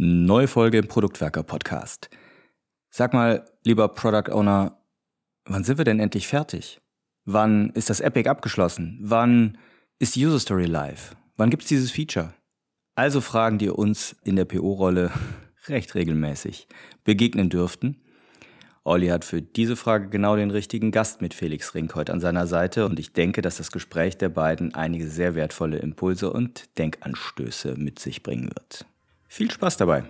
Neue 0.00 0.46
Folge 0.46 0.78
im 0.78 0.86
Produktwerker 0.86 1.42
Podcast. 1.42 2.08
Sag 2.88 3.12
mal, 3.12 3.44
lieber 3.64 3.88
Product 3.88 4.32
Owner, 4.32 4.80
wann 5.44 5.64
sind 5.64 5.78
wir 5.78 5.84
denn 5.84 5.98
endlich 5.98 6.28
fertig? 6.28 6.80
Wann 7.24 7.70
ist 7.70 7.90
das 7.90 7.98
Epic 7.98 8.28
abgeschlossen? 8.28 9.00
Wann 9.02 9.58
ist 9.98 10.14
die 10.14 10.24
User 10.24 10.38
Story 10.38 10.66
live? 10.66 11.16
Wann 11.36 11.50
gibt's 11.50 11.66
dieses 11.66 11.90
Feature? 11.90 12.32
Also 12.94 13.20
Fragen, 13.20 13.58
die 13.58 13.70
uns 13.70 14.14
in 14.22 14.36
der 14.36 14.44
PO-Rolle 14.44 15.10
recht 15.66 15.96
regelmäßig 15.96 16.68
begegnen 17.02 17.50
dürften. 17.50 18.00
Olli 18.84 19.08
hat 19.08 19.24
für 19.24 19.42
diese 19.42 19.74
Frage 19.74 20.10
genau 20.10 20.36
den 20.36 20.52
richtigen 20.52 20.92
Gast 20.92 21.22
mit 21.22 21.34
Felix 21.34 21.74
Rink 21.74 21.96
heute 21.96 22.12
an 22.12 22.20
seiner 22.20 22.46
Seite 22.46 22.86
und 22.86 23.00
ich 23.00 23.14
denke, 23.14 23.42
dass 23.42 23.56
das 23.56 23.72
Gespräch 23.72 24.16
der 24.16 24.28
beiden 24.28 24.76
einige 24.76 25.08
sehr 25.08 25.34
wertvolle 25.34 25.78
Impulse 25.78 26.32
und 26.32 26.78
Denkanstöße 26.78 27.74
mit 27.76 27.98
sich 27.98 28.22
bringen 28.22 28.50
wird. 28.54 28.86
Viel 29.28 29.50
Spaß 29.50 29.76
dabei! 29.76 30.04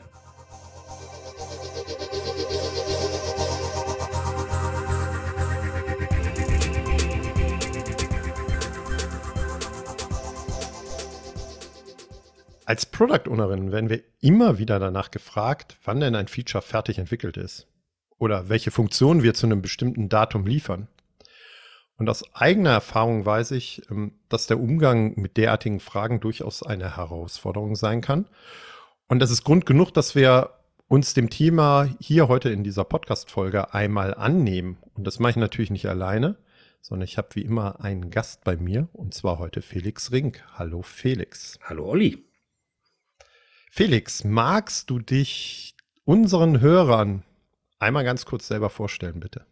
Als 12.65 12.87
Product 12.87 13.29
Ownerin 13.29 13.73
werden 13.73 13.91
wir 13.91 14.03
immer 14.21 14.59
wieder 14.59 14.79
danach 14.79 15.11
gefragt, 15.11 15.77
wann 15.85 16.01
denn 16.01 16.15
ein 16.15 16.29
Feature 16.29 16.63
fertig 16.63 16.99
entwickelt 16.99 17.37
ist 17.37 17.67
oder 18.19 18.49
welche 18.49 18.71
Funktionen 18.71 19.23
wir 19.23 19.35
zu 19.35 19.47
einem 19.47 19.63
bestimmten 19.63 20.09
Datum 20.09 20.47
liefern. 20.47 20.87
Und 21.97 22.09
aus 22.09 22.23
eigener 22.35 22.71
Erfahrung 22.71 23.27
weiß 23.27 23.51
ich, 23.51 23.83
ähm, 23.91 24.13
dass 24.29 24.47
der 24.47 24.61
Umgang 24.61 25.19
mit 25.19 25.37
derartigen 25.37 25.81
Fragen 25.81 26.21
durchaus 26.21 26.63
eine 26.63 26.97
Herausforderung 26.97 27.75
sein 27.75 28.01
kann 28.01 28.29
und 29.09 29.21
das 29.21 29.31
ist 29.31 29.43
Grund 29.43 29.65
genug, 29.67 29.93
dass 29.93 30.15
wir 30.15 30.55
uns 30.87 31.15
dem 31.15 31.31
Thema 31.31 31.89
hier 31.99 32.29
heute 32.29 32.51
in 32.51 32.63
dieser 32.63 32.85
Podcast-Folge 32.85 33.73
einmal 33.75 34.15
annehmen. 34.15 34.79
Und 34.95 35.07
das 35.07 35.19
mache 35.19 35.31
ich 35.31 35.37
natürlich 35.37 35.71
nicht 35.71 35.87
alleine, 35.87 36.37
sondern 36.83 37.05
ich 37.05 37.17
habe 37.17 37.29
wie 37.33 37.43
immer 37.43 37.81
einen 37.83 38.11
Gast 38.11 38.45
bei 38.45 38.57
mir 38.57 38.89
und 38.93 39.15
zwar 39.15 39.39
heute 39.39 39.63
Felix 39.63 40.13
Rink. 40.13 40.45
Hallo 40.55 40.83
Felix. 40.83 41.59
Hallo 41.63 41.87
Olli. 41.87 42.25
Felix, 43.71 44.25
magst 44.25 44.91
du 44.91 44.99
dich 44.99 45.75
unseren 46.05 46.61
Hörern 46.61 47.23
einmal 47.79 48.05
ganz 48.05 48.27
kurz 48.27 48.49
selber 48.49 48.71
vorstellen, 48.71 49.21
bitte? 49.21 49.47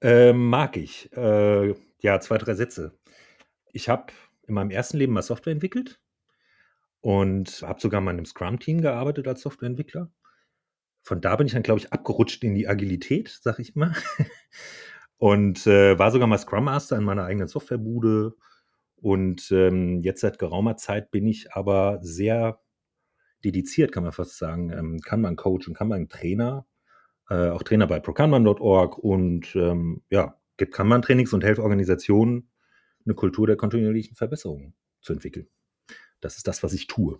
Äh, 0.00 0.32
mag 0.32 0.76
ich. 0.76 1.12
Äh, 1.16 1.74
ja, 2.00 2.20
zwei, 2.20 2.38
drei 2.38 2.54
Sätze. 2.54 2.98
Ich 3.72 3.88
habe 3.88 4.12
in 4.46 4.54
meinem 4.54 4.70
ersten 4.70 4.96
Leben 4.96 5.12
mal 5.12 5.22
Software 5.22 5.52
entwickelt 5.52 6.00
und 7.00 7.62
habe 7.62 7.80
sogar 7.80 8.00
mal 8.00 8.12
in 8.12 8.18
einem 8.18 8.26
Scrum-Team 8.26 8.80
gearbeitet 8.82 9.26
als 9.26 9.42
Softwareentwickler. 9.42 10.10
Von 11.02 11.20
da 11.20 11.36
bin 11.36 11.46
ich 11.46 11.54
dann, 11.54 11.62
glaube 11.62 11.80
ich, 11.80 11.92
abgerutscht 11.92 12.44
in 12.44 12.54
die 12.54 12.68
Agilität, 12.68 13.38
sag 13.42 13.58
ich 13.58 13.74
immer. 13.74 13.94
und 15.16 15.66
äh, 15.66 15.98
war 15.98 16.10
sogar 16.10 16.26
mal 16.26 16.38
Scrum 16.38 16.64
Master 16.64 16.96
in 16.96 17.04
meiner 17.04 17.24
eigenen 17.24 17.48
Softwarebude. 17.48 18.34
Und 18.96 19.50
ähm, 19.50 20.02
jetzt 20.02 20.20
seit 20.20 20.38
geraumer 20.38 20.76
Zeit 20.76 21.10
bin 21.10 21.26
ich 21.26 21.54
aber 21.54 22.00
sehr 22.02 22.60
dediziert, 23.42 23.92
kann 23.92 24.02
man 24.02 24.12
fast 24.12 24.36
sagen. 24.36 24.70
Ähm, 24.70 25.00
kann 25.00 25.22
man 25.22 25.36
Coach 25.36 25.68
und 25.68 25.74
kann 25.74 25.88
man 25.88 26.08
Trainer, 26.10 26.66
äh, 27.30 27.48
auch 27.48 27.62
Trainer 27.62 27.86
bei 27.86 28.00
prokanban.org 28.00 28.98
und 28.98 29.54
ähm, 29.56 30.02
ja, 30.10 30.38
gibt 30.58 30.74
Kanban-Trainings 30.74 31.32
und 31.32 31.44
helfe 31.44 31.62
Organisationen, 31.62 32.50
eine 33.06 33.14
Kultur 33.14 33.46
der 33.46 33.56
kontinuierlichen 33.56 34.16
Verbesserung 34.16 34.74
zu 35.00 35.14
entwickeln. 35.14 35.48
Das 36.20 36.36
ist 36.36 36.46
das, 36.46 36.62
was 36.62 36.72
ich 36.72 36.86
tue. 36.86 37.18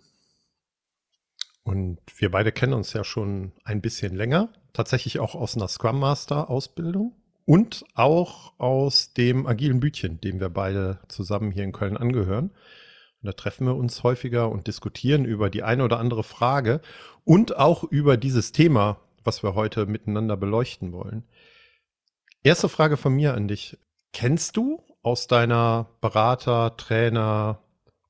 Und 1.63 1.99
wir 2.17 2.31
beide 2.31 2.51
kennen 2.51 2.73
uns 2.73 2.93
ja 2.93 3.03
schon 3.03 3.51
ein 3.63 3.81
bisschen 3.81 4.15
länger, 4.15 4.49
tatsächlich 4.73 5.19
auch 5.19 5.35
aus 5.35 5.55
einer 5.55 5.67
Scrum 5.67 5.99
Master 5.99 6.49
Ausbildung 6.49 7.15
und 7.45 7.85
auch 7.93 8.53
aus 8.59 9.13
dem 9.13 9.45
agilen 9.45 9.79
Bütchen, 9.79 10.19
dem 10.21 10.39
wir 10.39 10.49
beide 10.49 10.99
zusammen 11.07 11.51
hier 11.51 11.63
in 11.63 11.71
Köln 11.71 11.97
angehören. 11.97 12.51
Und 13.21 13.27
da 13.27 13.33
treffen 13.33 13.67
wir 13.67 13.75
uns 13.75 14.03
häufiger 14.03 14.49
und 14.49 14.67
diskutieren 14.67 15.25
über 15.25 15.49
die 15.49 15.61
eine 15.61 15.83
oder 15.83 15.99
andere 15.99 16.23
Frage 16.23 16.81
und 17.23 17.55
auch 17.57 17.83
über 17.83 18.17
dieses 18.17 18.51
Thema, 18.51 18.99
was 19.23 19.43
wir 19.43 19.53
heute 19.53 19.85
miteinander 19.85 20.37
beleuchten 20.37 20.91
wollen. 20.91 21.23
Erste 22.43 22.69
Frage 22.69 22.97
von 22.97 23.13
mir 23.13 23.35
an 23.35 23.47
dich. 23.47 23.77
Kennst 24.13 24.57
du 24.57 24.83
aus 25.03 25.27
deiner 25.27 25.89
Berater, 26.01 26.75
Trainer, 26.75 27.61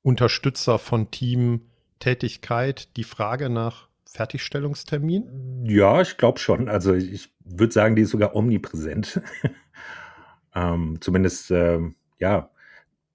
Unterstützer 0.04 0.80
von 0.80 1.12
Teamtätigkeit 1.12 2.96
die 2.98 3.04
Frage 3.04 3.50
nach 3.50 3.90
Fertigstellungstermin? 4.06 5.66
Ja, 5.66 6.02
ich 6.02 6.18
glaube 6.18 6.40
schon. 6.40 6.68
Also 6.68 6.94
ich 6.94 7.34
würde 7.44 7.74
sagen, 7.74 7.96
die 7.96 8.02
ist 8.02 8.12
sogar 8.12 8.36
omnipräsent. 8.36 9.22
ähm, 10.56 10.98
zumindest, 11.00 11.52
ähm, 11.52 11.96
ja, 12.20 12.50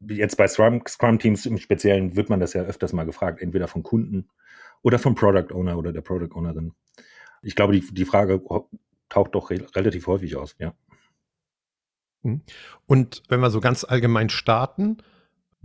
jetzt 0.01 0.37
bei 0.37 0.49
Scrum-Teams 0.49 1.41
Scrum 1.43 1.53
im 1.53 1.59
Speziellen 1.59 2.17
wird 2.17 2.31
man 2.31 2.41
das 2.41 2.53
ja 2.53 2.63
öfters 2.63 2.93
mal 2.93 3.05
gefragt, 3.05 3.41
entweder 3.43 3.69
von 3.69 3.83
Kunden 3.83 4.29
oder 4.83 4.99
vom 4.99 5.15
Product 5.15 5.53
Owner 5.53 5.77
oder 5.77 5.93
der 5.93 6.01
Product 6.01 6.35
Ownerin. 6.35 6.73
Ich 7.43 7.55
glaube, 7.55 7.75
die, 7.75 7.95
die 7.95 8.05
Frage 8.05 8.43
taucht 9.09 9.35
doch 9.35 9.51
re 9.51 9.67
relativ 9.75 10.07
häufig 10.07 10.37
aus, 10.37 10.57
ja. 10.59 10.75
Mhm. 12.23 12.43
Und 12.87 13.23
wenn 13.29 13.41
wir 13.41 13.51
so 13.51 13.61
ganz 13.61 13.85
allgemein 13.85 14.29
starten, 14.29 14.99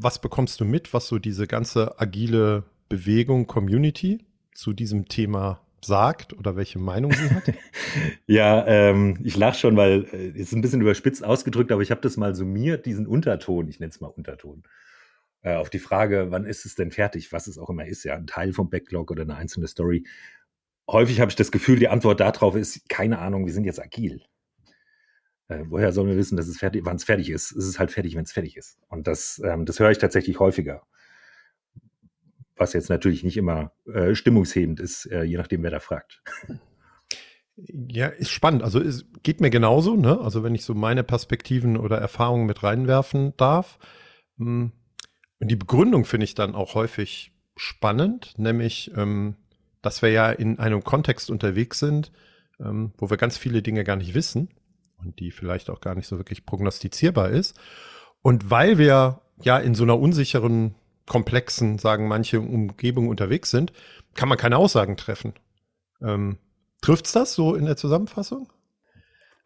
was 0.03 0.19
bekommst 0.19 0.59
du 0.59 0.65
mit, 0.65 0.93
was 0.93 1.07
so 1.07 1.19
diese 1.19 1.47
ganze 1.47 1.99
agile 1.99 2.63
Bewegung, 2.89 3.47
Community 3.47 4.25
zu 4.53 4.73
diesem 4.73 5.07
Thema 5.07 5.61
sagt 5.83 6.33
oder 6.33 6.55
welche 6.55 6.79
Meinung 6.79 7.11
sie 7.13 7.29
hat? 7.29 7.43
ja, 8.27 8.65
ähm, 8.67 9.17
ich 9.23 9.35
lache 9.37 9.57
schon, 9.57 9.77
weil 9.77 10.05
äh, 10.11 10.29
ist 10.29 10.53
ein 10.53 10.61
bisschen 10.61 10.81
überspitzt 10.81 11.23
ausgedrückt, 11.23 11.71
aber 11.71 11.81
ich 11.81 11.91
habe 11.91 12.01
das 12.01 12.17
mal 12.17 12.35
summiert, 12.35 12.85
diesen 12.85 13.07
Unterton, 13.07 13.67
ich 13.67 13.79
nenne 13.79 13.91
es 13.91 14.01
mal 14.01 14.07
Unterton, 14.07 14.63
äh, 15.41 15.55
auf 15.55 15.69
die 15.69 15.79
Frage, 15.79 16.27
wann 16.29 16.45
ist 16.45 16.65
es 16.65 16.75
denn 16.75 16.91
fertig, 16.91 17.31
was 17.31 17.47
es 17.47 17.57
auch 17.57 17.69
immer 17.69 17.85
ist, 17.85 18.03
ja, 18.03 18.15
ein 18.15 18.27
Teil 18.27 18.53
vom 18.53 18.69
Backlog 18.69 19.11
oder 19.11 19.23
eine 19.23 19.35
einzelne 19.35 19.67
Story. 19.67 20.05
Häufig 20.89 21.19
habe 21.19 21.29
ich 21.29 21.35
das 21.35 21.51
Gefühl, 21.51 21.79
die 21.79 21.87
Antwort 21.87 22.19
darauf 22.19 22.55
ist, 22.55 22.89
keine 22.89 23.19
Ahnung, 23.19 23.45
wir 23.45 23.53
sind 23.53 23.63
jetzt 23.63 23.81
agil. 23.81 24.21
Äh, 25.51 25.65
woher 25.67 25.91
sollen 25.91 26.07
wir 26.07 26.15
wissen, 26.15 26.37
dass 26.37 26.47
es 26.47 26.57
fertig, 26.57 26.85
wann 26.85 26.95
es 26.95 27.03
fertig 27.03 27.29
ist? 27.29 27.51
Es 27.51 27.65
ist 27.65 27.77
halt 27.77 27.91
fertig, 27.91 28.15
wenn 28.15 28.23
es 28.23 28.31
fertig 28.31 28.55
ist. 28.55 28.77
Und 28.87 29.05
das, 29.05 29.41
ähm, 29.43 29.65
das 29.65 29.79
höre 29.79 29.91
ich 29.91 29.97
tatsächlich 29.97 30.39
häufiger. 30.39 30.83
Was 32.55 32.71
jetzt 32.71 32.89
natürlich 32.89 33.23
nicht 33.23 33.35
immer 33.35 33.73
äh, 33.85 34.15
stimmungshebend 34.15 34.79
ist, 34.79 35.07
äh, 35.07 35.23
je 35.23 35.35
nachdem, 35.35 35.63
wer 35.63 35.71
da 35.71 35.79
fragt. 35.79 36.21
Ja, 37.57 38.07
ist 38.07 38.29
spannend. 38.29 38.63
Also 38.63 38.79
es 38.79 39.05
geht 39.23 39.41
mir 39.41 39.49
genauso, 39.49 39.97
ne? 39.97 40.21
Also 40.21 40.41
wenn 40.41 40.55
ich 40.55 40.63
so 40.63 40.73
meine 40.73 41.03
Perspektiven 41.03 41.75
oder 41.75 41.97
Erfahrungen 41.97 42.45
mit 42.45 42.63
reinwerfen 42.63 43.33
darf. 43.35 43.77
Hm, 44.37 44.71
und 45.39 45.51
die 45.51 45.57
Begründung 45.57 46.05
finde 46.05 46.23
ich 46.23 46.33
dann 46.33 46.55
auch 46.55 46.75
häufig 46.75 47.33
spannend, 47.57 48.33
nämlich, 48.37 48.91
ähm, 48.95 49.35
dass 49.81 50.01
wir 50.01 50.11
ja 50.11 50.31
in 50.31 50.59
einem 50.59 50.83
Kontext 50.83 51.29
unterwegs 51.29 51.79
sind, 51.79 52.11
ähm, 52.59 52.93
wo 52.97 53.09
wir 53.09 53.17
ganz 53.17 53.37
viele 53.37 53.61
Dinge 53.61 53.83
gar 53.83 53.97
nicht 53.97 54.13
wissen 54.13 54.49
und 55.03 55.19
die 55.19 55.31
vielleicht 55.31 55.69
auch 55.69 55.81
gar 55.81 55.95
nicht 55.95 56.07
so 56.07 56.17
wirklich 56.17 56.45
prognostizierbar 56.45 57.29
ist. 57.29 57.59
Und 58.21 58.49
weil 58.49 58.77
wir 58.77 59.21
ja 59.41 59.57
in 59.57 59.75
so 59.75 59.83
einer 59.83 59.99
unsicheren, 59.99 60.75
komplexen, 61.07 61.77
sagen 61.77 62.07
manche, 62.07 62.39
Umgebung 62.39 63.09
unterwegs 63.09 63.51
sind, 63.51 63.73
kann 64.13 64.29
man 64.29 64.37
keine 64.37 64.57
Aussagen 64.57 64.97
treffen. 64.97 65.33
Ähm, 66.01 66.37
trifft's 66.81 67.11
das 67.11 67.33
so 67.33 67.55
in 67.55 67.65
der 67.65 67.77
Zusammenfassung? 67.77 68.51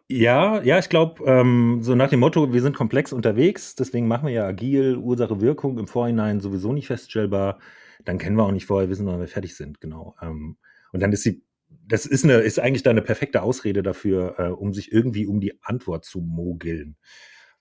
Ja, 0.07 0.61
ja, 0.61 0.77
ich 0.77 0.89
glaube, 0.89 1.23
ähm, 1.25 1.79
so 1.81 1.95
nach 1.95 2.09
dem 2.09 2.19
Motto, 2.19 2.53
wir 2.53 2.61
sind 2.61 2.75
komplex 2.75 3.11
unterwegs, 3.11 3.75
deswegen 3.75 4.07
machen 4.07 4.27
wir 4.27 4.33
ja 4.33 4.45
agil, 4.45 4.97
Ursache, 4.97 5.41
Wirkung 5.41 5.79
im 5.79 5.87
Vorhinein 5.87 6.41
sowieso 6.41 6.73
nicht 6.73 6.87
feststellbar. 6.87 7.57
Dann 8.03 8.19
können 8.19 8.35
wir 8.35 8.43
auch 8.43 8.51
nicht 8.51 8.67
vorher 8.67 8.89
wissen, 8.89 9.07
wann 9.07 9.19
wir 9.19 9.27
fertig 9.27 9.55
sind, 9.55 9.81
genau. 9.81 10.16
Ähm, 10.22 10.57
und 10.91 10.99
dann 10.99 11.11
ist 11.11 11.25
die 11.25 11.43
das 11.87 12.05
ist, 12.05 12.23
eine, 12.23 12.35
ist 12.35 12.59
eigentlich 12.59 12.84
da 12.84 12.90
eine 12.90 13.02
perfekte 13.02 13.41
Ausrede 13.41 13.84
dafür, 13.84 14.35
äh, 14.40 14.47
um 14.49 14.73
sich 14.73 14.91
irgendwie 14.91 15.28
um 15.28 15.40
die 15.40 15.61
Antwort 15.64 16.05
zu 16.05 16.20
mogeln. 16.20 16.97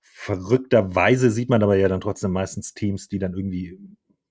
Verrückterweise 0.01 1.31
sieht 1.31 1.51
man 1.51 1.63
aber 1.63 1.77
ja 1.77 1.89
dann 1.89 2.01
trotzdem 2.01 2.31
meistens 2.31 2.75
Teams, 2.75 3.09
die 3.09 3.19
dann 3.19 3.35
irgendwie 3.35 3.79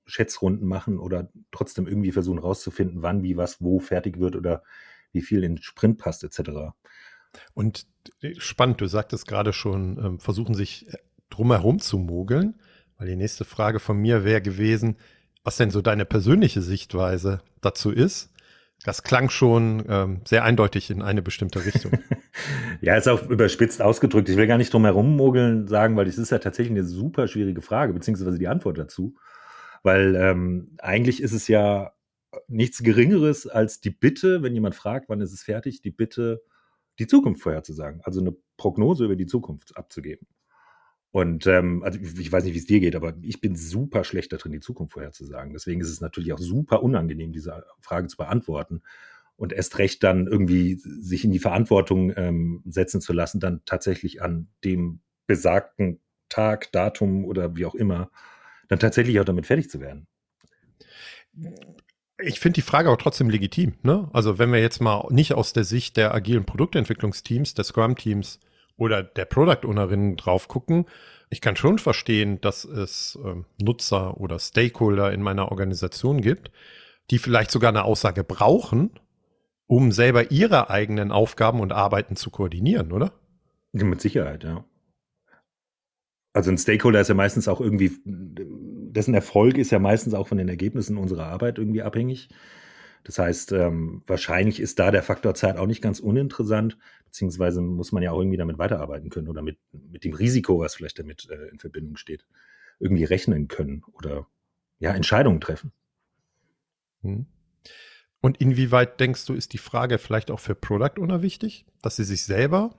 Schätzrunden 0.05 0.67
machen 0.67 0.99
oder 0.99 1.29
trotzdem 1.51 1.87
irgendwie 1.87 2.11
versuchen 2.11 2.39
rauszufinden, 2.39 3.01
wann, 3.01 3.23
wie, 3.23 3.37
was, 3.37 3.61
wo 3.61 3.79
fertig 3.79 4.19
wird 4.19 4.35
oder 4.35 4.63
wie 5.11 5.21
viel 5.21 5.43
in 5.43 5.61
Sprint 5.61 5.97
passt, 5.97 6.23
etc. 6.23 6.73
Und 7.53 7.87
äh, 8.21 8.33
spannend, 8.37 8.81
du 8.81 8.87
sagtest 8.87 9.27
gerade 9.27 9.53
schon, 9.53 9.97
ähm, 10.03 10.19
versuchen 10.19 10.55
sich 10.55 10.87
äh, 10.89 10.97
drumherum 11.29 11.79
zu 11.79 11.97
mogeln, 11.97 12.55
weil 12.97 13.07
die 13.07 13.15
nächste 13.15 13.45
Frage 13.45 13.79
von 13.79 13.97
mir 13.97 14.23
wäre 14.23 14.41
gewesen, 14.41 14.97
was 15.43 15.57
denn 15.57 15.71
so 15.71 15.81
deine 15.81 16.05
persönliche 16.05 16.61
Sichtweise 16.61 17.41
dazu 17.61 17.91
ist. 17.91 18.32
Das 18.83 19.03
klang 19.03 19.29
schon 19.29 19.83
ähm, 19.87 20.21
sehr 20.25 20.43
eindeutig 20.43 20.91
in 20.91 21.01
eine 21.01 21.21
bestimmte 21.21 21.65
Richtung. 21.65 21.93
ja, 22.81 22.97
ist 22.97 23.07
auch 23.07 23.29
überspitzt 23.29 23.81
ausgedrückt. 23.81 24.27
Ich 24.27 24.35
will 24.35 24.47
gar 24.47 24.57
nicht 24.57 24.73
drum 24.73 24.83
herum 24.83 25.15
mogeln 25.15 25.67
sagen, 25.67 25.95
weil 25.95 26.05
das 26.05 26.17
ist 26.17 26.31
ja 26.31 26.39
tatsächlich 26.39 26.77
eine 26.77 26.85
super 26.85 27.27
schwierige 27.27 27.61
Frage, 27.61 27.93
beziehungsweise 27.93 28.37
die 28.37 28.47
Antwort 28.49 28.77
dazu. 28.77 29.15
Weil 29.83 30.15
ähm, 30.15 30.75
eigentlich 30.79 31.21
ist 31.21 31.31
es 31.31 31.47
ja 31.47 31.93
nichts 32.47 32.83
Geringeres 32.83 33.47
als 33.47 33.79
die 33.79 33.91
Bitte, 33.91 34.43
wenn 34.43 34.53
jemand 34.53 34.75
fragt, 34.75 35.07
wann 35.07 35.21
ist 35.21 35.33
es 35.33 35.43
fertig, 35.43 35.81
die 35.81 35.91
Bitte, 35.91 36.41
die 36.99 37.07
Zukunft 37.07 37.41
vorherzusagen, 37.41 38.01
also 38.03 38.19
eine 38.19 38.35
Prognose 38.57 39.05
über 39.05 39.15
die 39.15 39.25
Zukunft 39.25 39.77
abzugeben. 39.77 40.27
Und 41.13 41.45
ähm, 41.45 41.83
also 41.83 41.99
ich 41.99 42.31
weiß 42.31 42.43
nicht, 42.43 42.55
wie 42.55 42.57
es 42.57 42.65
dir 42.65 42.79
geht, 42.79 42.95
aber 42.95 43.13
ich 43.21 43.39
bin 43.39 43.55
super 43.55 44.03
schlecht 44.03 44.33
darin, 44.33 44.51
die 44.51 44.59
Zukunft 44.59 44.93
vorherzusagen. 44.93 45.53
Deswegen 45.53 45.79
ist 45.79 45.91
es 45.91 46.01
natürlich 46.01 46.33
auch 46.33 46.39
super 46.39 46.81
unangenehm, 46.81 47.31
diese 47.31 47.65
Frage 47.81 48.07
zu 48.07 48.17
beantworten. 48.17 48.81
Und 49.35 49.53
erst 49.53 49.77
recht 49.77 50.01
dann 50.01 50.25
irgendwie 50.25 50.73
sich 50.73 51.23
in 51.23 51.29
die 51.29 51.37
Verantwortung 51.37 52.11
ähm, 52.17 52.63
setzen 52.65 52.99
zu 52.99 53.13
lassen, 53.13 53.39
dann 53.39 53.61
tatsächlich 53.65 54.23
an 54.23 54.47
dem 54.63 55.01
besagten 55.27 55.99
Tag, 56.29 56.71
Datum 56.71 57.25
oder 57.25 57.55
wie 57.55 57.67
auch 57.67 57.75
immer, 57.75 58.09
dann 58.67 58.79
tatsächlich 58.79 59.19
auch 59.19 59.25
damit 59.25 59.45
fertig 59.45 59.69
zu 59.69 59.79
werden. 59.79 60.07
Ich 62.17 62.39
finde 62.39 62.55
die 62.55 62.63
Frage 62.63 62.89
auch 62.89 62.97
trotzdem 62.97 63.29
legitim. 63.29 63.75
Ne? 63.83 64.09
Also 64.13 64.39
wenn 64.39 64.51
wir 64.51 64.61
jetzt 64.61 64.81
mal 64.81 65.05
nicht 65.11 65.35
aus 65.35 65.53
der 65.53 65.63
Sicht 65.63 65.95
der 65.95 66.11
agilen 66.11 66.45
Produktentwicklungsteams, 66.45 67.53
der 67.53 67.65
Scrum-Teams 67.65 68.39
oder 68.83 69.01
der 69.01 69.25
Product 69.25 69.65
Ownerinnen 69.65 70.17
drauf 70.17 70.47
gucken. 70.47 70.85
Ich 71.29 71.41
kann 71.41 71.55
schon 71.55 71.79
verstehen, 71.79 72.41
dass 72.41 72.65
es 72.65 73.17
ähm, 73.23 73.45
Nutzer 73.59 74.19
oder 74.19 74.37
Stakeholder 74.37 75.11
in 75.11 75.21
meiner 75.21 75.49
Organisation 75.49 76.21
gibt, 76.21 76.51
die 77.09 77.17
vielleicht 77.17 77.49
sogar 77.49 77.69
eine 77.69 77.85
Aussage 77.85 78.23
brauchen, 78.23 78.91
um 79.65 79.91
selber 79.91 80.31
ihre 80.31 80.69
eigenen 80.69 81.11
Aufgaben 81.11 81.59
und 81.59 81.71
Arbeiten 81.71 82.15
zu 82.15 82.29
koordinieren, 82.29 82.91
oder? 82.91 83.13
Ja, 83.71 83.85
mit 83.85 84.01
Sicherheit, 84.01 84.43
ja. 84.43 84.65
Also 86.33 86.51
ein 86.51 86.57
Stakeholder 86.57 86.99
ist 86.99 87.07
ja 87.07 87.15
meistens 87.15 87.47
auch 87.47 87.61
irgendwie, 87.61 87.91
dessen 88.05 89.13
Erfolg 89.13 89.57
ist 89.57 89.71
ja 89.71 89.79
meistens 89.79 90.13
auch 90.13 90.27
von 90.27 90.37
den 90.37 90.49
Ergebnissen 90.49 90.97
unserer 90.97 91.27
Arbeit 91.27 91.57
irgendwie 91.57 91.83
abhängig. 91.83 92.29
Das 93.03 93.19
heißt, 93.19 93.51
ähm, 93.51 94.01
wahrscheinlich 94.07 94.59
ist 94.59 94.79
da 94.79 94.89
der 94.89 95.03
Faktor 95.03 95.35
Zeit 95.35 95.57
auch 95.57 95.67
nicht 95.67 95.81
ganz 95.81 95.99
uninteressant, 95.99 96.77
beziehungsweise 97.13 97.61
muss 97.61 97.91
man 97.91 98.01
ja 98.01 98.11
auch 98.11 98.17
irgendwie 98.17 98.37
damit 98.37 98.57
weiterarbeiten 98.57 99.11
können 99.11 99.27
oder 99.27 99.43
mit, 99.43 99.59
mit 99.71 100.03
dem 100.03 100.15
Risiko, 100.15 100.59
was 100.59 100.73
vielleicht 100.73 100.97
damit 100.97 101.29
äh, 101.29 101.49
in 101.49 101.59
Verbindung 101.59 101.95
steht, 101.95 102.25
irgendwie 102.79 103.03
rechnen 103.03 103.47
können 103.47 103.83
oder 103.93 104.25
ja, 104.79 104.95
Entscheidungen 104.95 105.39
treffen. 105.39 105.71
Hm. 107.03 107.27
Und 108.19 108.41
inwieweit 108.41 108.99
denkst 108.99 109.27
du, 109.27 109.33
ist 109.33 109.53
die 109.53 109.59
Frage 109.59 109.99
vielleicht 109.99 110.31
auch 110.31 110.39
für 110.39 110.55
Product 110.55 110.99
Owner 110.99 111.21
wichtig, 111.21 111.67
dass 111.83 111.97
sie 111.97 112.03
sich 112.03 112.23
selber 112.23 112.73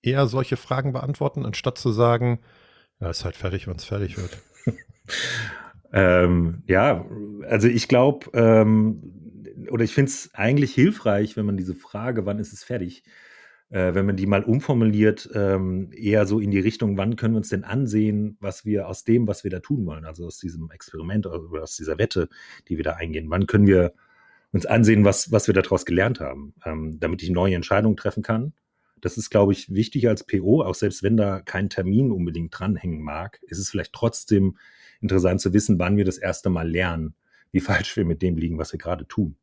eher 0.00 0.28
solche 0.28 0.56
Fragen 0.56 0.94
beantworten, 0.94 1.44
anstatt 1.44 1.76
zu 1.76 1.92
sagen, 1.92 2.40
ja, 3.00 3.10
ist 3.10 3.26
halt 3.26 3.36
fertig, 3.36 3.66
wenn 3.66 3.76
es 3.76 3.84
fertig 3.84 4.16
wird. 4.16 4.42
ähm, 5.92 6.62
ja, 6.66 7.04
also 7.46 7.68
ich 7.68 7.86
glaube, 7.86 8.30
ähm, 8.32 9.68
oder 9.70 9.84
ich 9.84 9.92
finde 9.92 10.08
es 10.08 10.30
eigentlich 10.32 10.72
hilfreich, 10.72 11.36
wenn 11.36 11.44
man 11.44 11.58
diese 11.58 11.74
Frage, 11.74 12.24
wann 12.24 12.38
ist 12.38 12.54
es 12.54 12.64
fertig, 12.64 13.04
äh, 13.70 13.94
wenn 13.94 14.06
man 14.06 14.16
die 14.16 14.26
mal 14.26 14.44
umformuliert, 14.44 15.28
ähm, 15.34 15.90
eher 15.92 16.26
so 16.26 16.40
in 16.40 16.50
die 16.50 16.60
Richtung, 16.60 16.96
wann 16.96 17.16
können 17.16 17.34
wir 17.34 17.38
uns 17.38 17.50
denn 17.50 17.64
ansehen, 17.64 18.36
was 18.40 18.64
wir 18.64 18.88
aus 18.88 19.04
dem, 19.04 19.26
was 19.26 19.44
wir 19.44 19.50
da 19.50 19.60
tun 19.60 19.84
wollen, 19.86 20.04
also 20.04 20.26
aus 20.26 20.38
diesem 20.38 20.70
Experiment 20.70 21.26
oder 21.26 21.62
aus 21.62 21.76
dieser 21.76 21.98
Wette, 21.98 22.28
die 22.68 22.76
wir 22.76 22.84
da 22.84 22.94
eingehen, 22.94 23.28
wann 23.28 23.46
können 23.46 23.66
wir 23.66 23.92
uns 24.52 24.64
ansehen, 24.64 25.04
was, 25.04 25.30
was 25.32 25.46
wir 25.46 25.54
daraus 25.54 25.84
gelernt 25.84 26.20
haben, 26.20 26.54
ähm, 26.64 26.98
damit 26.98 27.22
ich 27.22 27.30
neue 27.30 27.54
Entscheidungen 27.54 27.96
treffen 27.96 28.22
kann. 28.22 28.54
Das 29.00 29.18
ist, 29.18 29.30
glaube 29.30 29.52
ich, 29.52 29.72
wichtig 29.72 30.08
als 30.08 30.24
PO, 30.24 30.62
auch 30.62 30.74
selbst 30.74 31.02
wenn 31.02 31.16
da 31.16 31.40
kein 31.40 31.68
Termin 31.68 32.10
unbedingt 32.10 32.58
dranhängen 32.58 33.02
mag, 33.02 33.38
ist 33.42 33.58
es 33.58 33.70
vielleicht 33.70 33.92
trotzdem 33.92 34.56
interessant 35.00 35.40
zu 35.40 35.52
wissen, 35.52 35.78
wann 35.78 35.96
wir 35.96 36.04
das 36.04 36.18
erste 36.18 36.48
Mal 36.48 36.68
lernen, 36.68 37.14
wie 37.52 37.60
falsch 37.60 37.96
wir 37.96 38.06
mit 38.06 38.22
dem 38.22 38.36
liegen, 38.38 38.58
was 38.58 38.72
wir 38.72 38.78
gerade 38.78 39.06
tun 39.06 39.36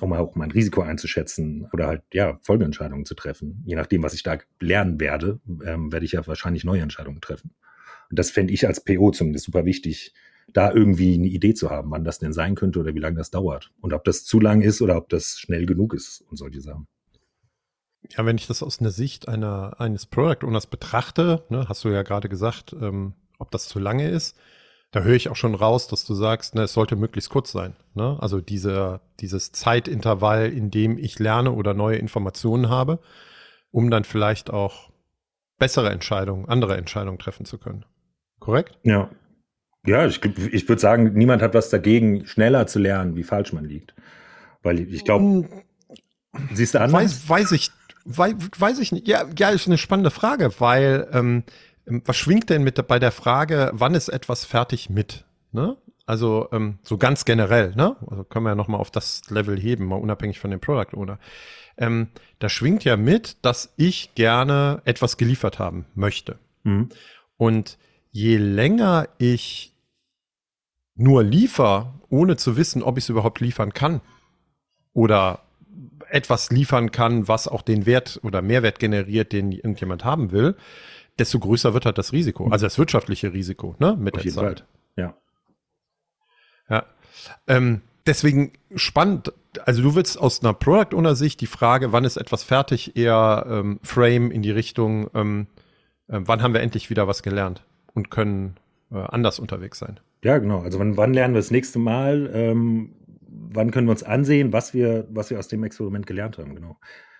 um 0.00 0.12
auch 0.12 0.34
mein 0.34 0.50
Risiko 0.50 0.82
einzuschätzen 0.82 1.68
oder 1.72 1.86
halt, 1.86 2.02
ja, 2.12 2.38
Folgeentscheidungen 2.42 3.04
zu 3.04 3.14
treffen. 3.14 3.62
Je 3.64 3.76
nachdem, 3.76 4.02
was 4.02 4.14
ich 4.14 4.22
da 4.22 4.38
lernen 4.60 5.00
werde, 5.00 5.40
ähm, 5.64 5.92
werde 5.92 6.04
ich 6.04 6.12
ja 6.12 6.26
wahrscheinlich 6.26 6.64
neue 6.64 6.82
Entscheidungen 6.82 7.20
treffen. 7.20 7.52
Und 8.10 8.18
das 8.18 8.30
fände 8.30 8.52
ich 8.52 8.66
als 8.66 8.84
PO 8.84 9.10
zumindest 9.10 9.46
super 9.46 9.64
wichtig, 9.64 10.14
da 10.52 10.72
irgendwie 10.72 11.14
eine 11.14 11.26
Idee 11.26 11.54
zu 11.54 11.70
haben, 11.70 11.90
wann 11.90 12.04
das 12.04 12.18
denn 12.18 12.32
sein 12.32 12.54
könnte 12.54 12.78
oder 12.78 12.94
wie 12.94 13.00
lange 13.00 13.16
das 13.16 13.30
dauert. 13.30 13.72
Und 13.80 13.92
ob 13.92 14.04
das 14.04 14.24
zu 14.24 14.38
lang 14.38 14.62
ist 14.62 14.80
oder 14.80 14.96
ob 14.96 15.08
das 15.08 15.38
schnell 15.38 15.66
genug 15.66 15.94
ist 15.94 16.22
und 16.30 16.36
solche 16.36 16.60
Sachen. 16.60 16.86
Ja, 18.10 18.24
wenn 18.24 18.36
ich 18.36 18.46
das 18.46 18.62
aus 18.62 18.80
einer 18.80 18.90
Sicht 18.90 19.28
einer, 19.28 19.80
eines 19.80 20.06
Product 20.06 20.46
Owners 20.46 20.68
betrachte, 20.68 21.44
ne, 21.48 21.68
hast 21.68 21.84
du 21.84 21.88
ja 21.88 22.02
gerade 22.02 22.28
gesagt, 22.28 22.74
ähm, 22.80 23.14
ob 23.38 23.50
das 23.50 23.66
zu 23.66 23.80
lange 23.80 24.08
ist, 24.08 24.38
da 24.92 25.00
höre 25.00 25.14
ich 25.14 25.28
auch 25.28 25.36
schon 25.36 25.54
raus, 25.54 25.88
dass 25.88 26.04
du 26.04 26.14
sagst, 26.14 26.54
ne, 26.54 26.62
es 26.62 26.72
sollte 26.72 26.96
möglichst 26.96 27.30
kurz 27.30 27.52
sein. 27.52 27.76
Ne? 27.94 28.16
Also 28.20 28.40
diese, 28.40 29.00
dieses 29.20 29.52
Zeitintervall, 29.52 30.50
in 30.52 30.70
dem 30.70 30.96
ich 30.98 31.18
lerne 31.18 31.52
oder 31.52 31.74
neue 31.74 31.96
Informationen 31.96 32.68
habe, 32.68 33.00
um 33.70 33.90
dann 33.90 34.04
vielleicht 34.04 34.50
auch 34.50 34.90
bessere 35.58 35.90
Entscheidungen, 35.90 36.48
andere 36.48 36.76
Entscheidungen 36.76 37.18
treffen 37.18 37.46
zu 37.46 37.58
können. 37.58 37.84
Korrekt? 38.38 38.78
Ja. 38.82 39.10
Ja, 39.84 40.06
ich, 40.06 40.24
ich 40.24 40.68
würde 40.68 40.80
sagen, 40.80 41.12
niemand 41.14 41.42
hat 41.42 41.54
was 41.54 41.70
dagegen, 41.70 42.26
schneller 42.26 42.66
zu 42.66 42.78
lernen, 42.78 43.14
wie 43.16 43.22
falsch 43.22 43.52
man 43.52 43.64
liegt. 43.64 43.94
Weil 44.62 44.80
ich 44.80 45.04
glaube, 45.04 45.24
hm. 45.24 45.48
siehst 46.52 46.74
du 46.74 46.80
anders? 46.80 47.00
Weiß, 47.00 47.28
weiß 47.28 47.52
ich, 47.52 47.70
weiß, 48.04 48.34
weiß 48.58 48.78
ich 48.80 48.90
nicht. 48.90 49.06
Ja, 49.06 49.26
ja, 49.38 49.50
ist 49.50 49.68
eine 49.68 49.78
spannende 49.78 50.10
Frage, 50.10 50.50
weil 50.58 51.08
ähm, 51.12 51.26
ähm, 51.26 51.44
was 51.86 52.16
schwingt 52.16 52.50
denn 52.50 52.64
mit 52.64 52.84
bei 52.88 52.98
der 52.98 53.12
Frage, 53.12 53.70
wann 53.72 53.94
ist 53.94 54.08
etwas 54.08 54.44
fertig 54.44 54.90
mit? 54.90 55.24
Ne? 55.52 55.76
Also 56.04 56.48
ähm, 56.52 56.78
so 56.82 56.98
ganz 56.98 57.24
generell, 57.24 57.74
ne? 57.74 57.96
Also 58.08 58.22
können 58.24 58.44
wir 58.44 58.50
ja 58.50 58.54
noch 58.54 58.68
mal 58.68 58.78
auf 58.78 58.90
das 58.90 59.22
Level 59.28 59.58
heben, 59.58 59.86
mal 59.86 59.96
unabhängig 59.96 60.38
von 60.38 60.50
dem 60.50 60.60
Product 60.60 60.96
Owner. 60.96 61.18
Ähm, 61.76 62.08
da 62.38 62.48
schwingt 62.48 62.84
ja 62.84 62.96
mit, 62.96 63.44
dass 63.44 63.72
ich 63.76 64.14
gerne 64.14 64.82
etwas 64.84 65.16
geliefert 65.16 65.58
haben 65.58 65.86
möchte. 65.94 66.38
Mhm. 66.62 66.90
Und 67.36 67.78
je 68.12 68.36
länger 68.36 69.08
ich 69.18 69.72
nur 70.94 71.22
liefer, 71.22 71.94
ohne 72.08 72.36
zu 72.36 72.56
wissen, 72.56 72.82
ob 72.82 72.98
ich 72.98 73.04
es 73.04 73.10
überhaupt 73.10 73.40
liefern 73.40 73.72
kann 73.72 74.00
oder 74.92 75.40
etwas 76.08 76.50
liefern 76.50 76.92
kann, 76.92 77.26
was 77.26 77.48
auch 77.48 77.62
den 77.62 77.84
Wert 77.84 78.20
oder 78.22 78.42
Mehrwert 78.42 78.78
generiert, 78.78 79.32
den 79.32 79.50
irgendjemand 79.52 80.04
haben 80.04 80.30
will, 80.30 80.56
desto 81.18 81.38
größer 81.38 81.74
wird 81.74 81.86
halt 81.86 81.98
das 81.98 82.12
Risiko, 82.12 82.48
also 82.48 82.66
das 82.66 82.78
wirtschaftliche 82.78 83.32
Risiko, 83.32 83.74
ne, 83.78 83.96
mit 83.98 84.14
Auf 84.14 84.22
der 84.22 84.32
Zeit. 84.32 84.60
Fall. 84.60 84.68
Ja. 84.96 85.14
Ja. 86.68 86.86
Ähm, 87.46 87.82
deswegen 88.06 88.52
spannend. 88.74 89.32
Also 89.64 89.82
du 89.82 89.94
willst 89.94 90.18
aus 90.18 90.42
einer 90.42 90.52
Product 90.52 90.94
Owner 90.94 91.14
Sicht 91.14 91.40
die 91.40 91.46
Frage, 91.46 91.92
wann 91.92 92.04
ist 92.04 92.16
etwas 92.16 92.42
fertig, 92.42 92.96
eher 92.96 93.46
ähm, 93.48 93.80
Frame 93.82 94.30
in 94.30 94.42
die 94.42 94.50
Richtung, 94.50 95.08
ähm, 95.14 95.46
äh, 96.08 96.20
wann 96.20 96.42
haben 96.42 96.52
wir 96.52 96.60
endlich 96.60 96.90
wieder 96.90 97.08
was 97.08 97.22
gelernt 97.22 97.62
und 97.94 98.10
können 98.10 98.56
äh, 98.90 98.96
anders 98.96 99.38
unterwegs 99.38 99.78
sein. 99.78 99.98
Ja, 100.22 100.38
genau. 100.38 100.60
Also 100.60 100.78
wann, 100.78 100.96
wann 100.96 101.14
lernen 101.14 101.34
wir 101.34 101.40
das 101.40 101.50
nächste 101.50 101.78
Mal? 101.78 102.30
Ähm, 102.34 102.92
wann 103.28 103.70
können 103.70 103.86
wir 103.86 103.92
uns 103.92 104.02
ansehen, 104.02 104.52
was 104.52 104.74
wir, 104.74 105.06
was 105.10 105.30
wir 105.30 105.38
aus 105.38 105.48
dem 105.48 105.64
Experiment 105.64 106.06
gelernt 106.06 106.36
haben? 106.36 106.54
Genau 106.54 106.76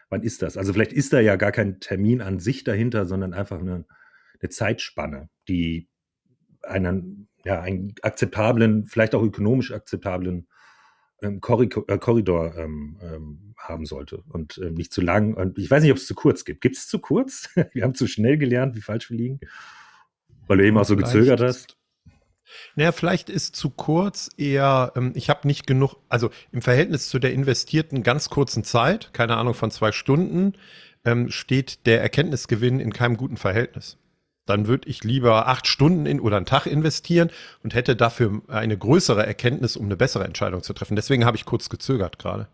wann 0.08 0.22
ist 0.22 0.42
das? 0.42 0.56
Also 0.56 0.72
vielleicht 0.72 0.92
ist 0.92 1.12
da 1.12 1.20
ja 1.20 1.36
gar 1.36 1.52
kein 1.52 1.80
Termin 1.80 2.20
an 2.20 2.38
sich 2.38 2.64
dahinter, 2.64 3.06
sondern 3.06 3.34
einfach 3.34 3.60
eine, 3.60 3.84
eine 4.40 4.50
Zeitspanne, 4.50 5.28
die 5.48 5.88
einen, 6.62 7.28
ja, 7.44 7.60
einen 7.60 7.94
akzeptablen, 8.02 8.86
vielleicht 8.86 9.14
auch 9.14 9.22
ökonomisch 9.22 9.72
akzeptablen 9.72 10.48
ähm, 11.22 11.40
Korridor, 11.40 11.84
äh, 11.88 11.98
Korridor 11.98 12.56
ähm, 12.56 12.98
ähm, 13.02 13.54
haben 13.56 13.86
sollte 13.86 14.22
und 14.28 14.58
ähm, 14.58 14.74
nicht 14.74 14.92
zu 14.92 15.00
lang. 15.00 15.34
Und 15.34 15.58
ich 15.58 15.70
weiß 15.70 15.82
nicht, 15.82 15.92
ob 15.92 15.98
es 15.98 16.06
zu 16.06 16.14
kurz 16.14 16.44
gibt. 16.44 16.60
Gibt 16.60 16.76
es 16.76 16.88
zu 16.88 16.98
kurz? 16.98 17.48
wir 17.72 17.84
haben 17.84 17.94
zu 17.94 18.06
schnell 18.06 18.36
gelernt, 18.36 18.76
wie 18.76 18.82
falsch 18.82 19.10
wir 19.10 19.16
liegen, 19.16 19.40
weil 20.46 20.58
du 20.58 20.66
eben 20.66 20.78
auch 20.78 20.84
so 20.84 20.96
gezögert 20.96 21.40
hast. 21.40 21.76
Naja, 22.74 22.92
vielleicht 22.92 23.30
ist 23.30 23.56
zu 23.56 23.70
kurz 23.70 24.30
eher, 24.36 24.92
ähm, 24.96 25.12
ich 25.14 25.30
habe 25.30 25.46
nicht 25.46 25.66
genug, 25.66 25.96
also 26.08 26.30
im 26.52 26.62
Verhältnis 26.62 27.08
zu 27.08 27.18
der 27.18 27.32
investierten 27.32 28.02
ganz 28.02 28.30
kurzen 28.30 28.64
Zeit, 28.64 29.10
keine 29.12 29.36
Ahnung 29.36 29.54
von 29.54 29.70
zwei 29.70 29.92
Stunden, 29.92 30.54
ähm, 31.04 31.30
steht 31.30 31.86
der 31.86 32.00
Erkenntnisgewinn 32.00 32.80
in 32.80 32.92
keinem 32.92 33.16
guten 33.16 33.36
Verhältnis. 33.36 33.98
Dann 34.46 34.68
würde 34.68 34.88
ich 34.88 35.02
lieber 35.02 35.48
acht 35.48 35.66
Stunden 35.66 36.06
in 36.06 36.20
oder 36.20 36.36
einen 36.36 36.46
Tag 36.46 36.66
investieren 36.66 37.30
und 37.64 37.74
hätte 37.74 37.96
dafür 37.96 38.42
eine 38.46 38.78
größere 38.78 39.26
Erkenntnis, 39.26 39.76
um 39.76 39.86
eine 39.86 39.96
bessere 39.96 40.24
Entscheidung 40.24 40.62
zu 40.62 40.72
treffen. 40.72 40.94
Deswegen 40.94 41.24
habe 41.24 41.36
ich 41.36 41.44
kurz 41.44 41.68
gezögert 41.68 42.18
gerade. 42.18 42.46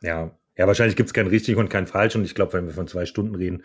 Ja, 0.00 0.30
ja, 0.56 0.66
wahrscheinlich 0.66 0.96
gibt 0.96 1.08
es 1.08 1.14
kein 1.14 1.26
richtig 1.26 1.56
und 1.56 1.68
kein 1.68 1.86
falsch. 1.86 2.14
Und 2.14 2.24
ich 2.24 2.34
glaube, 2.34 2.52
wenn 2.52 2.66
wir 2.66 2.74
von 2.74 2.86
zwei 2.86 3.06
Stunden 3.06 3.34
reden, 3.34 3.64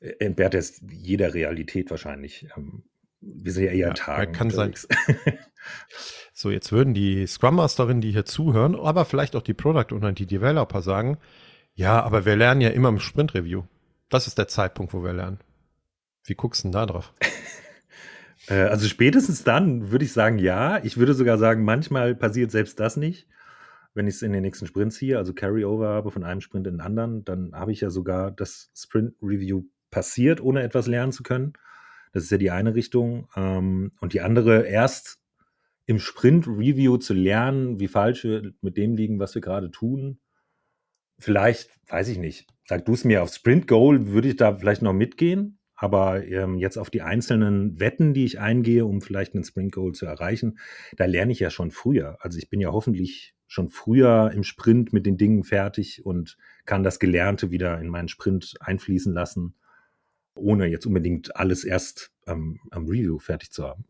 äh, 0.00 0.12
entbehrt 0.18 0.54
es 0.54 0.80
jeder 0.90 1.34
Realität 1.34 1.90
wahrscheinlich. 1.90 2.46
Ähm, 2.56 2.84
wir 3.20 3.52
sind 3.52 3.64
ja 3.64 3.70
eher 3.70 3.88
ja, 3.88 3.94
Tagen. 3.94 4.32
Kann 4.32 4.48
unterwegs. 4.48 4.88
sein. 4.88 5.16
so, 6.32 6.50
jetzt 6.50 6.72
würden 6.72 6.94
die 6.94 7.26
Scrum 7.26 7.56
Masterinnen, 7.56 8.00
die 8.00 8.12
hier 8.12 8.24
zuhören, 8.24 8.74
aber 8.74 9.04
vielleicht 9.04 9.36
auch 9.36 9.42
die 9.42 9.54
Product 9.54 9.94
Owner, 9.94 10.12
die 10.12 10.26
Developer 10.26 10.82
sagen, 10.82 11.18
ja, 11.74 12.02
aber 12.02 12.24
wir 12.24 12.36
lernen 12.36 12.60
ja 12.60 12.70
immer 12.70 12.88
im 12.88 12.98
Sprint 12.98 13.34
Review. 13.34 13.62
Das 14.08 14.26
ist 14.26 14.38
der 14.38 14.48
Zeitpunkt, 14.48 14.92
wo 14.92 15.04
wir 15.04 15.12
lernen. 15.12 15.38
Wie 16.24 16.34
guckst 16.34 16.62
du 16.62 16.68
denn 16.68 16.72
da 16.72 16.86
drauf? 16.86 17.12
Äh, 18.48 18.62
also 18.62 18.88
spätestens 18.88 19.44
dann 19.44 19.90
würde 19.90 20.06
ich 20.06 20.14
sagen, 20.14 20.38
ja. 20.38 20.82
Ich 20.82 20.96
würde 20.96 21.12
sogar 21.12 21.36
sagen, 21.36 21.62
manchmal 21.62 22.14
passiert 22.14 22.50
selbst 22.50 22.80
das 22.80 22.96
nicht. 22.96 23.28
wenn 23.92 24.06
ich 24.06 24.14
es 24.14 24.22
in 24.22 24.32
den 24.32 24.40
nächsten 24.40 24.66
Sprint 24.66 24.94
ziehe, 24.94 25.18
also 25.18 25.34
Carryover 25.34 25.90
habe 25.90 26.10
von 26.10 26.24
einem 26.24 26.40
Sprint 26.40 26.66
in 26.66 26.74
den 26.74 26.80
anderen, 26.80 27.22
dann 27.22 27.52
habe 27.52 27.70
ich 27.70 27.82
ja 27.82 27.90
sogar 27.90 28.30
das 28.30 28.70
Sprint 28.74 29.14
Review 29.20 29.64
passiert, 29.90 30.40
ohne 30.40 30.62
etwas 30.62 30.86
lernen 30.86 31.12
zu 31.12 31.22
können. 31.22 31.52
Das 32.12 32.24
ist 32.24 32.30
ja 32.30 32.38
die 32.38 32.50
eine 32.50 32.74
Richtung. 32.74 33.28
Ähm, 33.36 33.92
und 34.00 34.12
die 34.12 34.20
andere, 34.20 34.66
erst 34.66 35.20
im 35.86 35.98
Sprint 35.98 36.46
Review 36.46 36.98
zu 36.98 37.14
lernen, 37.14 37.80
wie 37.80 37.88
falsch 37.88 38.24
wir 38.24 38.52
mit 38.60 38.76
dem 38.76 38.94
liegen, 38.94 39.18
was 39.18 39.34
wir 39.34 39.42
gerade 39.42 39.70
tun. 39.70 40.20
Vielleicht, 41.18 41.70
weiß 41.88 42.08
ich 42.08 42.18
nicht, 42.18 42.46
sag 42.66 42.84
du 42.84 42.94
es 42.94 43.04
mir, 43.04 43.22
auf 43.22 43.32
Sprint 43.32 43.66
Goal 43.66 44.08
würde 44.08 44.28
ich 44.28 44.36
da 44.36 44.56
vielleicht 44.56 44.82
noch 44.82 44.92
mitgehen. 44.92 45.58
Aber 45.74 46.26
ähm, 46.26 46.58
jetzt 46.58 46.76
auf 46.76 46.90
die 46.90 47.00
einzelnen 47.00 47.80
Wetten, 47.80 48.12
die 48.12 48.26
ich 48.26 48.38
eingehe, 48.38 48.84
um 48.84 49.00
vielleicht 49.00 49.34
einen 49.34 49.44
Sprint 49.44 49.72
Goal 49.72 49.92
zu 49.92 50.04
erreichen, 50.04 50.58
da 50.96 51.06
lerne 51.06 51.32
ich 51.32 51.40
ja 51.40 51.48
schon 51.48 51.70
früher. 51.70 52.18
Also 52.20 52.38
ich 52.38 52.50
bin 52.50 52.60
ja 52.60 52.70
hoffentlich 52.70 53.34
schon 53.46 53.70
früher 53.70 54.30
im 54.34 54.44
Sprint 54.44 54.92
mit 54.92 55.06
den 55.06 55.16
Dingen 55.16 55.42
fertig 55.42 56.04
und 56.04 56.36
kann 56.66 56.82
das 56.82 57.00
Gelernte 57.00 57.50
wieder 57.50 57.80
in 57.80 57.88
meinen 57.88 58.08
Sprint 58.08 58.54
einfließen 58.60 59.12
lassen, 59.14 59.54
ohne 60.40 60.66
jetzt 60.66 60.86
unbedingt 60.86 61.36
alles 61.36 61.64
erst 61.64 62.12
am, 62.26 62.58
am 62.70 62.86
Review 62.86 63.18
fertig 63.18 63.52
zu 63.52 63.64
haben. 63.64 63.84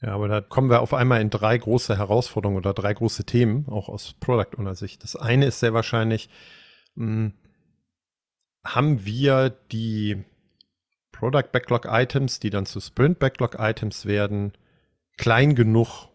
Ja, 0.00 0.14
aber 0.14 0.26
da 0.26 0.40
kommen 0.40 0.68
wir 0.68 0.80
auf 0.80 0.94
einmal 0.94 1.20
in 1.20 1.30
drei 1.30 1.56
große 1.56 1.96
Herausforderungen 1.96 2.58
oder 2.58 2.74
drei 2.74 2.92
große 2.92 3.24
Themen, 3.24 3.68
auch 3.68 3.88
aus 3.88 4.14
Product 4.18 4.58
Owner 4.58 4.74
Sicht. 4.74 5.04
Das 5.04 5.14
eine 5.14 5.46
ist 5.46 5.60
sehr 5.60 5.74
wahrscheinlich, 5.74 6.28
mh, 6.96 7.06
hm, 7.06 7.32
haben 8.64 9.04
wir 9.04 9.50
die 9.70 10.24
Product 11.12 11.50
Backlog 11.52 11.86
Items, 11.88 12.40
die 12.40 12.50
dann 12.50 12.66
zu 12.66 12.80
Sprint 12.80 13.18
Backlog 13.18 13.56
Items 13.58 14.06
werden, 14.06 14.52
klein 15.16 15.54
genug 15.54 16.08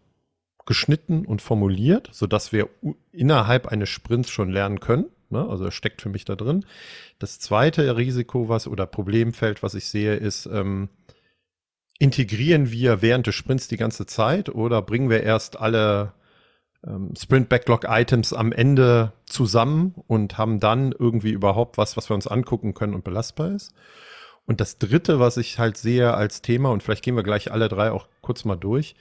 geschnitten 0.66 1.24
und 1.24 1.40
formuliert, 1.40 2.10
sodass 2.12 2.52
wir 2.52 2.68
innerhalb 3.10 3.68
eines 3.68 3.88
Sprints 3.88 4.28
schon 4.28 4.50
lernen 4.50 4.80
können. 4.80 5.06
Ne? 5.30 5.46
Also 5.48 5.64
das 5.64 5.74
steckt 5.74 6.02
für 6.02 6.08
mich 6.08 6.24
da 6.24 6.36
drin. 6.36 6.64
Das 7.18 7.38
zweite 7.38 7.96
Risiko, 7.96 8.48
was 8.48 8.66
oder 8.66 8.86
Problemfeld, 8.86 9.62
was 9.62 9.74
ich 9.74 9.86
sehe, 9.86 10.14
ist, 10.14 10.46
ähm, 10.46 10.88
integrieren 11.98 12.70
wir 12.70 13.02
während 13.02 13.26
des 13.26 13.34
Sprints 13.34 13.68
die 13.68 13.76
ganze 13.76 14.06
Zeit 14.06 14.48
oder 14.48 14.82
bringen 14.82 15.10
wir 15.10 15.22
erst 15.22 15.58
alle 15.58 16.12
ähm, 16.86 17.12
Sprint 17.18 17.48
Backlog 17.48 17.84
Items 17.88 18.32
am 18.32 18.52
Ende 18.52 19.12
zusammen 19.26 19.94
und 20.06 20.38
haben 20.38 20.60
dann 20.60 20.92
irgendwie 20.92 21.32
überhaupt 21.32 21.76
was, 21.76 21.96
was 21.96 22.08
wir 22.08 22.14
uns 22.14 22.26
angucken 22.26 22.74
können 22.74 22.94
und 22.94 23.04
belastbar 23.04 23.52
ist? 23.52 23.74
Und 24.46 24.60
das 24.60 24.78
dritte, 24.78 25.20
was 25.20 25.36
ich 25.36 25.58
halt 25.58 25.76
sehe 25.76 26.14
als 26.14 26.40
Thema, 26.40 26.70
und 26.70 26.82
vielleicht 26.82 27.04
gehen 27.04 27.16
wir 27.16 27.22
gleich 27.22 27.52
alle 27.52 27.68
drei 27.68 27.90
auch 27.90 28.08
kurz 28.22 28.44
mal 28.44 28.56
durch, 28.56 28.94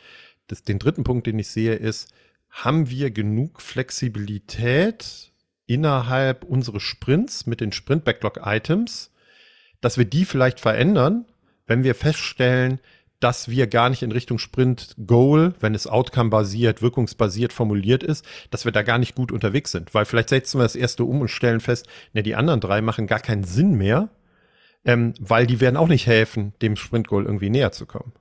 das, 0.48 0.64
den 0.64 0.80
dritten 0.80 1.04
Punkt, 1.04 1.28
den 1.28 1.40
ich 1.40 1.48
sehe, 1.48 1.76
ist, 1.76 2.14
haben 2.50 2.90
wir 2.90 3.12
genug 3.12 3.62
Flexibilität 3.62 5.32
innerhalb 5.68 6.44
unseres 6.44 6.84
Sprints 6.84 7.46
mit 7.46 7.62
den 7.62 7.72
Sprint-Backlog-Items, 7.72 9.12
dass 9.82 9.98
wir 9.98 10.06
die 10.06 10.26
vielleicht 10.26 10.60
verändern, 10.60 11.26
wenn 11.68 11.84
wir 11.84 11.94
feststellen, 11.94 12.80
dass 13.20 13.50
wir 13.50 13.68
gar 13.68 13.90
nicht 13.90 14.04
in 14.04 14.12
Richtung 14.12 14.38
Sprint-Goal, 14.38 15.56
wenn 15.60 15.76
es 15.76 15.88
outcome-basiert, 15.88 16.82
wirkungsbasiert 16.82 17.52
formuliert 17.52 18.04
ist, 18.04 18.26
dass 18.52 18.66
wir 18.66 18.72
da 18.72 18.84
gar 18.84 19.00
nicht 19.00 19.16
gut 19.16 19.32
unterwegs 19.32 19.72
sind. 19.72 19.94
Weil 19.94 20.06
vielleicht 20.06 20.30
setzen 20.30 20.60
wir 20.60 20.64
das 20.64 20.76
erste 20.76 21.04
um 21.04 21.22
und 21.22 21.30
stellen 21.30 21.60
fest, 21.60 21.88
ne, 22.14 22.24
die 22.24 22.36
anderen 22.36 22.62
drei 22.62 22.82
machen 22.82 23.08
gar 23.08 23.20
keinen 23.20 23.44
Sinn 23.44 23.76
mehr, 23.76 24.10
ähm, 24.86 25.14
weil 25.20 25.48
die 25.48 25.60
werden 25.60 25.78
auch 25.78 25.88
nicht 25.88 26.06
helfen, 26.06 26.54
dem 26.62 26.76
Sprint-Goal 26.76 27.26
irgendwie 27.26 27.50
näher 27.50 27.72
zu 27.72 27.88
kommen. 27.88 28.14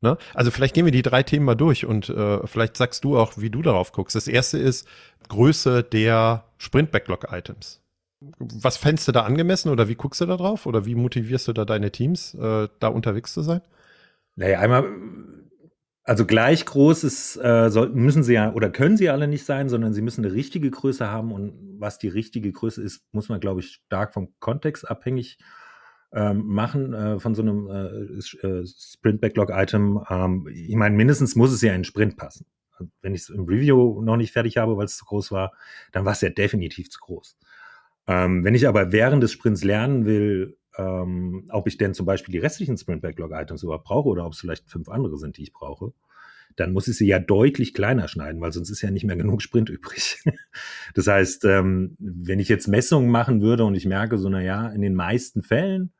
Ne? 0.00 0.16
Also 0.34 0.50
vielleicht 0.50 0.74
gehen 0.74 0.86
wir 0.86 0.92
die 0.92 1.02
drei 1.02 1.22
Themen 1.22 1.44
mal 1.44 1.54
durch 1.54 1.84
und 1.84 2.08
äh, 2.08 2.46
vielleicht 2.46 2.76
sagst 2.76 3.04
du 3.04 3.18
auch, 3.18 3.34
wie 3.36 3.50
du 3.50 3.62
darauf 3.62 3.92
guckst. 3.92 4.16
Das 4.16 4.28
erste 4.28 4.58
ist 4.58 4.88
Größe 5.28 5.82
der 5.82 6.45
Sprint-Backlog-Items. 6.58 7.82
Was 8.38 8.76
fändest 8.76 9.08
du 9.08 9.12
da 9.12 9.22
angemessen 9.22 9.70
oder 9.70 9.88
wie 9.88 9.94
guckst 9.94 10.20
du 10.20 10.26
da 10.26 10.36
drauf 10.36 10.66
oder 10.66 10.86
wie 10.86 10.94
motivierst 10.94 11.48
du 11.48 11.52
da 11.52 11.64
deine 11.64 11.90
Teams, 11.90 12.34
äh, 12.34 12.68
da 12.80 12.88
unterwegs 12.88 13.32
zu 13.34 13.42
sein? 13.42 13.60
Naja, 14.36 14.60
einmal, 14.60 14.84
also 16.02 16.24
gleich 16.24 16.64
groß 16.64 17.04
ist, 17.04 17.36
äh, 17.36 17.68
sollten, 17.70 18.00
müssen 18.00 18.22
sie 18.22 18.34
ja 18.34 18.52
oder 18.54 18.70
können 18.70 18.96
sie 18.96 19.10
alle 19.10 19.28
nicht 19.28 19.44
sein, 19.44 19.68
sondern 19.68 19.92
sie 19.92 20.02
müssen 20.02 20.24
eine 20.24 20.34
richtige 20.34 20.70
Größe 20.70 21.10
haben 21.10 21.32
und 21.32 21.76
was 21.78 21.98
die 21.98 22.08
richtige 22.08 22.52
Größe 22.52 22.82
ist, 22.82 23.02
muss 23.12 23.28
man, 23.28 23.40
glaube 23.40 23.60
ich, 23.60 23.82
stark 23.86 24.14
vom 24.14 24.32
Kontext 24.40 24.90
abhängig 24.90 25.38
ähm, 26.12 26.46
machen 26.46 26.94
äh, 26.94 27.18
von 27.18 27.34
so 27.34 27.42
einem 27.42 27.68
äh, 27.68 28.46
äh, 28.46 28.66
Sprint-Backlog-Item. 28.66 30.04
Ähm, 30.08 30.48
ich 30.52 30.76
meine, 30.76 30.96
mindestens 30.96 31.36
muss 31.36 31.52
es 31.52 31.60
ja 31.60 31.74
in 31.74 31.84
Sprint 31.84 32.16
passen. 32.16 32.46
Wenn 33.02 33.14
ich 33.14 33.22
es 33.22 33.28
im 33.28 33.44
Review 33.44 34.02
noch 34.02 34.16
nicht 34.16 34.32
fertig 34.32 34.56
habe, 34.56 34.76
weil 34.76 34.86
es 34.86 34.96
zu 34.96 35.04
groß 35.04 35.32
war, 35.32 35.52
dann 35.92 36.04
war 36.04 36.12
es 36.12 36.20
ja 36.20 36.30
definitiv 36.30 36.90
zu 36.90 37.00
groß. 37.00 37.38
Ähm, 38.06 38.44
wenn 38.44 38.54
ich 38.54 38.68
aber 38.68 38.92
während 38.92 39.22
des 39.22 39.32
Sprints 39.32 39.64
lernen 39.64 40.06
will, 40.06 40.56
ähm, 40.78 41.48
ob 41.50 41.66
ich 41.66 41.78
denn 41.78 41.94
zum 41.94 42.06
Beispiel 42.06 42.32
die 42.32 42.38
restlichen 42.38 42.76
Sprint-Backlog-Items 42.76 43.62
überhaupt 43.62 43.84
brauche 43.84 44.08
oder 44.08 44.26
ob 44.26 44.32
es 44.32 44.40
vielleicht 44.40 44.70
fünf 44.70 44.88
andere 44.88 45.18
sind, 45.18 45.36
die 45.38 45.42
ich 45.42 45.52
brauche, 45.52 45.92
dann 46.54 46.72
muss 46.72 46.88
ich 46.88 46.96
sie 46.96 47.06
ja 47.06 47.18
deutlich 47.18 47.74
kleiner 47.74 48.08
schneiden, 48.08 48.40
weil 48.40 48.52
sonst 48.52 48.70
ist 48.70 48.82
ja 48.82 48.90
nicht 48.90 49.04
mehr 49.04 49.16
genug 49.16 49.42
Sprint 49.42 49.68
übrig. 49.70 50.22
das 50.94 51.06
heißt, 51.06 51.44
ähm, 51.44 51.96
wenn 51.98 52.38
ich 52.38 52.48
jetzt 52.48 52.68
Messungen 52.68 53.10
machen 53.10 53.40
würde 53.40 53.64
und 53.64 53.74
ich 53.74 53.86
merke 53.86 54.18
so, 54.18 54.28
na 54.28 54.40
ja, 54.40 54.68
in 54.68 54.80
den 54.80 54.94
meisten 54.94 55.42
Fällen 55.42 55.92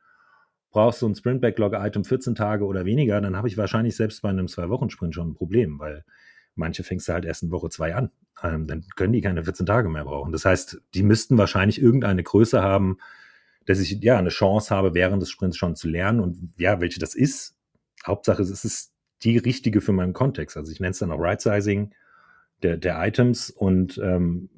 brauchst 0.71 1.01
du 1.01 1.07
ein 1.07 1.15
Sprint-Backlog-Item 1.15 2.03
14 2.03 2.35
Tage 2.35 2.65
oder 2.65 2.85
weniger, 2.85 3.21
dann 3.21 3.35
habe 3.35 3.47
ich 3.47 3.57
wahrscheinlich 3.57 3.95
selbst 3.95 4.21
bei 4.21 4.29
einem 4.29 4.47
Zwei-Wochen-Sprint 4.47 5.15
schon 5.15 5.29
ein 5.29 5.35
Problem, 5.35 5.79
weil 5.79 6.03
manche 6.57 6.83
fängst 6.83 7.07
du 7.07 7.13
halt 7.13 7.25
erst 7.25 7.43
in 7.43 7.51
Woche 7.51 7.69
zwei 7.69 7.95
an. 7.95 8.11
Ähm, 8.43 8.67
dann 8.67 8.85
können 8.95 9.13
die 9.13 9.21
keine 9.21 9.43
14 9.43 9.65
Tage 9.65 9.89
mehr 9.89 10.05
brauchen. 10.05 10.31
Das 10.31 10.45
heißt, 10.45 10.81
die 10.93 11.03
müssten 11.03 11.37
wahrscheinlich 11.37 11.81
irgendeine 11.81 12.23
Größe 12.23 12.61
haben, 12.61 12.97
dass 13.65 13.79
ich 13.79 13.91
ja 14.01 14.17
eine 14.17 14.29
Chance 14.29 14.73
habe, 14.73 14.93
während 14.93 15.21
des 15.21 15.29
Sprints 15.29 15.57
schon 15.57 15.75
zu 15.75 15.87
lernen. 15.87 16.19
Und 16.19 16.53
ja, 16.57 16.79
welche 16.81 16.99
das 16.99 17.15
ist, 17.15 17.55
Hauptsache 18.05 18.41
es 18.41 18.63
ist 18.63 18.93
die 19.23 19.37
richtige 19.37 19.81
für 19.81 19.91
meinen 19.93 20.13
Kontext. 20.13 20.57
Also 20.57 20.71
ich 20.71 20.79
nenne 20.79 20.91
es 20.91 20.99
dann 20.99 21.11
auch 21.11 21.19
Right-Sizing 21.19 21.93
der, 22.63 22.77
der 22.77 23.05
Items 23.05 23.49
und 23.49 23.97
ähm, 23.97 24.49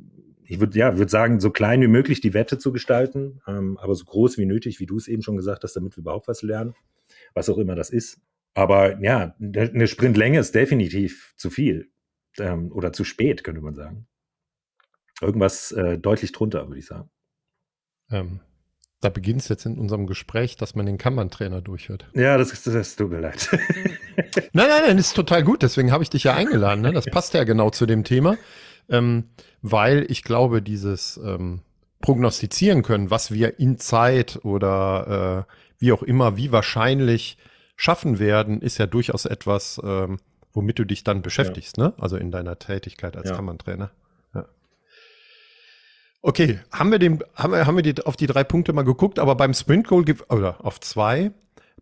ich 0.44 0.60
würde 0.60 0.78
ja, 0.78 0.98
würde 0.98 1.12
sagen, 1.12 1.40
so 1.40 1.52
klein 1.52 1.82
wie 1.82 1.88
möglich 1.88 2.22
die 2.22 2.34
Wette 2.34 2.58
zu 2.58 2.72
gestalten, 2.72 3.42
ähm, 3.48 3.78
aber 3.78 3.94
so 3.94 4.06
groß 4.06 4.38
wie 4.38 4.46
nötig, 4.46 4.80
wie 4.80 4.88
du 4.88 4.98
es 4.98 5.08
eben 5.08 5.22
schon 5.22 5.38
gesagt 5.38 5.64
hast, 5.64 5.76
damit 5.76 5.96
wir 5.96 6.02
überhaupt 6.02 6.28
was 6.28 6.42
lernen, 6.42 6.74
was 7.34 7.50
auch 7.50 7.58
immer 7.58 7.76
das 7.76 7.92
ist. 7.92 8.20
Aber 8.54 9.02
ja, 9.02 9.36
eine 9.40 9.88
Sprintlänge 9.88 10.40
ist 10.40 10.56
definitiv 10.56 11.34
zu 11.38 11.50
viel 11.50 11.92
ähm, 12.40 12.72
oder 12.72 12.92
zu 12.94 13.04
spät, 13.04 13.44
könnte 13.44 13.62
man 13.62 13.76
sagen. 13.76 14.08
Irgendwas 15.22 15.72
äh, 15.72 15.98
deutlich 15.98 16.32
drunter, 16.32 16.68
würde 16.68 16.80
ich 16.80 16.86
sagen. 16.86 17.10
Ähm, 18.10 18.40
da 19.02 19.10
beginnt 19.10 19.42
es 19.42 19.50
jetzt 19.50 19.66
in 19.66 19.78
unserem 19.78 20.08
Gespräch, 20.08 20.58
dass 20.58 20.76
man 20.76 20.86
den 20.86 20.98
Kanban-Trainer 20.98 21.62
durchhört. 21.62 22.10
Ja, 22.14 22.38
das, 22.38 22.52
ist, 22.52 22.68
das 22.68 22.96
tut 22.96 23.12
mir 23.12 23.20
leid. 23.20 23.50
nein, 24.54 24.68
nein, 24.68 24.82
nein, 24.88 24.98
das 24.98 25.08
ist 25.08 25.16
total 25.16 25.44
gut. 25.44 25.62
Deswegen 25.62 25.92
habe 25.92 26.04
ich 26.04 26.10
dich 26.10 26.24
ja 26.24 26.36
eingeladen. 26.36 26.82
Ne? 26.82 26.92
Das 26.92 27.06
passt 27.06 27.34
ja 27.34 27.44
genau 27.44 27.70
zu 27.70 27.86
dem 27.86 28.04
Thema 28.04 28.38
ähm, 28.90 29.30
weil 29.62 30.06
ich 30.10 30.24
glaube, 30.24 30.62
dieses 30.62 31.20
ähm, 31.24 31.62
prognostizieren 32.02 32.82
können, 32.82 33.12
was 33.12 33.32
wir 33.32 33.60
in 33.60 33.78
Zeit 33.78 34.40
oder 34.44 35.46
äh, 35.48 35.54
wie 35.80 35.92
auch 35.92 36.04
immer, 36.04 36.38
wie 36.38 36.52
wahrscheinlich 36.52 37.38
schaffen 37.80 38.20
werden, 38.20 38.62
ist 38.62 38.78
ja 38.78 38.88
durchaus 38.88 39.24
etwas, 39.24 39.80
ähm, 39.82 40.18
womit 40.52 40.80
du 40.80 40.84
dich 40.84 41.06
dann 41.06 41.22
beschäftigst, 41.22 41.78
ja. 41.78 41.86
ne? 41.86 41.94
Also 41.98 42.18
in 42.18 42.30
deiner 42.30 42.60
Tätigkeit 42.60 43.16
als 43.16 43.30
ja. 43.30 43.36
Kammerntrainer. 43.38 43.90
Ja. 44.36 44.46
Okay, 46.22 46.60
haben 46.74 46.92
wir 46.92 47.00
den, 47.00 47.24
haben 47.36 47.54
wir, 47.54 47.66
haben 47.66 47.78
wir 47.78 47.82
die, 47.82 48.06
auf 48.06 48.18
die 48.18 48.28
drei 48.28 48.44
Punkte 48.44 48.74
mal 48.74 48.84
geguckt, 48.84 49.18
aber 49.18 49.36
beim 49.36 49.54
Sprint 49.54 49.88
Goal 49.88 50.04
oder 50.28 50.58
auf 50.66 50.82
zwei. 50.82 51.32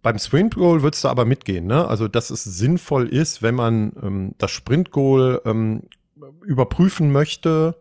Beim 0.04 0.20
Sprint 0.20 0.54
Goal 0.54 0.84
würdest 0.84 1.04
du 1.04 1.08
aber 1.08 1.26
mitgehen, 1.26 1.66
ne? 1.66 1.88
Also, 1.88 2.08
dass 2.08 2.30
es 2.30 2.44
sinnvoll 2.44 3.08
ist, 3.08 3.42
wenn 3.42 3.56
man 3.56 3.94
ähm, 4.00 4.36
das 4.38 4.52
Sprint 4.52 4.92
Goal 4.92 5.42
ähm, 5.46 5.82
überprüfen 6.46 7.12
möchte, 7.12 7.76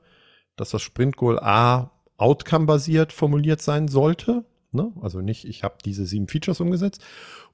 dass 0.57 0.71
das 0.71 0.81
Sprint 0.81 1.19
Goal 1.19 1.39
A 1.39 1.91
outcome-basiert 2.17 3.13
formuliert 3.13 3.61
sein 3.61 3.89
sollte. 3.89 4.47
Ne? 4.73 4.93
Also 5.01 5.21
nicht, 5.21 5.45
ich 5.45 5.65
habe 5.65 5.77
diese 5.85 6.07
sieben 6.07 6.29
Features 6.29 6.61
umgesetzt. 6.61 7.03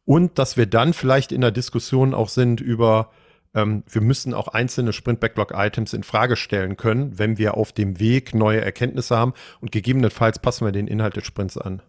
Und 0.05 0.39
dass 0.39 0.57
wir 0.57 0.67
dann 0.67 0.93
vielleicht 0.93 1.33
in 1.33 1.41
der 1.41 1.53
Diskussion 1.53 2.15
auch 2.15 2.29
sind 2.29 2.61
über, 2.61 3.11
ähm, 3.55 3.85
wir 3.89 4.03
müssen 4.03 4.35
auch 4.35 4.49
einzelne 4.49 4.93
Sprint-Backlog-Items 4.93 5.93
in 5.93 6.03
Frage 6.03 6.37
stellen 6.37 6.77
können, 6.77 7.19
wenn 7.19 7.39
wir 7.39 7.57
auf 7.57 7.73
dem 7.73 8.01
Weg 8.01 8.35
neue 8.35 8.61
Erkenntnisse 8.61 9.17
haben 9.17 9.35
und 9.61 9.71
gegebenenfalls 9.71 10.39
passen 10.39 10.65
wir 10.65 10.73
den 10.73 10.89
Inhalt 10.89 11.17
des 11.17 11.25
Sprints 11.25 11.57
an. 11.57 11.83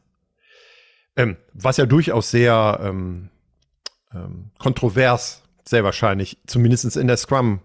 Ähm, 1.15 1.37
was 1.53 1.77
ja 1.77 1.85
durchaus 1.85 2.31
sehr 2.31 2.79
ähm, 2.81 3.29
ähm, 4.13 4.51
kontrovers, 4.59 5.43
sehr 5.65 5.83
wahrscheinlich, 5.83 6.37
zumindest 6.45 6.97
in 6.97 7.07
der 7.07 7.17
Scrum 7.17 7.61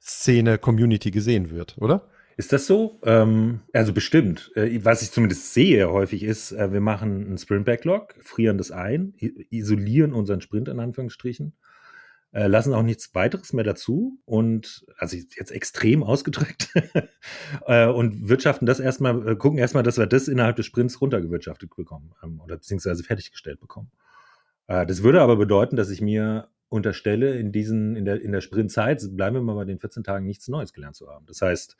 Szene, 0.00 0.58
Community 0.58 1.10
gesehen 1.10 1.50
wird, 1.50 1.76
oder? 1.78 2.08
Ist 2.36 2.52
das 2.52 2.66
so? 2.66 3.00
Ähm, 3.04 3.60
also 3.72 3.92
bestimmt. 3.92 4.50
Äh, 4.56 4.84
was 4.84 5.02
ich 5.02 5.10
zumindest 5.12 5.54
sehe 5.54 5.90
häufig 5.90 6.22
ist, 6.22 6.52
äh, 6.52 6.72
wir 6.72 6.80
machen 6.80 7.26
einen 7.26 7.38
Sprint 7.38 7.64
Backlog, 7.64 8.14
frieren 8.20 8.58
das 8.58 8.70
ein, 8.70 9.14
isolieren 9.50 10.12
unseren 10.12 10.40
Sprint 10.40 10.68
in 10.68 10.80
Anführungsstrichen, 10.80 11.54
äh, 12.32 12.48
lassen 12.48 12.74
auch 12.74 12.82
nichts 12.82 13.14
weiteres 13.14 13.52
mehr 13.52 13.64
dazu 13.64 14.18
und 14.24 14.84
also 14.98 15.16
jetzt 15.16 15.52
extrem 15.52 16.02
ausgedrückt 16.02 16.70
äh, 17.66 17.86
und 17.86 18.28
wirtschaften 18.28 18.66
das 18.66 18.80
erstmal, 18.80 19.28
äh, 19.28 19.36
gucken 19.36 19.58
erstmal, 19.58 19.84
dass 19.84 19.98
wir 19.98 20.06
das 20.06 20.26
innerhalb 20.26 20.56
des 20.56 20.66
Sprints 20.66 21.00
runtergewirtschaftet 21.00 21.74
bekommen 21.76 22.12
ähm, 22.24 22.40
oder 22.40 22.56
beziehungsweise 22.56 23.04
fertiggestellt 23.04 23.60
bekommen. 23.60 23.92
Äh, 24.66 24.86
das 24.86 25.04
würde 25.04 25.20
aber 25.22 25.36
bedeuten, 25.36 25.76
dass 25.76 25.90
ich 25.90 26.00
mir 26.00 26.48
unterstelle, 26.68 27.36
in 27.36 27.52
diesen, 27.52 27.94
in 27.94 28.04
der, 28.04 28.20
in 28.20 28.32
der 28.32 28.40
Sprintzeit, 28.40 29.00
bleiben 29.12 29.36
wir 29.36 29.42
mal 29.42 29.54
bei 29.54 29.64
den 29.64 29.78
14 29.78 30.02
Tagen, 30.02 30.26
nichts 30.26 30.48
Neues 30.48 30.72
gelernt 30.72 30.96
zu 30.96 31.08
haben. 31.08 31.26
Das 31.26 31.40
heißt, 31.40 31.76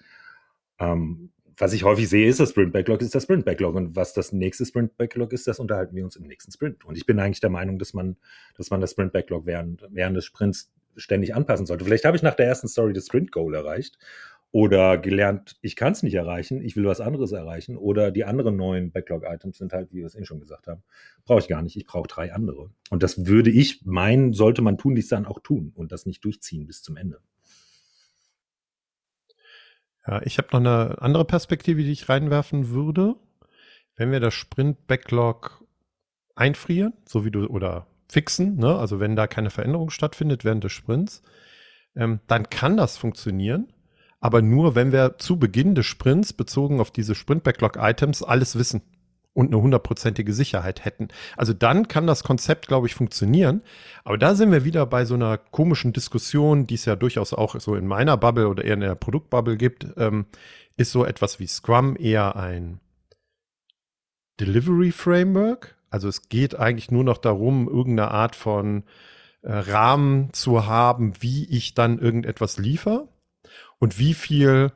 ähm, 0.78 1.30
was 1.56 1.72
ich 1.72 1.84
häufig 1.84 2.08
sehe, 2.08 2.28
ist 2.28 2.40
das 2.40 2.50
Sprint 2.50 2.72
Backlog, 2.72 3.00
ist 3.00 3.14
das 3.14 3.24
Sprint 3.24 3.44
Backlog. 3.44 3.74
Und 3.76 3.94
was 3.96 4.12
das 4.12 4.32
nächste 4.32 4.66
Sprint 4.66 4.96
Backlog 4.96 5.32
ist, 5.32 5.46
das 5.46 5.60
unterhalten 5.60 5.94
wir 5.94 6.04
uns 6.04 6.16
im 6.16 6.24
nächsten 6.24 6.50
Sprint. 6.52 6.84
Und 6.84 6.96
ich 6.96 7.06
bin 7.06 7.18
eigentlich 7.20 7.40
der 7.40 7.50
Meinung, 7.50 7.78
dass 7.78 7.94
man, 7.94 8.16
dass 8.56 8.70
man 8.70 8.80
das 8.80 8.92
Sprint 8.92 9.12
Backlog 9.12 9.46
während, 9.46 9.86
während 9.90 10.16
des 10.16 10.24
Sprints 10.24 10.72
ständig 10.96 11.34
anpassen 11.34 11.66
sollte. 11.66 11.84
Vielleicht 11.84 12.04
habe 12.04 12.16
ich 12.16 12.22
nach 12.22 12.34
der 12.34 12.46
ersten 12.46 12.68
Story 12.68 12.92
das 12.92 13.06
Sprint 13.06 13.32
Goal 13.32 13.54
erreicht 13.54 13.98
oder 14.52 14.98
gelernt, 14.98 15.56
ich 15.62 15.74
kann 15.74 15.92
es 15.92 16.04
nicht 16.04 16.14
erreichen, 16.14 16.62
ich 16.62 16.76
will 16.76 16.84
was 16.84 17.00
anderes 17.00 17.32
erreichen 17.32 17.76
oder 17.76 18.12
die 18.12 18.24
anderen 18.24 18.56
neuen 18.56 18.92
Backlog-Items 18.92 19.58
sind 19.58 19.72
halt, 19.72 19.92
wie 19.92 19.98
wir 19.98 20.06
es 20.06 20.14
eben 20.14 20.26
schon 20.26 20.38
gesagt 20.38 20.68
haben, 20.68 20.84
brauche 21.24 21.40
ich 21.40 21.48
gar 21.48 21.60
nicht, 21.60 21.76
ich 21.76 21.86
brauche 21.86 22.06
drei 22.06 22.32
andere. 22.32 22.70
Und 22.90 23.02
das 23.02 23.26
würde 23.26 23.50
ich 23.50 23.84
meinen, 23.84 24.32
sollte 24.32 24.62
man 24.62 24.78
tun, 24.78 24.94
dies 24.94 25.08
dann 25.08 25.26
auch 25.26 25.40
tun 25.40 25.72
und 25.74 25.90
das 25.90 26.06
nicht 26.06 26.24
durchziehen 26.24 26.66
bis 26.66 26.82
zum 26.82 26.96
Ende. 26.96 27.18
Ja, 30.06 30.20
ich 30.22 30.38
habe 30.38 30.48
noch 30.52 30.60
eine 30.60 31.00
andere 31.00 31.24
Perspektive, 31.24 31.82
die 31.82 31.92
ich 31.92 32.08
reinwerfen 32.08 32.70
würde. 32.70 33.16
Wenn 33.96 34.10
wir 34.10 34.20
das 34.20 34.34
Sprint-Backlog 34.34 35.64
einfrieren, 36.34 36.92
so 37.06 37.24
wie 37.24 37.30
du, 37.30 37.46
oder 37.46 37.86
fixen, 38.08 38.56
ne? 38.56 38.76
also 38.76 39.00
wenn 39.00 39.16
da 39.16 39.26
keine 39.26 39.50
Veränderung 39.50 39.90
stattfindet 39.90 40.44
während 40.44 40.64
des 40.64 40.72
Sprints, 40.72 41.22
ähm, 41.96 42.20
dann 42.26 42.50
kann 42.50 42.76
das 42.76 42.96
funktionieren, 42.96 43.72
aber 44.20 44.42
nur, 44.42 44.74
wenn 44.74 44.92
wir 44.92 45.18
zu 45.18 45.38
Beginn 45.38 45.74
des 45.74 45.86
Sprints 45.86 46.32
bezogen 46.32 46.80
auf 46.80 46.90
diese 46.90 47.14
Sprint-Backlog-Items 47.14 48.22
alles 48.22 48.58
wissen 48.58 48.82
und 49.34 49.48
eine 49.48 49.60
hundertprozentige 49.60 50.32
Sicherheit 50.32 50.84
hätten. 50.84 51.08
Also 51.36 51.52
dann 51.52 51.88
kann 51.88 52.06
das 52.06 52.22
Konzept, 52.22 52.68
glaube 52.68 52.86
ich, 52.86 52.94
funktionieren. 52.94 53.62
Aber 54.04 54.16
da 54.16 54.34
sind 54.34 54.52
wir 54.52 54.64
wieder 54.64 54.86
bei 54.86 55.04
so 55.04 55.14
einer 55.14 55.36
komischen 55.36 55.92
Diskussion, 55.92 56.66
die 56.66 56.76
es 56.76 56.84
ja 56.84 56.96
durchaus 56.96 57.34
auch 57.34 57.58
so 57.60 57.74
in 57.74 57.86
meiner 57.86 58.16
Bubble 58.16 58.48
oder 58.48 58.64
eher 58.64 58.74
in 58.74 58.80
der 58.80 58.94
Produktbubble 58.94 59.56
gibt. 59.56 59.86
Ähm, 59.96 60.26
ist 60.76 60.92
so 60.92 61.04
etwas 61.04 61.40
wie 61.40 61.46
Scrum 61.46 61.96
eher 61.96 62.36
ein 62.36 62.80
Delivery 64.40 64.92
Framework? 64.92 65.76
Also 65.90 66.08
es 66.08 66.28
geht 66.28 66.58
eigentlich 66.58 66.90
nur 66.90 67.04
noch 67.04 67.18
darum, 67.18 67.68
irgendeine 67.68 68.10
Art 68.10 68.36
von 68.36 68.84
äh, 69.42 69.52
Rahmen 69.52 70.32
zu 70.32 70.66
haben, 70.66 71.12
wie 71.20 71.44
ich 71.44 71.74
dann 71.74 71.98
irgendetwas 71.98 72.58
liefere 72.58 73.08
und 73.78 73.98
wie 73.98 74.14
viel 74.14 74.72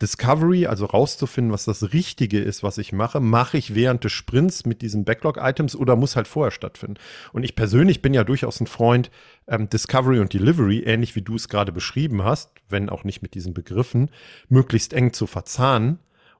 Discovery, 0.00 0.66
also 0.66 0.86
rauszufinden, 0.86 1.52
was 1.52 1.64
das 1.64 1.92
Richtige 1.92 2.38
ist, 2.38 2.62
was 2.62 2.78
ich 2.78 2.92
mache, 2.92 3.20
mache 3.20 3.58
ich 3.58 3.74
während 3.74 4.04
des 4.04 4.12
Sprints 4.12 4.64
mit 4.64 4.80
diesen 4.82 5.04
Backlog-Items 5.04 5.74
oder 5.74 5.96
muss 5.96 6.14
halt 6.14 6.28
vorher 6.28 6.52
stattfinden. 6.52 6.98
Und 7.32 7.42
ich 7.42 7.56
persönlich 7.56 8.00
bin 8.00 8.14
ja 8.14 8.24
durchaus 8.24 8.60
ein 8.60 8.66
Freund, 8.66 9.10
ähm, 9.48 9.68
Discovery 9.68 10.20
und 10.20 10.32
Delivery, 10.32 10.80
ähnlich 10.80 11.16
wie 11.16 11.22
du 11.22 11.34
es 11.34 11.48
gerade 11.48 11.72
beschrieben 11.72 12.22
hast, 12.22 12.52
wenn 12.68 12.88
auch 12.90 13.04
nicht 13.04 13.22
mit 13.22 13.34
diesen 13.34 13.54
Begriffen, 13.54 14.10
möglichst 14.48 14.92
eng 14.92 15.12
zu 15.12 15.26
verzahnen 15.26 15.98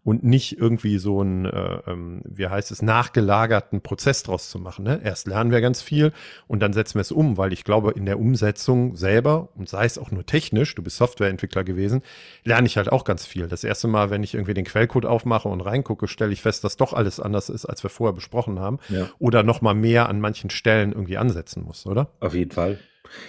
und 0.08 0.24
nicht 0.24 0.58
irgendwie 0.58 0.96
so 0.96 1.20
einen, 1.20 1.44
äh, 1.44 1.80
ähm, 1.86 2.22
wie 2.24 2.48
heißt 2.48 2.70
es, 2.70 2.80
nachgelagerten 2.80 3.82
Prozess 3.82 4.22
draus 4.22 4.48
zu 4.48 4.58
machen. 4.58 4.86
Ne? 4.86 5.02
Erst 5.04 5.26
lernen 5.26 5.50
wir 5.50 5.60
ganz 5.60 5.82
viel 5.82 6.12
und 6.46 6.60
dann 6.60 6.72
setzen 6.72 6.94
wir 6.94 7.02
es 7.02 7.12
um, 7.12 7.36
weil 7.36 7.52
ich 7.52 7.62
glaube, 7.62 7.90
in 7.90 8.06
der 8.06 8.18
Umsetzung 8.18 8.96
selber, 8.96 9.50
und 9.54 9.68
sei 9.68 9.84
es 9.84 9.98
auch 9.98 10.10
nur 10.10 10.24
technisch, 10.24 10.74
du 10.74 10.82
bist 10.82 10.96
Softwareentwickler 10.96 11.62
gewesen, 11.62 12.00
lerne 12.42 12.66
ich 12.66 12.78
halt 12.78 12.90
auch 12.90 13.04
ganz 13.04 13.26
viel. 13.26 13.48
Das 13.48 13.64
erste 13.64 13.86
Mal, 13.86 14.08
wenn 14.08 14.22
ich 14.22 14.32
irgendwie 14.32 14.54
den 14.54 14.64
Quellcode 14.64 15.04
aufmache 15.04 15.50
und 15.50 15.60
reingucke, 15.60 16.08
stelle 16.08 16.32
ich 16.32 16.40
fest, 16.40 16.64
dass 16.64 16.78
doch 16.78 16.94
alles 16.94 17.20
anders 17.20 17.50
ist, 17.50 17.66
als 17.66 17.82
wir 17.82 17.90
vorher 17.90 18.14
besprochen 18.14 18.60
haben. 18.60 18.78
Ja. 18.88 19.10
Oder 19.18 19.42
noch 19.42 19.60
mal 19.60 19.75
mehr 19.75 20.08
an 20.08 20.23
manchen 20.23 20.49
Stellen 20.49 20.92
irgendwie 20.92 21.18
ansetzen 21.18 21.64
muss, 21.64 21.84
oder? 21.84 22.12
Auf 22.21 22.32
jeden 22.32 22.52
Fall. 22.52 22.78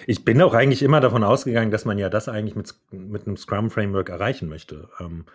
Ich 0.07 0.23
bin 0.23 0.41
auch 0.41 0.53
eigentlich 0.53 0.81
immer 0.81 1.01
davon 1.01 1.25
ausgegangen, 1.25 1.71
dass 1.71 1.83
man 1.83 1.97
ja 1.97 2.07
das 2.07 2.29
eigentlich 2.29 2.55
mit, 2.55 2.73
mit 2.91 3.27
einem 3.27 3.35
Scrum-Framework 3.35 4.07
erreichen 4.07 4.47
möchte. 4.47 4.87
Ähm, 5.01 5.25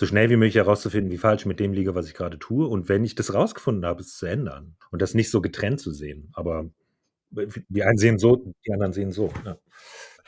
so 0.00 0.06
schnell 0.06 0.30
wie 0.30 0.36
möglich 0.36 0.54
herauszufinden, 0.54 1.12
wie 1.12 1.18
falsch 1.18 1.44
mit 1.44 1.60
dem 1.60 1.74
liege, 1.74 1.94
was 1.94 2.08
ich 2.08 2.14
gerade 2.14 2.38
tue. 2.38 2.66
Und 2.66 2.88
wenn 2.88 3.04
ich 3.04 3.16
das 3.16 3.34
rausgefunden 3.34 3.84
habe, 3.84 4.00
es 4.00 4.16
zu 4.16 4.24
ändern 4.24 4.74
und 4.90 5.02
das 5.02 5.12
nicht 5.12 5.30
so 5.30 5.42
getrennt 5.42 5.78
zu 5.78 5.92
sehen. 5.92 6.30
Aber 6.32 6.70
die 7.30 7.82
einen 7.82 7.98
sehen 7.98 8.18
so, 8.18 8.54
die 8.66 8.72
anderen 8.72 8.94
sehen 8.94 9.12
so. 9.12 9.30
Ja. 9.44 9.58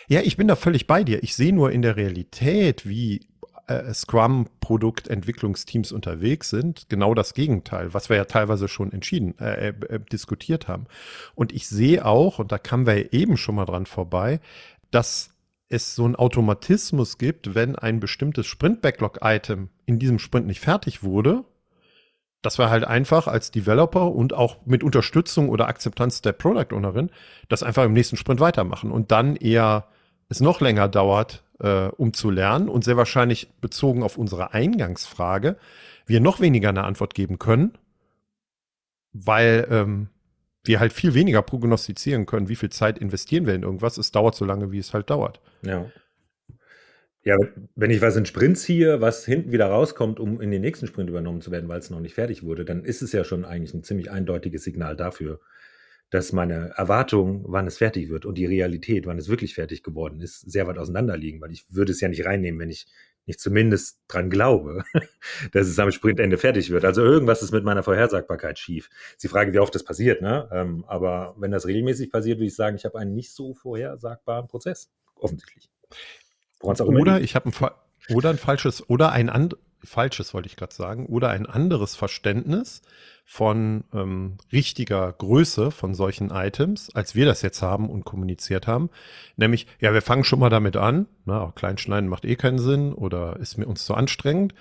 Ja, 0.08 0.20
ich 0.20 0.36
bin 0.36 0.46
da 0.46 0.56
völlig 0.56 0.86
bei 0.86 1.04
dir. 1.04 1.22
Ich 1.22 1.34
sehe 1.34 1.54
nur 1.54 1.72
in 1.72 1.80
der 1.80 1.96
Realität, 1.96 2.86
wie 2.86 3.26
äh, 3.66 3.94
Scrum-Produktentwicklungsteams 3.94 5.90
unterwegs 5.90 6.50
sind, 6.50 6.90
genau 6.90 7.14
das 7.14 7.32
Gegenteil, 7.32 7.94
was 7.94 8.10
wir 8.10 8.16
ja 8.16 8.26
teilweise 8.26 8.68
schon 8.68 8.92
entschieden, 8.92 9.38
äh, 9.38 9.68
äh, 9.68 10.00
diskutiert 10.12 10.68
haben. 10.68 10.84
Und 11.34 11.50
ich 11.50 11.66
sehe 11.66 12.04
auch, 12.04 12.40
und 12.40 12.52
da 12.52 12.58
kamen 12.58 12.86
wir 12.86 13.14
eben 13.14 13.38
schon 13.38 13.54
mal 13.54 13.64
dran 13.64 13.86
vorbei, 13.86 14.40
dass 14.90 15.31
es 15.72 15.94
so 15.94 16.04
einen 16.04 16.16
Automatismus 16.16 17.18
gibt, 17.18 17.54
wenn 17.54 17.76
ein 17.76 18.00
bestimmtes 18.00 18.46
Sprint-Backlog-Item 18.46 19.70
in 19.86 19.98
diesem 19.98 20.18
Sprint 20.18 20.46
nicht 20.46 20.60
fertig 20.60 21.02
wurde, 21.02 21.44
dass 22.42 22.58
wir 22.58 22.70
halt 22.70 22.84
einfach 22.84 23.28
als 23.28 23.50
Developer 23.50 24.12
und 24.12 24.34
auch 24.34 24.66
mit 24.66 24.82
Unterstützung 24.82 25.48
oder 25.48 25.68
Akzeptanz 25.68 26.22
der 26.22 26.32
Product 26.32 26.74
Ownerin 26.74 27.10
das 27.48 27.62
einfach 27.62 27.84
im 27.84 27.92
nächsten 27.92 28.16
Sprint 28.16 28.40
weitermachen 28.40 28.90
und 28.90 29.12
dann 29.12 29.36
eher 29.36 29.86
es 30.28 30.40
noch 30.40 30.60
länger 30.60 30.88
dauert, 30.88 31.44
äh, 31.60 31.86
um 31.86 32.12
zu 32.12 32.30
lernen 32.30 32.68
und 32.68 32.84
sehr 32.84 32.96
wahrscheinlich 32.96 33.50
bezogen 33.60 34.02
auf 34.02 34.18
unsere 34.18 34.52
Eingangsfrage 34.52 35.56
wir 36.06 36.20
noch 36.20 36.40
weniger 36.40 36.68
eine 36.70 36.84
Antwort 36.84 37.14
geben 37.14 37.38
können, 37.38 37.78
weil 39.12 39.66
ähm, 39.70 40.08
wir 40.64 40.80
halt 40.80 40.92
viel 40.92 41.14
weniger 41.14 41.42
prognostizieren 41.42 42.26
können, 42.26 42.48
wie 42.48 42.56
viel 42.56 42.70
Zeit 42.70 42.98
investieren 42.98 43.46
wir 43.46 43.54
in 43.54 43.62
irgendwas. 43.62 43.98
Es 43.98 44.12
dauert 44.12 44.34
so 44.34 44.44
lange, 44.44 44.70
wie 44.72 44.78
es 44.78 44.94
halt 44.94 45.10
dauert. 45.10 45.40
Ja. 45.62 45.90
Ja, 47.24 47.36
wenn 47.76 47.92
ich 47.92 48.00
was 48.00 48.16
in 48.16 48.26
Sprint 48.26 48.58
ziehe, 48.58 49.00
was 49.00 49.24
hinten 49.24 49.52
wieder 49.52 49.66
rauskommt, 49.66 50.18
um 50.18 50.40
in 50.40 50.50
den 50.50 50.60
nächsten 50.60 50.88
Sprint 50.88 51.08
übernommen 51.08 51.40
zu 51.40 51.52
werden, 51.52 51.68
weil 51.68 51.78
es 51.78 51.88
noch 51.88 52.00
nicht 52.00 52.14
fertig 52.14 52.42
wurde, 52.42 52.64
dann 52.64 52.84
ist 52.84 53.00
es 53.00 53.12
ja 53.12 53.22
schon 53.22 53.44
eigentlich 53.44 53.74
ein 53.74 53.84
ziemlich 53.84 54.10
eindeutiges 54.10 54.64
Signal 54.64 54.96
dafür, 54.96 55.38
dass 56.10 56.32
meine 56.32 56.72
Erwartung, 56.76 57.44
wann 57.46 57.68
es 57.68 57.78
fertig 57.78 58.10
wird 58.10 58.26
und 58.26 58.38
die 58.38 58.46
Realität, 58.46 59.06
wann 59.06 59.18
es 59.18 59.28
wirklich 59.28 59.54
fertig 59.54 59.84
geworden 59.84 60.20
ist, 60.20 60.40
sehr 60.50 60.66
weit 60.66 60.78
auseinander 60.78 61.16
liegen, 61.16 61.40
weil 61.40 61.52
ich 61.52 61.64
würde 61.70 61.92
es 61.92 62.00
ja 62.00 62.08
nicht 62.08 62.24
reinnehmen, 62.24 62.60
wenn 62.60 62.70
ich 62.70 62.86
nicht 63.26 63.40
zumindest 63.40 64.00
dran 64.08 64.30
glaube, 64.30 64.84
dass 65.52 65.66
es 65.66 65.78
am 65.78 65.90
Sprintende 65.90 66.38
fertig 66.38 66.70
wird. 66.70 66.84
Also 66.84 67.02
irgendwas 67.02 67.42
ist 67.42 67.52
mit 67.52 67.64
meiner 67.64 67.82
Vorhersagbarkeit 67.82 68.58
schief. 68.58 68.90
Sie 69.16 69.28
fragen, 69.28 69.52
wie 69.52 69.58
oft 69.58 69.74
das 69.74 69.84
passiert, 69.84 70.22
ne? 70.22 70.48
Ähm, 70.52 70.84
aber 70.88 71.34
wenn 71.38 71.50
das 71.50 71.66
regelmäßig 71.66 72.10
passiert, 72.10 72.38
würde 72.38 72.46
ich 72.46 72.56
sagen, 72.56 72.76
ich 72.76 72.84
habe 72.84 72.98
einen 72.98 73.14
nicht 73.14 73.32
so 73.32 73.54
vorhersagbaren 73.54 74.48
Prozess. 74.48 74.90
Offensichtlich. 75.14 75.70
Oder 76.60 77.20
ich 77.20 77.34
habe 77.34 77.50
ein, 77.50 78.14
oder 78.14 78.30
ein 78.30 78.38
falsches, 78.38 78.88
oder 78.88 79.12
ein 79.12 79.28
and, 79.28 79.56
falsches 79.84 80.34
wollte 80.34 80.48
ich 80.48 80.56
gerade 80.56 80.74
sagen, 80.74 81.06
oder 81.06 81.30
ein 81.30 81.46
anderes 81.46 81.96
Verständnis 81.96 82.82
von 83.24 83.84
ähm, 83.94 84.36
richtiger 84.52 85.12
Größe 85.12 85.70
von 85.70 85.94
solchen 85.94 86.30
Items, 86.30 86.90
als 86.94 87.14
wir 87.14 87.24
das 87.24 87.42
jetzt 87.42 87.62
haben 87.62 87.88
und 87.88 88.04
kommuniziert 88.04 88.66
haben. 88.66 88.90
Nämlich, 89.36 89.66
ja, 89.80 89.94
wir 89.94 90.02
fangen 90.02 90.24
schon 90.24 90.40
mal 90.40 90.50
damit 90.50 90.76
an. 90.76 91.06
Na, 91.24 91.52
Kleinschneiden 91.54 92.08
macht 92.08 92.24
eh 92.24 92.36
keinen 92.36 92.58
Sinn 92.58 92.92
oder 92.92 93.36
ist 93.38 93.58
mir 93.58 93.66
uns 93.66 93.84
zu 93.84 93.94
anstrengend. 93.94 94.54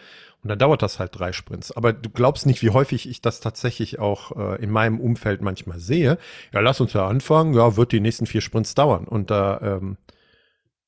Und 0.44 0.50
dann 0.50 0.58
dauert 0.60 0.82
das 0.82 1.00
halt 1.00 1.18
drei 1.18 1.34
Sprints. 1.34 1.72
Aber 1.72 1.94
du 1.94 2.10
glaubst 2.10 2.46
nicht, 2.46 2.64
wie 2.64 2.72
häufig 2.72 3.08
ich 3.08 3.22
das 3.22 3.42
tatsächlich 3.42 4.00
auch 4.00 4.36
äh, 4.36 4.64
in 4.64 4.72
meinem 4.72 5.00
Umfeld 5.00 5.42
manchmal 5.42 5.80
sehe. 5.80 6.18
Ja, 6.52 6.62
lass 6.62 6.82
uns 6.82 6.94
ja 6.94 7.08
anfangen. 7.08 7.54
Ja, 7.54 7.78
wird 7.78 7.92
die 7.92 8.00
nächsten 8.00 8.26
vier 8.26 8.42
Sprints 8.42 8.74
dauern. 8.74 9.06
Und 9.06 9.30
da 9.30 9.60
ähm, 9.62 9.98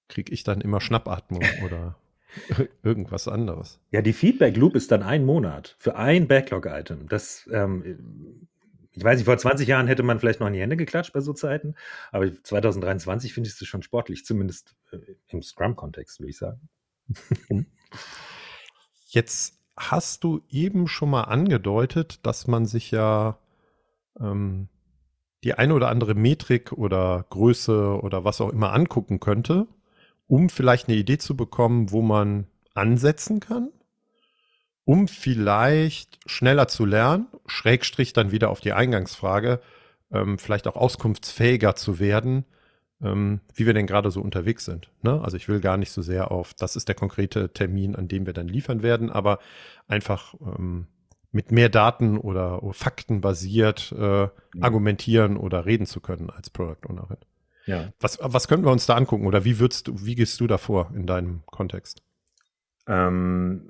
kriege 0.07 0.33
ich 0.33 0.43
dann 0.43 0.61
immer 0.61 0.81
Schnappatmung 0.81 1.43
oder 1.65 1.95
Irgendwas 2.83 3.27
anderes. 3.27 3.79
Ja, 3.91 4.01
die 4.01 4.13
Feedback 4.13 4.57
Loop 4.57 4.75
ist 4.75 4.91
dann 4.91 5.03
ein 5.03 5.25
Monat 5.25 5.75
für 5.79 5.95
ein 5.95 6.27
Backlog-Item. 6.27 7.07
Das, 7.07 7.47
ähm, 7.51 8.47
ich 8.91 9.03
weiß 9.03 9.17
nicht, 9.17 9.25
vor 9.25 9.37
20 9.37 9.67
Jahren 9.67 9.87
hätte 9.87 10.03
man 10.03 10.19
vielleicht 10.19 10.39
noch 10.39 10.47
in 10.47 10.53
die 10.53 10.61
Hände 10.61 10.77
geklatscht 10.77 11.13
bei 11.13 11.21
so 11.21 11.33
Zeiten, 11.33 11.75
aber 12.11 12.31
2023 12.43 13.33
finde 13.33 13.49
ich 13.49 13.59
es 13.59 13.67
schon 13.67 13.83
sportlich, 13.83 14.25
zumindest 14.25 14.75
äh, 14.91 14.97
im 15.27 15.41
Scrum-Kontext, 15.41 16.19
würde 16.19 16.29
ich 16.29 16.37
sagen. 16.37 16.69
Jetzt 19.07 19.59
hast 19.77 20.23
du 20.23 20.41
eben 20.49 20.87
schon 20.87 21.09
mal 21.09 21.23
angedeutet, 21.23 22.25
dass 22.25 22.47
man 22.47 22.65
sich 22.65 22.91
ja 22.91 23.39
ähm, 24.19 24.69
die 25.43 25.55
eine 25.55 25.73
oder 25.73 25.89
andere 25.89 26.13
Metrik 26.15 26.71
oder 26.71 27.25
Größe 27.29 27.99
oder 28.01 28.23
was 28.23 28.39
auch 28.41 28.49
immer 28.49 28.73
angucken 28.73 29.19
könnte 29.19 29.67
um 30.27 30.49
vielleicht 30.49 30.87
eine 30.87 30.97
Idee 30.97 31.17
zu 31.17 31.35
bekommen, 31.35 31.91
wo 31.91 32.01
man 32.01 32.47
ansetzen 32.73 33.39
kann, 33.39 33.69
um 34.85 35.07
vielleicht 35.07 36.19
schneller 36.25 36.67
zu 36.67 36.85
lernen, 36.85 37.27
Schrägstrich 37.45 38.13
dann 38.13 38.31
wieder 38.31 38.49
auf 38.49 38.59
die 38.59 38.73
Eingangsfrage, 38.73 39.61
ähm, 40.11 40.37
vielleicht 40.37 40.67
auch 40.67 40.75
auskunftsfähiger 40.75 41.75
zu 41.75 41.99
werden, 41.99 42.45
ähm, 43.01 43.41
wie 43.53 43.65
wir 43.65 43.73
denn 43.73 43.87
gerade 43.87 44.11
so 44.11 44.21
unterwegs 44.21 44.65
sind. 44.65 44.89
Ne? 45.01 45.21
Also 45.21 45.37
ich 45.37 45.47
will 45.47 45.59
gar 45.59 45.77
nicht 45.77 45.91
so 45.91 46.01
sehr 46.01 46.31
auf, 46.31 46.53
das 46.53 46.75
ist 46.75 46.87
der 46.87 46.95
konkrete 46.95 47.53
Termin, 47.53 47.95
an 47.95 48.07
dem 48.07 48.25
wir 48.25 48.33
dann 48.33 48.47
liefern 48.47 48.83
werden, 48.83 49.09
aber 49.09 49.39
einfach 49.87 50.33
ähm, 50.41 50.87
mit 51.31 51.51
mehr 51.51 51.69
Daten 51.69 52.17
oder 52.17 52.61
Fakten 52.73 53.19
basiert 53.19 53.91
äh, 53.97 54.27
argumentieren 54.61 55.35
oder 55.35 55.65
reden 55.65 55.87
zu 55.87 55.99
können 55.99 56.29
als 56.29 56.49
Product 56.49 56.87
Ownerin. 56.87 57.17
Ja. 57.65 57.93
Was, 57.99 58.19
was 58.21 58.47
könnten 58.47 58.65
wir 58.65 58.71
uns 58.71 58.85
da 58.85 58.95
angucken 58.95 59.25
oder 59.25 59.45
wie 59.45 59.59
würdest 59.59 59.87
du, 59.87 60.05
wie 60.05 60.15
gehst 60.15 60.39
du 60.39 60.47
da 60.47 60.57
vor 60.57 60.91
in 60.95 61.07
deinem 61.07 61.43
Kontext? 61.45 62.03
Ähm, 62.87 63.69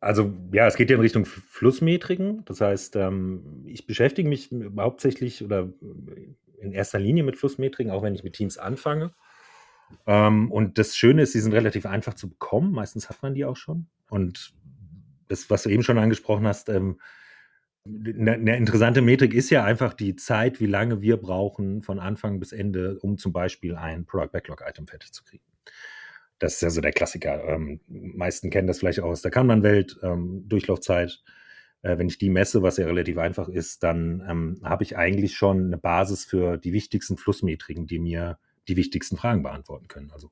also 0.00 0.32
ja, 0.52 0.66
es 0.66 0.76
geht 0.76 0.90
ja 0.90 0.96
in 0.96 1.02
Richtung 1.02 1.24
Flussmetriken. 1.24 2.44
Das 2.44 2.60
heißt, 2.60 2.96
ähm, 2.96 3.64
ich 3.66 3.86
beschäftige 3.86 4.28
mich 4.28 4.50
hauptsächlich 4.78 5.42
oder 5.42 5.68
in 6.60 6.72
erster 6.72 6.98
Linie 6.98 7.22
mit 7.22 7.36
Flussmetriken, 7.36 7.92
auch 7.92 8.02
wenn 8.02 8.14
ich 8.14 8.24
mit 8.24 8.34
Teams 8.34 8.58
anfange. 8.58 9.12
Ähm, 10.06 10.50
und 10.52 10.78
das 10.78 10.96
Schöne 10.96 11.22
ist, 11.22 11.32
sie 11.32 11.40
sind 11.40 11.52
relativ 11.52 11.86
einfach 11.86 12.14
zu 12.14 12.28
bekommen. 12.28 12.72
Meistens 12.72 13.08
hat 13.08 13.22
man 13.22 13.34
die 13.34 13.44
auch 13.44 13.56
schon. 13.56 13.86
Und 14.08 14.52
das, 15.28 15.50
was 15.50 15.62
du 15.62 15.70
eben 15.70 15.82
schon 15.82 15.98
angesprochen 15.98 16.46
hast, 16.46 16.68
ähm, 16.68 17.00
eine, 17.86 18.56
interessante 18.56 19.00
Metrik 19.00 19.32
ist 19.32 19.50
ja 19.50 19.64
einfach 19.64 19.94
die 19.94 20.16
Zeit, 20.16 20.60
wie 20.60 20.66
lange 20.66 21.00
wir 21.00 21.16
brauchen 21.16 21.82
von 21.82 21.98
Anfang 21.98 22.38
bis 22.38 22.52
Ende, 22.52 22.98
um 23.00 23.16
zum 23.16 23.32
Beispiel 23.32 23.74
ein 23.74 24.04
Product 24.04 24.32
Backlog 24.32 24.62
Item 24.66 24.86
fertig 24.86 25.12
zu 25.12 25.24
kriegen. 25.24 25.44
Das 26.38 26.54
ist 26.54 26.62
ja 26.62 26.70
so 26.70 26.80
der 26.80 26.92
Klassiker. 26.92 27.44
Ähm, 27.44 27.80
meisten 27.88 28.50
kennen 28.50 28.66
das 28.66 28.78
vielleicht 28.78 29.00
auch 29.00 29.08
aus 29.10 29.22
der 29.22 29.30
Kanban-Welt, 29.30 29.98
ähm, 30.02 30.44
Durchlaufzeit. 30.46 31.22
Äh, 31.82 31.98
wenn 31.98 32.08
ich 32.08 32.18
die 32.18 32.30
messe, 32.30 32.62
was 32.62 32.76
ja 32.76 32.86
relativ 32.86 33.18
einfach 33.18 33.48
ist, 33.48 33.82
dann 33.82 34.22
ähm, 34.28 34.60
habe 34.62 34.82
ich 34.82 34.96
eigentlich 34.96 35.36
schon 35.36 35.66
eine 35.66 35.78
Basis 35.78 36.24
für 36.24 36.58
die 36.58 36.72
wichtigsten 36.72 37.16
Flussmetriken, 37.16 37.86
die 37.86 37.98
mir 37.98 38.38
die 38.68 38.76
wichtigsten 38.76 39.16
Fragen 39.16 39.42
beantworten 39.42 39.88
können. 39.88 40.10
Also 40.12 40.30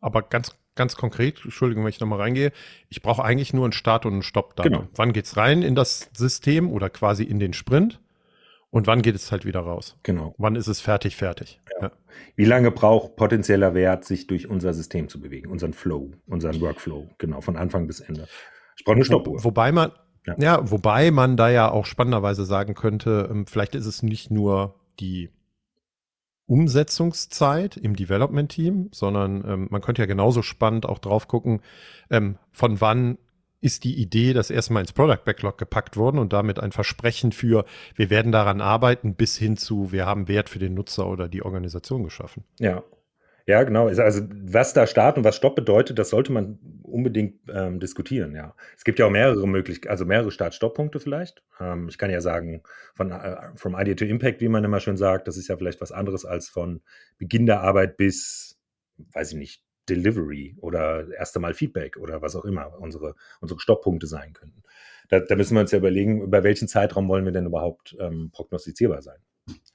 aber 0.00 0.22
ganz, 0.22 0.56
ganz 0.74 0.96
konkret, 0.96 1.40
Entschuldigung, 1.44 1.84
wenn 1.84 1.90
ich 1.90 2.00
nochmal 2.00 2.20
reingehe, 2.20 2.52
ich 2.88 3.02
brauche 3.02 3.22
eigentlich 3.22 3.52
nur 3.52 3.64
einen 3.64 3.72
Start- 3.72 4.06
und 4.06 4.14
einen 4.14 4.22
Stopp-Datum. 4.22 4.72
Genau. 4.72 4.88
Wann 4.94 5.12
geht's 5.12 5.36
rein 5.36 5.62
in 5.62 5.74
das 5.74 6.10
System 6.12 6.70
oder 6.70 6.90
quasi 6.90 7.24
in 7.24 7.38
den 7.38 7.52
Sprint? 7.52 8.00
Und 8.70 8.86
wann 8.86 9.02
geht 9.02 9.16
es 9.16 9.32
halt 9.32 9.44
wieder 9.44 9.60
raus? 9.60 9.96
Genau. 10.04 10.34
Wann 10.38 10.54
ist 10.54 10.68
es 10.68 10.80
fertig, 10.80 11.16
fertig? 11.16 11.60
Ja. 11.80 11.88
Ja. 11.88 11.92
Wie 12.36 12.44
lange 12.44 12.70
braucht 12.70 13.16
potenzieller 13.16 13.74
Wert, 13.74 14.04
sich 14.04 14.26
durch 14.26 14.48
unser 14.48 14.72
System 14.74 15.08
zu 15.08 15.20
bewegen, 15.20 15.50
unseren 15.50 15.72
Flow, 15.72 16.12
unseren 16.26 16.60
Workflow, 16.60 17.08
genau, 17.18 17.40
von 17.40 17.56
Anfang 17.56 17.86
bis 17.86 18.00
Ende. 18.00 18.28
Ich 18.76 18.84
brauche 18.84 18.96
eine 18.96 19.04
Stoppuhr. 19.04 19.40
Wo, 19.40 19.44
wobei 19.44 19.72
man, 19.72 19.92
ja. 20.26 20.34
ja. 20.38 20.70
wobei 20.70 21.10
man 21.10 21.36
da 21.36 21.50
ja 21.50 21.70
auch 21.70 21.84
spannenderweise 21.84 22.44
sagen 22.44 22.74
könnte, 22.74 23.28
ähm, 23.30 23.46
vielleicht 23.46 23.74
ist 23.74 23.86
es 23.86 24.02
nicht 24.02 24.30
nur 24.30 24.76
die 25.00 25.30
Umsetzungszeit 26.50 27.76
im 27.76 27.94
Development-Team, 27.94 28.88
sondern 28.90 29.44
ähm, 29.46 29.68
man 29.70 29.80
könnte 29.80 30.02
ja 30.02 30.06
genauso 30.06 30.42
spannend 30.42 30.84
auch 30.84 30.98
drauf 30.98 31.28
gucken, 31.28 31.60
ähm, 32.10 32.38
von 32.50 32.80
wann 32.80 33.18
ist 33.60 33.84
die 33.84 33.94
Idee 34.00 34.32
das 34.32 34.50
erstmal 34.50 34.82
ins 34.82 34.92
Product 34.92 35.24
Backlog 35.24 35.58
gepackt 35.58 35.96
worden 35.96 36.18
und 36.18 36.32
damit 36.32 36.58
ein 36.58 36.72
Versprechen 36.72 37.30
für, 37.30 37.66
wir 37.94 38.10
werden 38.10 38.32
daran 38.32 38.60
arbeiten, 38.60 39.14
bis 39.14 39.36
hin 39.36 39.56
zu, 39.56 39.92
wir 39.92 40.06
haben 40.06 40.26
Wert 40.26 40.48
für 40.48 40.58
den 40.58 40.74
Nutzer 40.74 41.06
oder 41.06 41.28
die 41.28 41.44
Organisation 41.44 42.02
geschaffen. 42.02 42.42
Ja, 42.58 42.82
ja, 43.50 43.64
genau. 43.64 43.88
Also 43.88 44.22
was 44.30 44.72
da 44.74 44.86
Start 44.86 45.18
und 45.18 45.24
was 45.24 45.34
Stopp 45.34 45.56
bedeutet, 45.56 45.98
das 45.98 46.10
sollte 46.10 46.32
man 46.32 46.58
unbedingt 46.82 47.40
ähm, 47.52 47.80
diskutieren, 47.80 48.34
ja. 48.34 48.54
Es 48.76 48.84
gibt 48.84 49.00
ja 49.00 49.06
auch 49.06 49.10
mehrere 49.10 49.48
Möglichkeiten, 49.48 49.90
also 49.90 50.04
mehrere 50.04 50.30
Start-Stopp-Punkte 50.30 51.00
vielleicht. 51.00 51.42
Ähm, 51.58 51.88
ich 51.88 51.98
kann 51.98 52.10
ja 52.10 52.20
sagen, 52.20 52.62
von 52.94 53.10
äh, 53.10 53.36
from 53.56 53.74
Idea 53.76 53.94
to 53.96 54.04
Impact, 54.04 54.40
wie 54.40 54.48
man 54.48 54.62
immer 54.62 54.78
schön 54.78 54.96
sagt, 54.96 55.26
das 55.26 55.36
ist 55.36 55.48
ja 55.48 55.56
vielleicht 55.56 55.80
was 55.80 55.90
anderes 55.90 56.24
als 56.24 56.48
von 56.48 56.80
Beginn 57.18 57.46
der 57.46 57.60
Arbeit 57.60 57.96
bis, 57.96 58.56
weiß 59.12 59.32
ich 59.32 59.38
nicht, 59.38 59.64
Delivery 59.88 60.56
oder 60.60 61.08
erste 61.12 61.40
Mal 61.40 61.52
Feedback 61.52 61.96
oder 61.96 62.22
was 62.22 62.36
auch 62.36 62.44
immer 62.44 62.78
unsere, 62.78 63.16
unsere 63.40 63.58
Stopppunkte 63.58 64.06
sein 64.06 64.32
könnten. 64.32 64.62
Da, 65.08 65.18
da 65.18 65.34
müssen 65.34 65.54
wir 65.54 65.60
uns 65.60 65.72
ja 65.72 65.78
überlegen, 65.78 66.22
über 66.22 66.44
welchen 66.44 66.68
Zeitraum 66.68 67.08
wollen 67.08 67.24
wir 67.24 67.32
denn 67.32 67.46
überhaupt 67.46 67.96
ähm, 67.98 68.30
prognostizierbar 68.32 69.02
sein. 69.02 69.18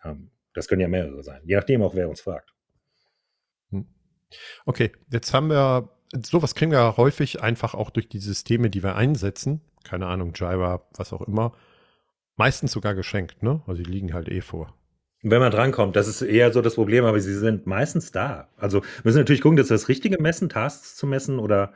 Ähm, 0.06 0.32
das 0.54 0.70
können 0.70 0.82
ja 0.82 0.88
mehrere 0.88 1.22
sein, 1.24 1.42
je 1.44 1.56
nachdem 1.58 1.82
auch, 1.82 1.94
wer 1.96 2.08
uns 2.08 2.22
fragt. 2.22 2.55
Okay, 4.66 4.92
jetzt 5.12 5.34
haben 5.34 5.50
wir, 5.50 5.90
sowas 6.24 6.56
kriegen 6.56 6.72
wir 6.72 6.98
häufig 6.98 7.42
einfach 7.42 7.74
auch 7.74 7.90
durch 7.90 8.08
die 8.10 8.20
Systeme, 8.20 8.70
die 8.70 8.84
wir 8.84 8.96
einsetzen. 8.96 9.62
Keine 9.84 10.08
Ahnung, 10.08 10.34
Jira, 10.34 10.82
was 10.96 11.14
auch 11.14 11.22
immer. 11.22 11.54
Meistens 12.36 12.72
sogar 12.72 12.96
geschenkt, 12.96 13.44
ne? 13.44 13.62
Also 13.68 13.84
die 13.84 13.90
liegen 13.90 14.14
halt 14.14 14.28
eh 14.28 14.42
vor. 14.42 14.74
Wenn 15.22 15.40
man 15.40 15.52
drankommt, 15.52 15.96
das 15.96 16.08
ist 16.08 16.22
eher 16.22 16.52
so 16.54 16.62
das 16.62 16.76
Problem, 16.76 17.06
aber 17.06 17.20
sie 17.20 17.34
sind 17.34 17.66
meistens 17.66 18.12
da. 18.12 18.50
Also 18.58 18.82
müssen 19.04 19.18
natürlich 19.18 19.42
gucken, 19.42 19.58
dass 19.58 19.70
wir 19.70 19.76
das 19.76 19.90
Richtige 19.90 20.22
messen, 20.22 20.50
Tasks 20.50 20.96
zu 20.96 21.08
messen 21.08 21.40
oder 21.40 21.74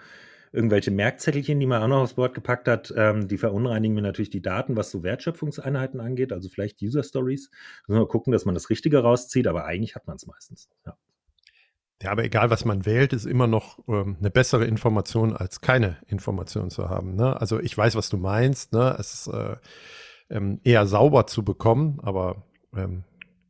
irgendwelche 0.51 0.91
Merkzettelchen, 0.91 1.59
die 1.59 1.65
man 1.65 1.81
auch 1.81 1.87
noch 1.87 2.01
aufs 2.01 2.13
Board 2.13 2.33
gepackt 2.33 2.67
hat, 2.67 2.93
ähm, 2.95 3.27
die 3.27 3.37
verunreinigen 3.37 3.95
mir 3.95 4.01
natürlich 4.01 4.29
die 4.29 4.41
Daten, 4.41 4.75
was 4.75 4.91
so 4.91 5.03
Wertschöpfungseinheiten 5.03 5.99
angeht, 5.99 6.31
also 6.31 6.49
vielleicht 6.49 6.81
User 6.81 7.03
Stories. 7.03 7.49
Müssen 7.87 8.01
wir 8.01 8.07
gucken, 8.07 8.31
dass 8.31 8.45
man 8.45 8.55
das 8.55 8.69
Richtige 8.69 8.99
rauszieht, 8.99 9.47
aber 9.47 9.65
eigentlich 9.65 9.95
hat 9.95 10.07
man 10.07 10.17
es 10.17 10.25
meistens. 10.25 10.69
Ja. 10.85 10.97
Ja, 12.01 12.11
aber 12.11 12.23
egal, 12.23 12.49
was 12.49 12.63
man 12.63 12.85
wählt, 12.85 13.11
ist 13.11 13.25
immer 13.25 13.47
noch 13.47 13.79
ähm, 13.89 14.15
eine 14.19 14.29
bessere 14.29 14.65
Information, 14.65 15.35
als 15.35 15.59
keine 15.59 15.97
Information 16.07 16.69
zu 16.69 16.89
haben. 16.89 17.15
Ne? 17.15 17.39
Also 17.39 17.59
ich 17.59 17.77
weiß, 17.77 17.95
was 17.95 18.09
du 18.09 18.17
meinst. 18.17 18.71
Ne? 18.71 18.95
Es 18.97 19.13
ist 19.13 19.27
äh, 19.27 19.57
ähm, 20.29 20.61
eher 20.63 20.87
sauber 20.87 21.27
zu 21.27 21.43
bekommen, 21.43 21.99
aber 22.01 22.43
ähm, 22.75 23.03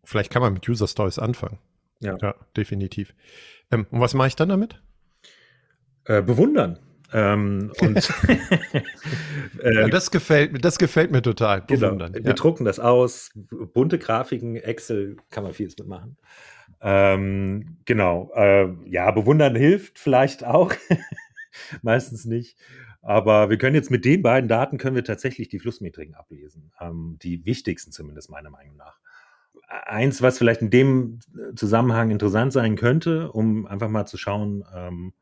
vielleicht 0.04 0.32
kann 0.32 0.42
man 0.42 0.54
mit 0.54 0.68
User 0.68 0.88
Stories 0.88 1.20
anfangen. 1.20 1.60
Ja, 2.00 2.18
ja 2.22 2.36
definitiv. 2.58 3.14
Ähm, 3.72 3.86
und 3.92 4.02
was 4.02 4.16
mache 4.16 4.30
ich 4.30 4.36
dann 4.36 4.50
damit? 4.50 4.82
Äh, 6.06 6.24
bewundern. 6.24 6.80
Ähm, 7.14 7.72
und 7.82 7.98
äh, 9.62 9.76
ja, 9.76 9.88
das 9.90 10.10
gefällt 10.10 10.64
das 10.66 10.80
gefällt 10.80 11.12
mir 11.12 11.22
total. 11.22 11.62
Genau. 11.68 11.82
Bewundern. 11.82 12.14
Genau. 12.14 12.26
Wir 12.26 12.32
ja. 12.32 12.36
drucken 12.36 12.66
das 12.66 12.80
aus, 12.80 13.32
bunte 13.74 14.00
Grafiken, 14.00 14.56
Excel 14.56 15.18
kann 15.30 15.44
man 15.44 15.54
vieles 15.54 15.78
mitmachen. 15.78 16.18
Ähm, 16.82 17.78
genau. 17.86 18.32
Äh, 18.36 18.68
ja, 18.86 19.12
bewundern 19.12 19.56
hilft 19.56 20.00
vielleicht 20.00 20.44
auch. 20.44 20.74
Meistens 21.82 22.26
nicht. 22.26 22.58
Aber 23.02 23.50
wir 23.50 23.58
können 23.58 23.76
jetzt 23.76 23.92
mit 23.92 24.06
den 24.06 24.22
beiden 24.22 24.48
Daten 24.48 24.78
können 24.78 24.96
wir 24.96 25.04
tatsächlich 25.04 25.48
die 25.48 25.60
Flussmetriken 25.60 26.16
ablesen. 26.16 26.72
Ähm, 26.80 27.18
die 27.22 27.46
wichtigsten 27.46 27.92
zumindest 27.92 28.30
meiner 28.30 28.50
Meinung 28.50 28.76
nach. 28.76 29.00
Eins, 29.68 30.22
was 30.22 30.38
vielleicht 30.38 30.62
in 30.62 30.72
dem 30.72 31.20
Zusammenhang 31.56 32.10
interessant 32.10 32.54
sein 32.54 32.76
könnte, 32.76 33.32
um 33.32 33.68
einfach 33.68 33.90
mal 33.90 34.06
zu 34.06 34.18
schauen, 34.18 34.66
ähm, 34.76 35.14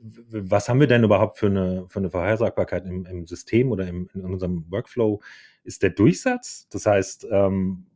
was 0.00 0.68
haben 0.68 0.80
wir 0.80 0.86
denn 0.86 1.04
überhaupt 1.04 1.38
für 1.38 1.46
eine, 1.46 1.86
für 1.88 1.98
eine 1.98 2.10
Vorhersagbarkeit 2.10 2.86
im, 2.86 3.04
im 3.06 3.26
System 3.26 3.70
oder 3.70 3.86
im, 3.86 4.08
in 4.14 4.24
unserem 4.24 4.64
Workflow, 4.70 5.20
ist 5.64 5.82
der 5.82 5.90
Durchsatz. 5.90 6.68
Das 6.70 6.86
heißt, 6.86 7.26
ähm, 7.30 7.86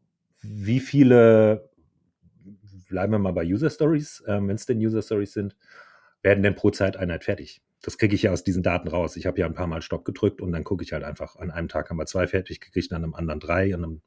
wie 0.40 0.80
viele 0.80 1.70
bleiben 2.92 3.12
wir 3.12 3.18
mal 3.18 3.32
bei 3.32 3.44
User 3.44 3.70
Stories, 3.70 4.22
ähm, 4.28 4.48
wenn 4.48 4.56
es 4.56 4.66
denn 4.66 4.78
User 4.78 5.02
Stories 5.02 5.32
sind, 5.32 5.56
werden 6.22 6.42
denn 6.42 6.54
pro 6.54 6.70
Zeiteinheit 6.70 7.24
fertig. 7.24 7.62
Das 7.80 7.96
kriege 7.98 8.14
ich 8.14 8.22
ja 8.22 8.32
aus 8.32 8.44
diesen 8.44 8.62
Daten 8.62 8.86
raus. 8.86 9.16
Ich 9.16 9.26
habe 9.26 9.40
ja 9.40 9.46
ein 9.46 9.54
paar 9.54 9.66
Mal 9.66 9.80
Stopp 9.82 10.04
gedrückt 10.04 10.40
und 10.40 10.52
dann 10.52 10.62
gucke 10.62 10.84
ich 10.84 10.92
halt 10.92 11.02
einfach, 11.02 11.36
an 11.36 11.50
einem 11.50 11.68
Tag 11.68 11.88
haben 11.88 11.96
wir 11.96 12.06
zwei 12.06 12.26
fertig 12.26 12.60
gekriegt, 12.60 12.92
an 12.92 13.02
einem 13.02 13.14
anderen 13.14 13.40
drei, 13.40 13.74
an 13.74 13.82
einem 13.82 14.02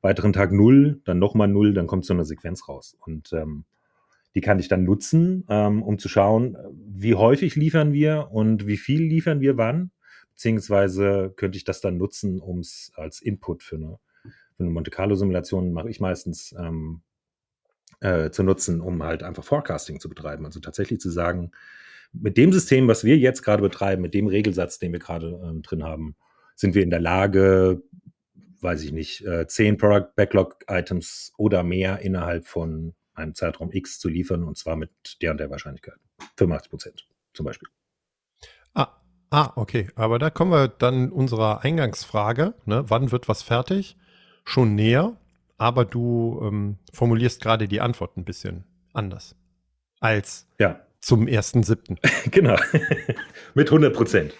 weiteren 0.00 0.32
Tag 0.32 0.52
null, 0.52 1.02
dann 1.04 1.18
nochmal 1.18 1.48
null, 1.48 1.74
dann 1.74 1.86
kommt 1.86 2.06
so 2.06 2.14
eine 2.14 2.24
Sequenz 2.24 2.66
raus. 2.66 2.96
Und 2.98 3.32
ähm, 3.34 3.66
die 4.34 4.40
kann 4.40 4.58
ich 4.58 4.68
dann 4.68 4.84
nutzen, 4.84 5.44
ähm, 5.48 5.82
um 5.82 5.98
zu 5.98 6.08
schauen, 6.08 6.56
wie 6.72 7.14
häufig 7.14 7.56
liefern 7.56 7.92
wir 7.92 8.28
und 8.32 8.66
wie 8.66 8.78
viel 8.78 9.02
liefern 9.02 9.40
wir 9.40 9.58
wann. 9.58 9.90
Beziehungsweise 10.30 11.34
könnte 11.36 11.58
ich 11.58 11.64
das 11.64 11.82
dann 11.82 11.98
nutzen, 11.98 12.40
um 12.40 12.60
es 12.60 12.90
als 12.96 13.20
Input 13.20 13.62
für 13.62 13.76
eine, 13.76 13.98
für 14.56 14.62
eine 14.62 14.70
Monte 14.70 14.90
Carlo-Simulation 14.90 15.72
mache 15.72 15.90
ich 15.90 16.00
meistens 16.00 16.54
ähm, 16.58 17.02
äh, 18.00 18.30
zu 18.30 18.42
nutzen, 18.42 18.80
um 18.80 19.02
halt 19.02 19.22
einfach 19.22 19.44
Forecasting 19.44 20.00
zu 20.00 20.08
betreiben. 20.08 20.44
Also 20.44 20.60
tatsächlich 20.60 21.00
zu 21.00 21.10
sagen, 21.10 21.52
mit 22.12 22.36
dem 22.36 22.52
System, 22.52 22.88
was 22.88 23.04
wir 23.04 23.16
jetzt 23.16 23.42
gerade 23.42 23.62
betreiben, 23.62 24.02
mit 24.02 24.14
dem 24.14 24.26
Regelsatz, 24.26 24.78
den 24.78 24.92
wir 24.92 24.98
gerade 24.98 25.40
ähm, 25.44 25.62
drin 25.62 25.84
haben, 25.84 26.16
sind 26.56 26.74
wir 26.74 26.82
in 26.82 26.90
der 26.90 27.00
Lage, 27.00 27.82
weiß 28.60 28.82
ich 28.84 28.92
nicht, 28.92 29.24
äh, 29.24 29.46
zehn 29.46 29.76
Product 29.76 30.08
Backlog 30.16 30.64
Items 30.68 31.32
oder 31.36 31.62
mehr 31.62 32.00
innerhalb 32.00 32.46
von 32.46 32.94
einem 33.14 33.34
Zeitraum 33.34 33.70
X 33.72 33.98
zu 33.98 34.08
liefern 34.08 34.44
und 34.44 34.58
zwar 34.58 34.76
mit 34.76 34.90
der 35.22 35.30
und 35.30 35.38
der 35.38 35.50
Wahrscheinlichkeit. 35.50 35.96
85 36.36 36.70
Prozent 36.70 37.08
zum 37.32 37.46
Beispiel. 37.46 37.68
Ah, 38.74 38.88
ah, 39.30 39.52
okay. 39.56 39.88
Aber 39.94 40.18
da 40.18 40.30
kommen 40.30 40.50
wir 40.50 40.68
dann 40.68 41.10
unserer 41.10 41.64
Eingangsfrage. 41.64 42.54
Ne? 42.64 42.84
Wann 42.88 43.12
wird 43.12 43.28
was 43.28 43.42
fertig? 43.42 43.96
Schon 44.44 44.74
näher 44.74 45.19
aber 45.60 45.84
du 45.84 46.40
ähm, 46.42 46.78
formulierst 46.94 47.42
gerade 47.42 47.68
die 47.68 47.82
Antwort 47.82 48.16
ein 48.16 48.24
bisschen 48.24 48.64
anders 48.94 49.36
als 50.00 50.46
ja. 50.58 50.80
zum 51.00 51.28
ersten 51.28 51.62
siebten. 51.62 51.98
genau. 52.30 52.56
Mit 53.54 53.68
100 53.68 53.94
Prozent. 53.94 54.32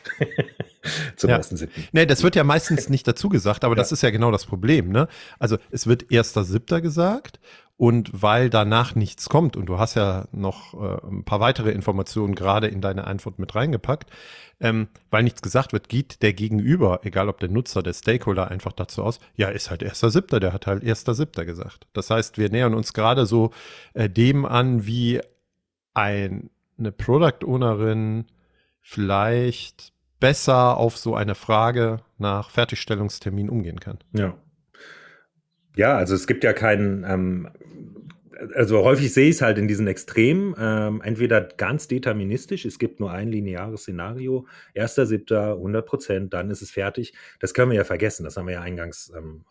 zum 1.17 1.29
ja. 1.29 1.37
ersten 1.37 1.59
siebten. 1.59 1.85
Nee, 1.93 2.07
das 2.07 2.23
wird 2.23 2.37
ja 2.37 2.43
meistens 2.43 2.89
nicht 2.89 3.07
dazu 3.07 3.29
gesagt, 3.29 3.65
aber 3.65 3.75
ja. 3.75 3.81
das 3.81 3.93
ist 3.93 4.03
ja 4.03 4.09
genau 4.09 4.31
das 4.31 4.47
Problem. 4.47 4.89
Ne? 4.89 5.09
Also 5.39 5.59
es 5.71 5.87
wird 5.87 6.11
erster 6.11 6.43
siebter 6.43 6.81
gesagt 6.81 7.39
Und 7.81 8.11
weil 8.13 8.51
danach 8.51 8.95
nichts 8.95 9.31
kommt, 9.31 9.57
und 9.57 9.65
du 9.65 9.79
hast 9.79 9.95
ja 9.95 10.27
noch 10.33 10.75
äh, 10.75 10.99
ein 11.09 11.25
paar 11.25 11.41
weitere 11.41 11.71
Informationen 11.71 12.35
gerade 12.35 12.67
in 12.67 12.83
deine 12.83 13.07
Antwort 13.07 13.39
mit 13.39 13.55
reingepackt, 13.55 14.11
ähm, 14.61 14.89
weil 15.11 15.23
nichts 15.23 15.41
gesagt 15.41 15.73
wird, 15.73 15.89
geht 15.89 16.21
der 16.21 16.35
Gegenüber, 16.35 17.01
egal 17.05 17.31
ob 17.31 17.41
der 17.41 17.49
Nutzer, 17.49 17.83
der 17.83 17.95
Stakeholder, 17.95 18.51
einfach 18.51 18.73
dazu 18.73 19.03
aus, 19.03 19.19
ja, 19.35 19.49
ist 19.49 19.71
halt 19.71 19.83
erster 19.83 20.11
Siebter, 20.11 20.41
der 20.41 20.53
hat 20.53 20.67
halt 20.67 20.85
erster 20.85 21.15
Siebter 21.15 21.47
gesagt. 21.47 21.87
Das 21.95 22.11
heißt, 22.11 22.37
wir 22.37 22.51
nähern 22.51 22.75
uns 22.75 22.93
gerade 22.93 23.25
so 23.25 23.51
äh, 23.95 24.11
dem 24.11 24.45
an, 24.45 24.85
wie 24.85 25.23
ein, 25.95 26.51
eine 26.79 26.93
Product 26.93 27.47
Ownerin 27.47 28.27
vielleicht 28.83 29.95
besser 30.19 30.77
auf 30.77 30.99
so 30.99 31.15
eine 31.15 31.35
Frage 31.35 32.03
nach 32.19 32.51
Fertigstellungstermin 32.51 33.49
umgehen 33.49 33.81
kann. 33.81 33.97
Ja. 34.13 34.35
Ja, 35.77 35.97
also 35.97 36.15
es 36.15 36.27
gibt 36.27 36.45
ja 36.45 36.53
keinen, 36.53 37.05
ähm, 37.05 37.49
also 38.55 38.83
häufig 38.85 39.13
sehe 39.13 39.29
ich 39.29 39.37
es 39.37 39.43
halt 39.43 39.59
in 39.59 39.69
diesen 39.69 39.87
Extremen, 39.87 40.55
ähm, 40.59 41.01
entweder 41.03 41.43
ganz 41.43 41.89
deterministisch, 41.89 42.65
es 42.65 42.79
gibt 42.79 43.01
nur 43.01 43.13
ein 43.13 43.31
lineares 43.31 43.83
Szenario, 43.83 44.47
erster, 44.75 45.07
siebter, 45.07 45.53
100 45.53 45.87
Prozent, 45.87 46.33
dann 46.33 46.51
ist 46.51 46.63
es 46.63 46.71
fertig. 46.71 47.15
Das 47.39 47.55
können 47.55 47.71
wir 47.71 47.77
ja 47.77 47.85
vergessen, 47.85 48.25
das 48.25 48.37
haben 48.37 48.47
wir 48.47 48.55
ja 48.55 48.63
eingangs 48.63 49.13
ähm, 49.17 49.45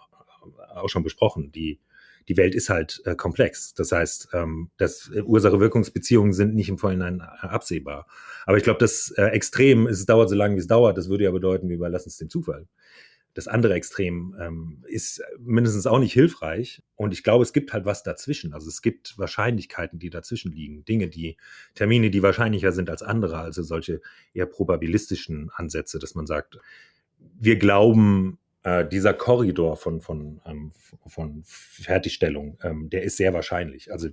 auch 0.73 0.89
schon 0.89 1.03
besprochen. 1.03 1.51
Die, 1.51 1.79
die 2.27 2.37
Welt 2.37 2.55
ist 2.55 2.69
halt 2.69 3.01
äh, 3.05 3.15
komplex. 3.15 3.73
Das 3.73 3.91
heißt, 3.91 4.29
ähm, 4.33 4.69
das 4.77 5.11
äh, 5.13 5.21
Ursache-Wirkungsbeziehungen 5.21 6.33
sind 6.33 6.55
nicht 6.55 6.69
im 6.69 6.77
Vorhinein 6.77 7.21
äh, 7.21 7.47
absehbar. 7.47 8.07
Aber 8.45 8.57
ich 8.57 8.63
glaube, 8.63 8.79
das 8.79 9.11
äh, 9.17 9.25
Extrem, 9.27 9.87
es 9.87 10.05
dauert 10.05 10.29
so 10.29 10.35
lange, 10.35 10.55
wie 10.55 10.59
es 10.59 10.67
dauert, 10.67 10.97
das 10.97 11.09
würde 11.09 11.25
ja 11.25 11.31
bedeuten, 11.31 11.69
wir 11.69 11.75
überlassen 11.75 12.09
es 12.09 12.17
dem 12.17 12.29
Zufall 12.29 12.67
das 13.33 13.47
andere 13.47 13.75
Extrem 13.75 14.35
ähm, 14.39 14.83
ist 14.87 15.21
mindestens 15.39 15.85
auch 15.87 15.99
nicht 15.99 16.13
hilfreich. 16.13 16.81
Und 16.95 17.13
ich 17.13 17.23
glaube, 17.23 17.43
es 17.43 17.53
gibt 17.53 17.73
halt 17.73 17.85
was 17.85 18.03
dazwischen. 18.03 18.53
Also 18.53 18.67
es 18.67 18.81
gibt 18.81 19.17
Wahrscheinlichkeiten, 19.17 19.99
die 19.99 20.09
dazwischen 20.09 20.51
liegen. 20.51 20.83
Dinge, 20.83 21.07
die, 21.07 21.37
Termine, 21.75 22.09
die 22.09 22.23
wahrscheinlicher 22.23 22.71
sind 22.71 22.89
als 22.89 23.03
andere. 23.03 23.37
Also 23.37 23.61
solche 23.61 24.01
eher 24.33 24.47
probabilistischen 24.47 25.51
Ansätze, 25.53 25.99
dass 25.99 26.15
man 26.15 26.25
sagt, 26.25 26.59
wir 27.17 27.57
glauben, 27.57 28.39
äh, 28.63 28.87
dieser 28.87 29.13
Korridor 29.13 29.77
von, 29.77 30.01
von, 30.01 30.41
ähm, 30.45 30.71
von 31.05 31.43
Fertigstellung, 31.45 32.57
ähm, 32.61 32.89
der 32.89 33.03
ist 33.03 33.17
sehr 33.17 33.33
wahrscheinlich. 33.33 33.91
Also 33.91 34.09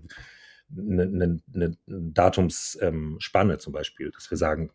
eine, 0.77 1.07
ne, 1.07 1.41
ne 1.53 1.77
Datumsspanne 1.87 3.59
zum 3.59 3.73
Beispiel, 3.73 4.11
dass 4.11 4.31
wir 4.31 4.39
sagen, 4.39 4.71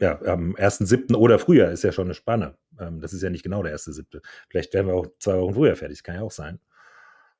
ja, 0.00 0.20
am 0.22 0.54
1.7. 0.54 1.14
oder 1.14 1.38
früher 1.38 1.70
ist 1.70 1.84
ja 1.84 1.92
schon 1.92 2.06
eine 2.06 2.14
Spanne. 2.14 2.56
Ähm, 2.78 3.00
das 3.00 3.12
ist 3.12 3.22
ja 3.22 3.30
nicht 3.30 3.42
genau 3.42 3.62
der 3.62 3.74
1.7. 3.74 4.20
Vielleicht 4.48 4.74
werden 4.74 4.88
wir 4.88 4.94
auch 4.94 5.06
zwei 5.18 5.38
Wochen 5.38 5.54
früher 5.54 5.76
fertig, 5.76 6.02
kann 6.02 6.16
ja 6.16 6.22
auch 6.22 6.32
sein. 6.32 6.60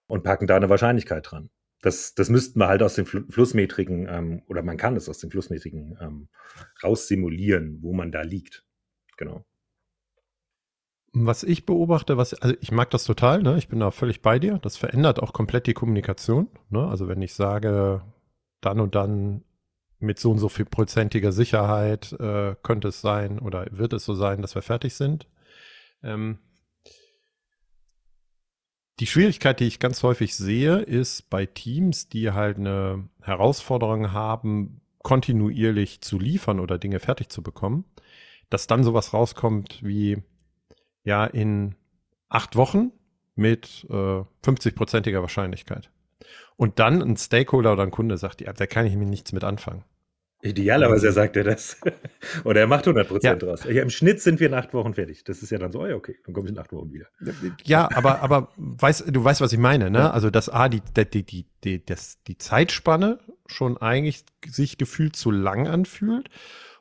Und 0.06 0.22
packen 0.22 0.46
da 0.46 0.56
eine 0.56 0.70
Wahrscheinlichkeit 0.70 1.30
dran. 1.30 1.50
Das, 1.82 2.14
das 2.14 2.30
müssten 2.30 2.58
wir 2.58 2.68
halt 2.68 2.82
aus 2.82 2.94
den 2.94 3.06
Fl 3.06 3.24
Flussmetriken, 3.28 4.06
ähm, 4.08 4.42
oder 4.46 4.62
man 4.62 4.76
kann 4.76 4.96
es 4.96 5.08
aus 5.08 5.18
den 5.18 5.30
Flussmetriken 5.30 5.98
ähm, 6.00 6.28
raussimulieren, 6.82 7.78
wo 7.82 7.92
man 7.92 8.12
da 8.12 8.22
liegt. 8.22 8.64
Genau. 9.16 9.44
Was 11.12 11.42
ich 11.42 11.64
beobachte, 11.66 12.16
was, 12.16 12.34
also 12.34 12.54
ich 12.60 12.72
mag 12.72 12.90
das 12.90 13.04
total, 13.04 13.42
ne? 13.42 13.56
Ich 13.56 13.68
bin 13.68 13.80
da 13.80 13.90
völlig 13.90 14.20
bei 14.22 14.38
dir. 14.38 14.58
Das 14.58 14.76
verändert 14.76 15.20
auch 15.20 15.32
komplett 15.32 15.66
die 15.66 15.74
Kommunikation. 15.74 16.48
Ne? 16.68 16.86
Also 16.86 17.08
wenn 17.08 17.22
ich 17.22 17.32
sage, 17.32 18.02
dann 18.60 18.80
und 18.80 18.94
dann 18.94 19.42
mit 19.98 20.18
so 20.18 20.30
und 20.30 20.38
so 20.38 20.48
viel 20.48 20.64
prozentiger 20.64 21.32
Sicherheit 21.32 22.12
äh, 22.12 22.54
könnte 22.62 22.88
es 22.88 23.00
sein 23.00 23.38
oder 23.38 23.66
wird 23.70 23.92
es 23.92 24.04
so 24.04 24.14
sein, 24.14 24.42
dass 24.42 24.54
wir 24.54 24.62
fertig 24.62 24.94
sind. 24.94 25.26
Ähm, 26.02 26.38
die 28.98 29.06
Schwierigkeit, 29.06 29.60
die 29.60 29.66
ich 29.66 29.78
ganz 29.78 30.02
häufig 30.02 30.34
sehe, 30.34 30.78
ist 30.78 31.28
bei 31.28 31.44
Teams, 31.44 32.08
die 32.08 32.30
halt 32.30 32.56
eine 32.56 33.08
Herausforderung 33.20 34.12
haben, 34.12 34.80
kontinuierlich 35.02 36.00
zu 36.00 36.18
liefern 36.18 36.60
oder 36.60 36.78
Dinge 36.78 36.98
fertig 36.98 37.28
zu 37.28 37.42
bekommen, 37.42 37.84
dass 38.48 38.66
dann 38.66 38.84
sowas 38.84 39.12
rauskommt 39.12 39.80
wie, 39.82 40.22
ja, 41.04 41.26
in 41.26 41.74
acht 42.28 42.56
Wochen 42.56 42.90
mit 43.34 43.86
äh, 43.90 43.92
50-prozentiger 44.42 45.20
Wahrscheinlichkeit. 45.20 45.90
Und 46.56 46.78
dann 46.78 47.02
ein 47.02 47.16
Stakeholder 47.16 47.72
oder 47.72 47.82
ein 47.82 47.90
Kunde 47.90 48.16
sagt, 48.16 48.40
ja, 48.40 48.52
da 48.52 48.66
kann 48.66 48.86
ich 48.86 48.96
mir 48.96 49.06
nichts 49.06 49.32
mit 49.32 49.44
anfangen. 49.44 49.84
Idealerweise 50.42 51.12
sagt 51.12 51.36
er 51.36 51.44
das. 51.44 51.78
Oder 52.44 52.60
er 52.60 52.66
macht 52.66 52.86
100 52.86 53.08
Prozent 53.08 53.42
ja. 53.42 53.48
draus. 53.48 53.64
Ja, 53.64 53.82
Im 53.82 53.90
Schnitt 53.90 54.20
sind 54.20 54.38
wir 54.38 54.48
in 54.48 54.54
acht 54.54 54.74
Wochen 54.74 54.94
fertig. 54.94 55.24
Das 55.24 55.42
ist 55.42 55.50
ja 55.50 55.58
dann 55.58 55.72
so, 55.72 55.80
oh 55.80 55.86
ja, 55.86 55.96
okay, 55.96 56.16
dann 56.24 56.34
komme 56.34 56.46
ich 56.46 56.52
in 56.52 56.58
acht 56.58 56.72
Wochen 56.72 56.92
wieder. 56.92 57.06
Ja, 57.64 57.88
aber, 57.94 58.20
aber 58.20 58.48
weißt, 58.56 59.06
du 59.10 59.24
weißt, 59.24 59.40
was 59.40 59.52
ich 59.52 59.58
meine, 59.58 59.90
ne? 59.90 60.12
Also, 60.12 60.30
dass 60.30 60.48
A, 60.48 60.68
die, 60.68 60.82
die, 60.82 61.24
die, 61.24 61.46
die, 61.64 61.84
das, 61.84 62.22
die 62.24 62.36
Zeitspanne 62.36 63.18
schon 63.46 63.76
eigentlich 63.78 64.24
sich 64.46 64.78
gefühlt 64.78 65.16
zu 65.16 65.30
lang 65.30 65.66
anfühlt. 65.66 66.28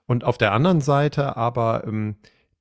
Und 0.05 0.25
auf 0.25 0.37
der 0.37 0.51
anderen 0.51 0.81
Seite 0.81 1.37
aber 1.37 1.85
ähm, 1.87 2.17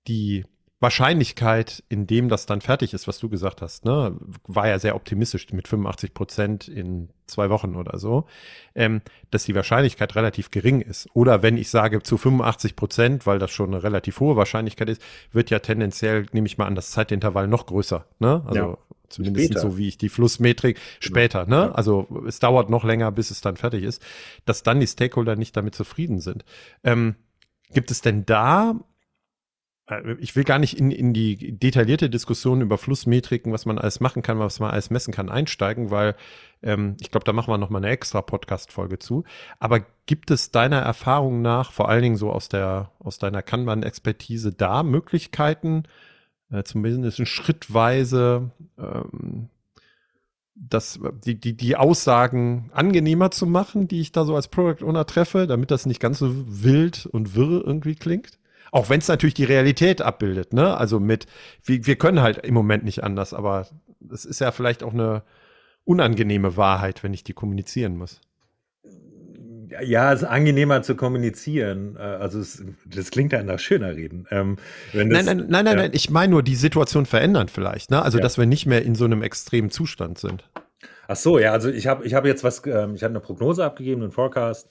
die, 0.06 0.44
Wahrscheinlichkeit, 0.84 1.82
in 1.88 2.06
dem 2.06 2.28
das 2.28 2.44
dann 2.44 2.60
fertig 2.60 2.92
ist, 2.92 3.08
was 3.08 3.18
du 3.18 3.30
gesagt 3.30 3.62
hast, 3.62 3.86
ne, 3.86 4.14
war 4.46 4.68
ja 4.68 4.78
sehr 4.78 4.94
optimistisch 4.94 5.50
mit 5.50 5.66
85 5.66 6.12
Prozent 6.12 6.68
in 6.68 7.08
zwei 7.26 7.48
Wochen 7.48 7.74
oder 7.74 7.98
so, 7.98 8.26
ähm, 8.74 9.00
dass 9.30 9.44
die 9.44 9.54
Wahrscheinlichkeit 9.54 10.14
relativ 10.14 10.50
gering 10.50 10.82
ist. 10.82 11.08
Oder 11.14 11.42
wenn 11.42 11.56
ich 11.56 11.70
sage 11.70 12.02
zu 12.02 12.18
85 12.18 12.76
Prozent, 12.76 13.26
weil 13.26 13.38
das 13.38 13.50
schon 13.50 13.72
eine 13.72 13.82
relativ 13.82 14.20
hohe 14.20 14.36
Wahrscheinlichkeit 14.36 14.90
ist, 14.90 15.00
wird 15.32 15.48
ja 15.48 15.58
tendenziell, 15.58 16.26
nehme 16.32 16.46
ich 16.46 16.58
mal 16.58 16.66
an, 16.66 16.74
das 16.74 16.90
Zeitintervall 16.90 17.48
noch 17.48 17.64
größer. 17.64 18.04
Ne? 18.18 18.42
Also 18.44 18.60
ja. 18.60 18.78
zumindest 19.08 19.46
später. 19.46 19.60
so 19.60 19.78
wie 19.78 19.88
ich 19.88 19.96
die 19.96 20.10
Flussmetrik 20.10 20.76
genau. 20.76 20.86
später. 21.00 21.46
Ne? 21.46 21.56
Ja. 21.56 21.72
Also 21.72 22.06
es 22.28 22.40
dauert 22.40 22.68
noch 22.68 22.84
länger, 22.84 23.10
bis 23.10 23.30
es 23.30 23.40
dann 23.40 23.56
fertig 23.56 23.84
ist, 23.84 24.02
dass 24.44 24.62
dann 24.62 24.80
die 24.80 24.86
Stakeholder 24.86 25.34
nicht 25.34 25.56
damit 25.56 25.74
zufrieden 25.74 26.20
sind. 26.20 26.44
Ähm, 26.82 27.14
gibt 27.72 27.90
es 27.90 28.02
denn 28.02 28.26
da 28.26 28.78
ich 30.18 30.34
will 30.34 30.44
gar 30.44 30.58
nicht 30.58 30.78
in, 30.78 30.90
in 30.90 31.12
die 31.12 31.58
detaillierte 31.58 32.08
Diskussion 32.08 32.62
über 32.62 32.78
Flussmetriken, 32.78 33.52
was 33.52 33.66
man 33.66 33.78
alles 33.78 34.00
machen 34.00 34.22
kann, 34.22 34.38
was 34.38 34.58
man 34.58 34.70
alles 34.70 34.88
messen 34.88 35.12
kann, 35.12 35.28
einsteigen, 35.28 35.90
weil 35.90 36.16
ähm, 36.62 36.96
ich 37.00 37.10
glaube, 37.10 37.24
da 37.24 37.34
machen 37.34 37.52
wir 37.52 37.58
noch 37.58 37.68
mal 37.68 37.78
eine 37.78 37.90
extra 37.90 38.22
Podcast-Folge 38.22 38.98
zu. 38.98 39.24
Aber 39.58 39.84
gibt 40.06 40.30
es 40.30 40.50
deiner 40.50 40.78
Erfahrung 40.78 41.42
nach, 41.42 41.70
vor 41.70 41.90
allen 41.90 42.02
Dingen 42.02 42.16
so 42.16 42.32
aus 42.32 42.48
der 42.48 42.92
aus 42.98 43.18
deiner 43.18 43.42
Kanban-Expertise, 43.42 44.52
da 44.54 44.82
Möglichkeiten, 44.82 45.82
äh, 46.50 46.62
zumindest 46.62 47.26
schrittweise 47.28 48.52
ähm, 48.78 49.50
das, 50.54 50.98
die, 51.24 51.38
die, 51.38 51.56
die 51.56 51.76
Aussagen 51.76 52.70
angenehmer 52.72 53.30
zu 53.30 53.46
machen, 53.46 53.86
die 53.88 54.00
ich 54.00 54.12
da 54.12 54.24
so 54.24 54.34
als 54.34 54.48
Product 54.48 54.82
Owner 54.86 55.04
treffe, 55.04 55.46
damit 55.46 55.70
das 55.70 55.84
nicht 55.84 56.00
ganz 56.00 56.20
so 56.20 56.32
wild 56.62 57.04
und 57.04 57.34
wirr 57.34 57.62
irgendwie 57.66 57.96
klingt? 57.96 58.38
Auch 58.74 58.90
wenn 58.90 58.98
es 58.98 59.06
natürlich 59.06 59.34
die 59.34 59.44
Realität 59.44 60.02
abbildet, 60.02 60.52
ne? 60.52 60.76
Also 60.76 60.98
mit, 60.98 61.26
wir, 61.64 61.86
wir 61.86 61.94
können 61.94 62.22
halt 62.22 62.38
im 62.38 62.54
Moment 62.54 62.82
nicht 62.82 63.04
anders, 63.04 63.32
aber 63.32 63.68
es 64.12 64.24
ist 64.24 64.40
ja 64.40 64.50
vielleicht 64.50 64.82
auch 64.82 64.92
eine 64.92 65.22
unangenehme 65.84 66.56
Wahrheit, 66.56 67.04
wenn 67.04 67.14
ich 67.14 67.22
die 67.22 67.34
kommunizieren 67.34 67.96
muss. 67.96 68.20
Ja, 69.80 70.12
es 70.12 70.22
ist 70.22 70.28
angenehmer 70.28 70.82
zu 70.82 70.96
kommunizieren. 70.96 71.94
Äh, 71.96 72.00
also 72.00 72.40
es, 72.40 72.64
das 72.84 73.12
klingt 73.12 73.32
ja 73.32 73.44
nach 73.44 73.60
schöner 73.60 73.94
Reden. 73.94 74.26
Ähm, 74.32 74.56
das, 74.92 75.04
nein, 75.04 75.24
nein, 75.24 75.36
nein, 75.36 75.46
nein, 75.48 75.66
ja. 75.66 75.74
nein, 75.74 75.90
ich 75.92 76.10
meine 76.10 76.32
nur 76.32 76.42
die 76.42 76.56
Situation 76.56 77.06
verändern 77.06 77.46
vielleicht. 77.46 77.92
Ne? 77.92 78.02
Also 78.02 78.18
ja. 78.18 78.24
dass 78.24 78.38
wir 78.38 78.46
nicht 78.46 78.66
mehr 78.66 78.82
in 78.82 78.96
so 78.96 79.04
einem 79.04 79.22
extremen 79.22 79.70
Zustand 79.70 80.18
sind. 80.18 80.50
Ach 81.06 81.14
so, 81.14 81.38
ja, 81.38 81.52
also 81.52 81.70
ich 81.70 81.86
habe 81.86 82.04
ich 82.04 82.14
hab 82.14 82.26
jetzt 82.26 82.42
was, 82.42 82.60
ähm, 82.66 82.96
ich 82.96 83.04
habe 83.04 83.12
eine 83.12 83.20
Prognose 83.20 83.64
abgegeben, 83.64 84.02
einen 84.02 84.10
Forecast 84.10 84.68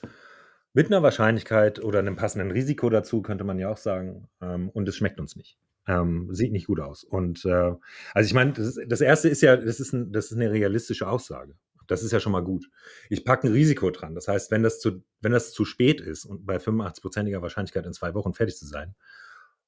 mit 0.74 0.88
einer 0.88 1.02
Wahrscheinlichkeit 1.02 1.82
oder 1.82 2.00
einem 2.00 2.16
passenden 2.16 2.50
Risiko 2.50 2.90
dazu, 2.90 3.22
könnte 3.22 3.44
man 3.44 3.58
ja 3.58 3.70
auch 3.70 3.78
sagen. 3.78 4.28
Ähm, 4.42 4.68
und 4.68 4.88
es 4.88 4.96
schmeckt 4.96 5.20
uns 5.20 5.36
nicht. 5.36 5.56
Ähm, 5.86 6.28
sieht 6.32 6.52
nicht 6.52 6.66
gut 6.66 6.80
aus. 6.80 7.04
Und 7.04 7.44
äh, 7.44 7.72
also 8.12 8.26
ich 8.26 8.34
meine, 8.34 8.52
das, 8.52 8.78
das, 8.86 9.00
erste 9.00 9.28
ist 9.28 9.40
ja, 9.40 9.56
das 9.56 9.80
ist, 9.80 9.92
ein, 9.92 10.12
das 10.12 10.26
ist 10.26 10.36
eine 10.36 10.50
realistische 10.50 11.08
Aussage. 11.08 11.54
Das 11.86 12.02
ist 12.02 12.12
ja 12.12 12.20
schon 12.20 12.32
mal 12.32 12.42
gut. 12.42 12.70
Ich 13.08 13.24
packe 13.24 13.46
ein 13.46 13.52
Risiko 13.52 13.90
dran. 13.90 14.14
Das 14.14 14.26
heißt, 14.26 14.50
wenn 14.50 14.62
das 14.62 14.80
zu, 14.80 15.04
wenn 15.20 15.32
das 15.32 15.52
zu 15.52 15.64
spät 15.64 16.00
ist 16.00 16.24
und 16.24 16.44
bei 16.46 16.56
85-prozentiger 16.56 17.42
Wahrscheinlichkeit 17.42 17.86
in 17.86 17.92
zwei 17.92 18.14
Wochen 18.14 18.34
fertig 18.34 18.56
zu 18.56 18.66
sein, 18.66 18.94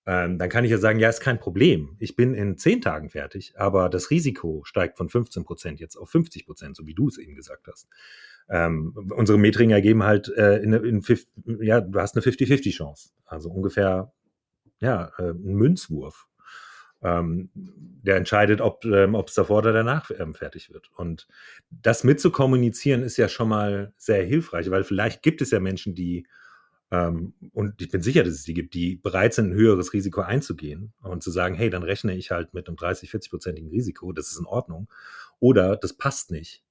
ähm, 0.07 0.39
dann 0.39 0.49
kann 0.49 0.65
ich 0.65 0.71
ja 0.71 0.79
sagen, 0.79 0.99
ja, 0.99 1.09
ist 1.09 1.21
kein 1.21 1.41
Problem. 1.41 1.97
Ich 1.99 2.17
bin 2.17 2.35
in 2.35 2.57
zehn 2.57 2.81
Tagen 2.81 3.11
fertig, 3.11 3.55
aber 3.57 3.89
das 3.89 4.11
Risiko 4.11 4.63
steigt 4.65 4.97
von 4.97 5.09
15 5.09 5.45
Prozent 5.45 5.81
jetzt 5.81 5.97
auf 5.97 6.11
50 6.11 6.47
Prozent, 6.47 6.77
so 6.77 6.87
wie 6.87 6.95
du 6.95 7.09
es 7.09 7.19
eben 7.19 7.35
gesagt 7.35 7.67
hast 7.67 7.89
ähm, 8.49 8.95
unsere 9.17 9.39
Metriken 9.39 9.71
ergeben 9.73 10.05
halt 10.05 10.29
äh, 10.29 10.59
in, 10.59 10.73
in 10.73 11.03
ja, 11.61 11.81
du 11.81 11.99
hast 11.99 12.17
eine 12.17 12.25
50-50 12.25 12.73
Chance. 12.73 13.11
Also 13.25 13.51
ungefähr 13.51 14.13
ja, 14.81 15.11
äh, 15.19 15.31
ein 15.31 15.55
Münzwurf. 15.55 16.27
Ähm, 17.03 17.51
der 17.55 18.17
entscheidet, 18.17 18.61
ob 18.61 18.85
ähm, 18.85 19.15
es 19.15 19.35
davor 19.35 19.59
oder 19.59 19.73
danach 19.73 20.11
ähm, 20.19 20.35
fertig 20.35 20.73
wird. 20.73 20.91
Und 20.97 21.29
das 21.71 22.05
mitzukommunizieren 22.05 23.03
ist 23.03 23.17
ja 23.17 23.29
schon 23.29 23.49
mal 23.49 23.93
sehr 23.97 24.25
hilfreich, 24.25 24.71
weil 24.71 24.83
vielleicht 24.83 25.23
gibt 25.23 25.43
es 25.43 25.51
ja 25.51 25.61
Menschen, 25.61 25.95
die 25.95 26.27
und 27.53 27.81
ich 27.81 27.91
bin 27.91 28.03
sicher, 28.03 28.23
dass 28.25 28.35
es 28.35 28.45
die 28.45 28.55
gibt, 28.55 28.75
die 28.75 28.97
bereit 28.97 29.35
sind, 29.35 29.51
ein 29.51 29.55
höheres 29.55 29.93
Risiko 29.93 30.21
einzugehen 30.21 30.93
und 31.03 31.23
zu 31.23 31.31
sagen, 31.31 31.55
hey, 31.55 31.71
dann 31.71 31.83
rechne 31.83 32.15
ich 32.17 32.31
halt 32.31 32.55
mit 32.55 32.69
einem 32.69 32.77
30, 32.77 33.11
40-prozentigen 33.11 33.71
Risiko, 33.71 34.13
das 34.13 34.29
ist 34.29 34.39
in 34.39 34.47
Ordnung. 34.47 34.89
Oder 35.41 35.77
das 35.77 35.95
passt 35.95 36.31
nicht 36.31 36.63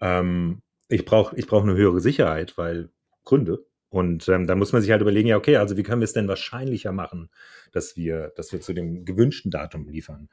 Ähm, 0.00 0.62
ich 0.88 1.04
brauche 1.04 1.36
ich 1.36 1.46
brauch 1.46 1.62
eine 1.62 1.74
höhere 1.74 2.00
Sicherheit, 2.00 2.56
weil 2.58 2.90
Gründe. 3.24 3.66
Und 3.90 4.28
ähm, 4.28 4.46
dann 4.46 4.58
muss 4.58 4.72
man 4.72 4.82
sich 4.82 4.90
halt 4.90 5.02
überlegen, 5.02 5.28
ja, 5.28 5.36
okay, 5.36 5.56
also 5.56 5.76
wie 5.76 5.82
können 5.82 6.00
wir 6.00 6.04
es 6.04 6.12
denn 6.12 6.28
wahrscheinlicher 6.28 6.92
machen, 6.92 7.30
dass 7.72 7.96
wir, 7.96 8.32
dass 8.36 8.52
wir 8.52 8.60
zu 8.60 8.74
dem 8.74 9.04
gewünschten 9.04 9.50
Datum 9.50 9.88
liefern? 9.88 10.28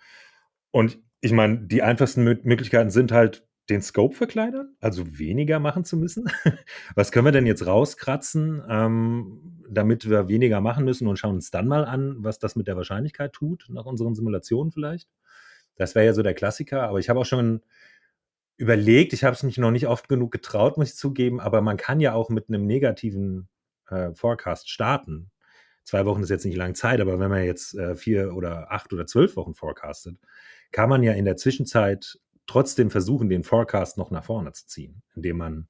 Und 0.71 0.99
ich 1.21 1.31
meine, 1.31 1.59
die 1.59 1.81
einfachsten 1.81 2.23
Möglichkeiten 2.23 2.91
sind 2.91 3.11
halt, 3.11 3.47
den 3.69 3.81
Scope 3.81 4.15
verkleinern, 4.15 4.75
also 4.79 5.17
weniger 5.17 5.59
machen 5.59 5.85
zu 5.85 5.97
müssen. 5.97 6.29
Was 6.95 7.11
können 7.11 7.25
wir 7.25 7.31
denn 7.31 7.47
jetzt 7.47 7.65
rauskratzen, 7.65 8.63
ähm, 8.69 9.63
damit 9.67 10.09
wir 10.09 10.27
weniger 10.27 10.61
machen 10.61 10.85
müssen 10.85 11.07
und 11.07 11.17
schauen 11.17 11.35
uns 11.35 11.51
dann 11.51 11.67
mal 11.67 11.85
an, 11.85 12.17
was 12.19 12.37
das 12.37 12.55
mit 12.55 12.67
der 12.67 12.77
Wahrscheinlichkeit 12.77 13.33
tut, 13.33 13.65
nach 13.69 13.85
unseren 13.85 14.13
Simulationen 14.13 14.71
vielleicht? 14.71 15.09
Das 15.75 15.95
wäre 15.95 16.05
ja 16.05 16.13
so 16.13 16.21
der 16.21 16.35
Klassiker, 16.35 16.83
aber 16.83 16.99
ich 16.99 17.09
habe 17.09 17.19
auch 17.19 17.25
schon 17.25 17.61
überlegt, 18.57 19.13
ich 19.13 19.23
habe 19.23 19.35
es 19.35 19.43
mich 19.43 19.57
noch 19.57 19.71
nicht 19.71 19.87
oft 19.87 20.07
genug 20.07 20.31
getraut, 20.31 20.77
muss 20.77 20.89
ich 20.89 20.95
zugeben, 20.95 21.39
aber 21.39 21.61
man 21.61 21.77
kann 21.77 21.99
ja 21.99 22.13
auch 22.13 22.29
mit 22.29 22.47
einem 22.47 22.65
negativen 22.65 23.49
äh, 23.89 24.13
Forecast 24.13 24.69
starten. 24.69 25.31
Zwei 25.83 26.05
Wochen 26.05 26.23
ist 26.23 26.29
jetzt 26.29 26.45
nicht 26.45 26.55
lange 26.55 26.73
Zeit, 26.73 26.99
aber 27.01 27.19
wenn 27.19 27.29
man 27.29 27.43
jetzt 27.43 27.75
äh, 27.75 27.95
vier 27.95 28.33
oder 28.33 28.71
acht 28.71 28.93
oder 28.93 29.05
zwölf 29.05 29.35
Wochen 29.35 29.53
forecastet, 29.53 30.17
kann 30.71 30.89
man 30.89 31.03
ja 31.03 31.13
in 31.13 31.25
der 31.25 31.37
Zwischenzeit 31.37 32.17
trotzdem 32.47 32.89
versuchen, 32.91 33.29
den 33.29 33.43
Forecast 33.43 33.97
noch 33.97 34.11
nach 34.11 34.25
vorne 34.25 34.51
zu 34.53 34.67
ziehen, 34.67 35.01
indem 35.15 35.37
man 35.37 35.67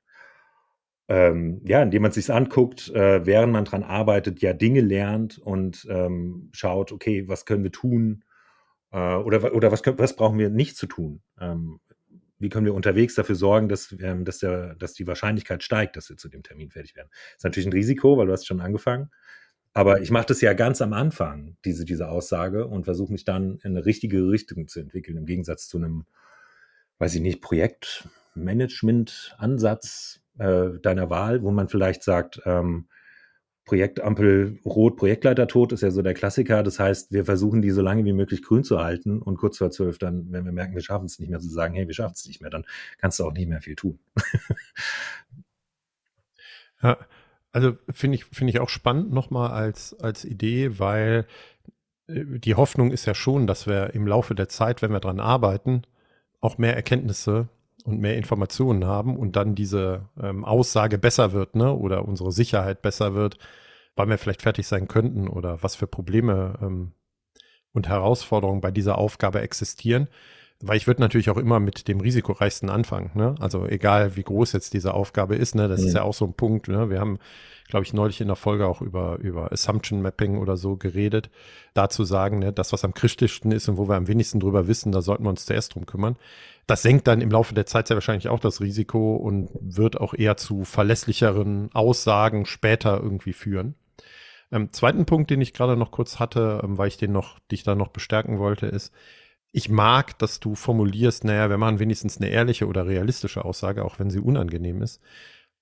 ähm, 1.08 1.62
ja, 1.66 1.84
indem 1.84 2.02
man 2.02 2.12
sich 2.12 2.32
anguckt, 2.34 2.90
äh, 2.90 3.26
während 3.26 3.54
man 3.54 3.66
dran 3.66 3.84
arbeitet, 3.84 4.42
ja 4.42 4.54
Dinge 4.54 4.82
lernt 4.82 5.38
und 5.38 5.86
ähm, 5.90 6.50
schaut, 6.52 6.92
okay, 6.92 7.28
was 7.28 7.46
können 7.46 7.64
wir 7.64 7.72
tun 7.72 8.24
äh, 8.92 9.16
oder 9.16 9.54
oder 9.54 9.72
was 9.72 9.84
können, 9.84 10.00
was 10.00 10.16
brauchen 10.16 10.40
wir 10.40 10.50
nicht 10.50 10.78
zu 10.78 10.88
tun? 10.88 11.22
Ähm, 11.40 11.80
wie 12.40 12.50
können 12.50 12.66
wir 12.66 12.74
unterwegs 12.74 13.16
dafür 13.16 13.36
sorgen, 13.36 13.70
dass, 13.70 13.96
ähm, 14.00 14.26
dass, 14.26 14.40
der, 14.40 14.76
dass 14.76 14.94
die 14.94 15.08
Wahrscheinlichkeit 15.08 15.64
steigt, 15.64 15.96
dass 15.96 16.10
wir 16.10 16.18
zu 16.18 16.28
dem 16.28 16.44
Termin 16.44 16.70
fertig 16.70 16.96
werden? 16.96 17.10
Das 17.12 17.38
ist 17.38 17.44
natürlich 17.44 17.68
ein 17.68 17.74
Risiko, 17.74 18.18
weil 18.18 18.28
du 18.28 18.34
hast 18.34 18.46
schon 18.46 18.62
angefangen. 18.62 19.10
Aber 19.74 20.02
ich 20.02 20.10
mache 20.10 20.28
das 20.28 20.40
ja 20.40 20.54
ganz 20.54 20.82
am 20.82 20.94
Anfang, 20.94 21.58
diese, 21.66 21.84
diese 21.84 22.08
Aussage, 22.10 22.66
und 22.66 22.86
versuche 22.86 23.12
mich 23.12 23.26
dann 23.26 23.60
in 23.64 23.72
eine 23.72 23.86
richtige 23.86 24.30
Richtung 24.30 24.68
zu 24.68 24.80
entwickeln, 24.80 25.18
im 25.18 25.26
Gegensatz 25.26 25.68
zu 25.68 25.78
einem, 25.78 26.06
weiß 27.00 27.16
ich 27.16 27.22
nicht, 27.22 27.42
Projektmanagement-Ansatz 27.42 30.22
äh, 30.38 30.80
deiner 30.82 31.10
Wahl, 31.10 31.44
wo 31.44 31.52
man 31.52 31.70
vielleicht 31.70 32.04
sagt, 32.04 32.42
ähm, 32.46 32.88
Projektampel 33.66 34.60
rot, 34.64 34.96
Projektleiter 34.96 35.48
tot 35.48 35.72
ist 35.72 35.82
ja 35.82 35.90
so 35.90 36.04
der 36.04 36.14
Klassiker. 36.14 36.62
Das 36.62 36.80
heißt, 36.80 37.12
wir 37.12 37.26
versuchen 37.26 37.64
die 37.64 37.72
so 37.72 37.82
lange 37.82 38.06
wie 38.06 38.14
möglich 38.14 38.44
grün 38.44 38.64
zu 38.64 38.80
halten 38.80 39.22
und 39.22 39.38
kurz 39.38 39.58
vor 39.58 39.72
zwölf 39.72 39.98
dann, 39.98 40.32
wenn 40.32 40.46
wir 40.46 40.52
merken, 40.52 40.76
wir 40.76 40.84
schaffen 40.84 41.06
es 41.06 41.18
nicht 41.18 41.30
mehr, 41.30 41.40
zu 41.40 41.50
sagen, 41.50 41.74
hey, 41.74 41.88
wir 41.88 41.96
schaffen 41.96 42.14
es 42.14 42.28
nicht 42.28 42.42
mehr, 42.42 42.52
dann 42.52 42.66
kannst 43.00 43.20
du 43.20 43.26
auch 43.26 43.34
nicht 43.34 43.50
mehr 43.50 43.62
viel 43.62 43.76
tun. 43.76 43.98
ja, 46.84 46.98
also 47.52 47.74
finde 47.90 48.16
ich, 48.16 48.26
finde 48.26 48.52
ich 48.52 48.60
auch 48.60 48.70
spannend 48.70 49.12
nochmal 49.12 49.50
als, 49.50 50.00
als 50.00 50.26
Idee, 50.26 50.78
weil 50.78 51.26
äh, 52.08 52.24
die 52.24 52.54
Hoffnung 52.54 52.92
ist 52.92 53.06
ja 53.06 53.16
schon, 53.16 53.48
dass 53.48 53.66
wir 53.66 53.96
im 53.96 54.06
Laufe 54.06 54.36
der 54.36 54.48
Zeit, 54.48 54.84
wenn 54.84 54.92
wir 54.92 55.00
dran 55.00 55.20
arbeiten, 55.20 55.82
auch 56.46 56.58
mehr 56.58 56.76
Erkenntnisse 56.76 57.50
und 57.84 58.00
mehr 58.00 58.16
Informationen 58.16 58.86
haben 58.86 59.18
und 59.18 59.36
dann 59.36 59.56
diese 59.56 60.10
ähm, 60.22 60.46
Aussage 60.46 60.98
besser 60.98 61.34
wird, 61.34 61.56
ne? 61.56 61.74
Oder 61.74 62.08
unsere 62.08 62.32
Sicherheit 62.32 62.82
besser 62.82 63.14
wird, 63.14 63.38
wann 63.96 64.10
wir 64.10 64.18
vielleicht 64.18 64.42
fertig 64.42 64.68
sein 64.68 64.88
könnten 64.88 65.28
oder 65.28 65.62
was 65.64 65.76
für 65.76 65.88
Probleme 65.88 66.58
ähm, 66.62 66.92
und 67.74 67.90
Herausforderungen 67.90 68.62
bei 68.62 68.72
dieser 68.72 68.98
Aufgabe 68.98 69.42
existieren. 69.42 70.08
Weil 70.62 70.78
ich 70.78 70.88
würde 70.88 71.02
natürlich 71.02 71.30
auch 71.30 71.38
immer 71.38 71.60
mit 71.60 71.88
dem 71.90 72.00
risikoreichsten 72.00 72.70
anfangen. 72.70 73.12
Ne? 73.14 73.36
Also 73.40 73.66
egal, 73.66 74.16
wie 74.16 74.24
groß 74.24 74.54
jetzt 74.54 74.74
diese 74.74 74.94
Aufgabe 74.94 75.36
ist, 75.36 75.54
ne? 75.54 75.68
das 75.68 75.82
mhm. 75.82 75.88
ist 75.88 75.94
ja 75.96 76.04
auch 76.04 76.14
so 76.14 76.26
ein 76.26 76.34
Punkt. 76.34 76.70
Ne? 76.70 76.90
Wir 76.90 77.00
haben, 77.02 77.20
glaube 77.68 77.84
ich, 77.84 77.94
neulich 77.94 78.22
in 78.22 78.28
der 78.28 78.38
Folge 78.38 78.66
auch 78.66 78.82
über, 78.82 79.18
über 79.20 79.52
Assumption 79.52 80.02
Mapping 80.02 80.38
oder 80.38 80.56
so 80.56 80.78
geredet. 80.78 81.30
Dazu 81.74 82.06
sagen, 82.06 82.40
ne, 82.40 82.54
das, 82.54 82.72
was 82.72 82.86
am 82.86 82.94
kritischsten 82.94 83.52
ist 83.52 83.68
und 83.68 83.78
wo 83.78 83.90
wir 83.90 83.96
am 83.96 84.08
wenigsten 84.08 84.40
drüber 84.40 84.68
wissen, 84.68 84.94
da 84.94 85.02
sollten 85.02 85.26
wir 85.26 85.30
uns 85.30 85.46
zuerst 85.46 85.76
drum 85.76 85.86
kümmern. 85.86 86.16
Das 86.68 86.82
senkt 86.82 87.08
dann 87.08 87.22
im 87.22 87.30
Laufe 87.30 87.54
der 87.54 87.66
Zeit 87.66 87.88
sehr 87.88 87.98
wahrscheinlich 87.98 88.30
auch 88.30 88.40
das 88.40 88.62
Risiko 88.62 89.18
und 89.18 89.50
wird 89.62 90.00
auch 90.00 90.14
eher 90.14 90.38
zu 90.38 90.64
verlässlicheren 90.64 91.70
Aussagen 91.74 92.46
später 92.46 93.02
irgendwie 93.04 93.34
führen. 93.34 93.76
Ähm, 94.52 94.72
zweiten 94.72 95.06
Punkt, 95.06 95.30
den 95.30 95.42
ich 95.42 95.54
gerade 95.54 95.76
noch 95.76 95.92
kurz 95.92 96.20
hatte, 96.20 96.62
ähm, 96.64 96.78
weil 96.78 96.88
ich 96.88 96.98
den 96.98 97.12
noch, 97.12 97.40
dich 97.52 97.64
da 97.64 97.76
noch 97.76 97.90
bestärken 97.90 98.40
wollte, 98.40 98.68
ist, 98.68 98.94
ich 99.56 99.70
mag, 99.70 100.20
dass 100.20 100.42
du 100.42 100.54
formulierst, 100.54 101.24
naja, 101.24 101.50
wir 101.50 101.58
machen 101.58 101.80
wenigstens 101.80 102.18
eine 102.18 102.28
ehrliche 102.28 102.68
oder 102.68 102.88
realistische 102.88 103.46
Aussage, 103.46 103.86
auch 103.86 104.00
wenn 104.00 104.10
sie 104.10 104.20
unangenehm 104.20 104.82
ist, 104.82 105.02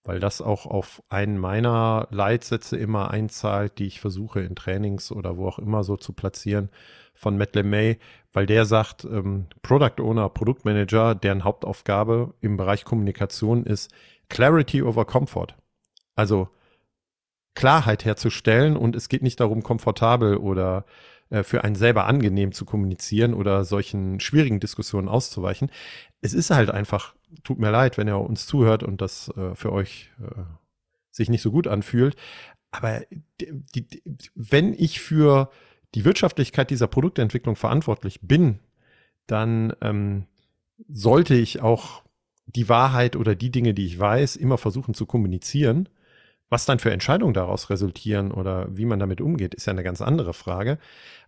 weil 0.03 0.19
das 0.19 0.41
auch 0.41 0.65
auf 0.65 1.03
einen 1.10 1.38
meiner 1.38 2.08
Leitsätze 2.10 2.75
immer 2.75 3.12
einzahlt, 3.12 3.77
die 3.77 3.86
ich 3.86 4.01
versuche 4.01 4.41
in 4.41 4.56
Trainings 4.56 5.12
oder 5.12 5.38
wo 5.38 5.47
auch 5.47 5.60
immer 5.60 5.84
so 5.84 5.95
zu 5.95 6.12
platzieren 6.12 6.69
von 7.13 7.38
Matt 7.38 7.53
LeMay, 7.53 7.99
weil 8.32 8.47
der 8.47 8.65
sagt, 8.65 9.06
ähm, 9.06 9.45
Product 9.62 10.01
Owner, 10.01 10.27
Produktmanager, 10.27 11.13
deren 11.13 11.43
Hauptaufgabe 11.43 12.34
im 12.41 12.58
Bereich 12.58 12.86
Kommunikation 12.86 13.63
ist 13.63 13.93
Clarity 14.27 14.82
over 14.82 15.06
Comfort. 15.06 15.49
Also 16.15 16.49
Klarheit 17.53 18.06
herzustellen 18.06 18.75
und 18.75 18.95
es 18.95 19.08
geht 19.08 19.21
nicht 19.21 19.39
darum, 19.39 19.62
komfortabel 19.62 20.38
oder 20.38 20.84
äh, 21.34 21.43
für 21.43 21.63
einen 21.63 21.76
selber 21.76 22.06
angenehm 22.06 22.52
zu 22.52 22.63
kommunizieren 22.63 23.34
oder 23.34 23.65
solchen 23.65 24.19
schwierigen 24.19 24.60
Diskussionen 24.60 25.10
auszuweichen. 25.10 25.72
Es 26.22 26.34
ist 26.34 26.52
halt 26.52 26.69
einfach, 26.69 27.15
tut 27.43 27.58
mir 27.58 27.72
leid, 27.72 27.98
wenn 27.98 28.08
ihr 28.08 28.19
uns 28.19 28.46
zuhört 28.46 28.84
und 28.84 29.02
das 29.02 29.30
äh, 29.36 29.56
für 29.56 29.72
euch 29.72 30.12
äh, 30.22 30.43
sich 31.10 31.30
nicht 31.30 31.41
so 31.41 31.52
gut 31.52 31.67
anfühlt. 31.67 32.15
Aber 32.69 33.02
die, 33.41 33.88
die, 33.88 34.04
wenn 34.36 34.74
ich 34.74 35.00
für 35.00 35.50
die 35.96 36.06
Wirtschaftlichkeit 36.06 36.69
dieser 36.69 36.88
Produktentwicklung 36.88 37.56
verantwortlich 37.56 38.19
bin, 38.22 38.60
dann 39.26 39.74
ähm, 39.82 40.28
sollte 40.88 41.34
ich 41.34 41.62
auch 41.62 42.04
die 42.46 42.69
Wahrheit 42.69 43.15
oder 43.15 43.34
die 43.34 43.50
Dinge, 43.50 43.74
die 43.74 43.88
ich 43.88 43.98
weiß, 43.98 44.36
immer 44.36 44.60
versuchen 44.60 44.93
zu 44.93 45.08
kommunizieren. 45.08 45.89
Was 46.50 46.65
dann 46.65 46.78
für 46.78 46.91
Entscheidungen 46.91 47.34
daraus 47.34 47.72
resultieren 47.72 48.32
oder 48.32 48.67
wie 48.78 48.86
man 48.86 49.00
damit 49.00 49.22
umgeht, 49.22 49.56
ist 49.56 49.65
ja 49.65 49.72
eine 49.72 49.82
ganz 49.82 50.02
andere 50.02 50.34
Frage. 50.34 50.78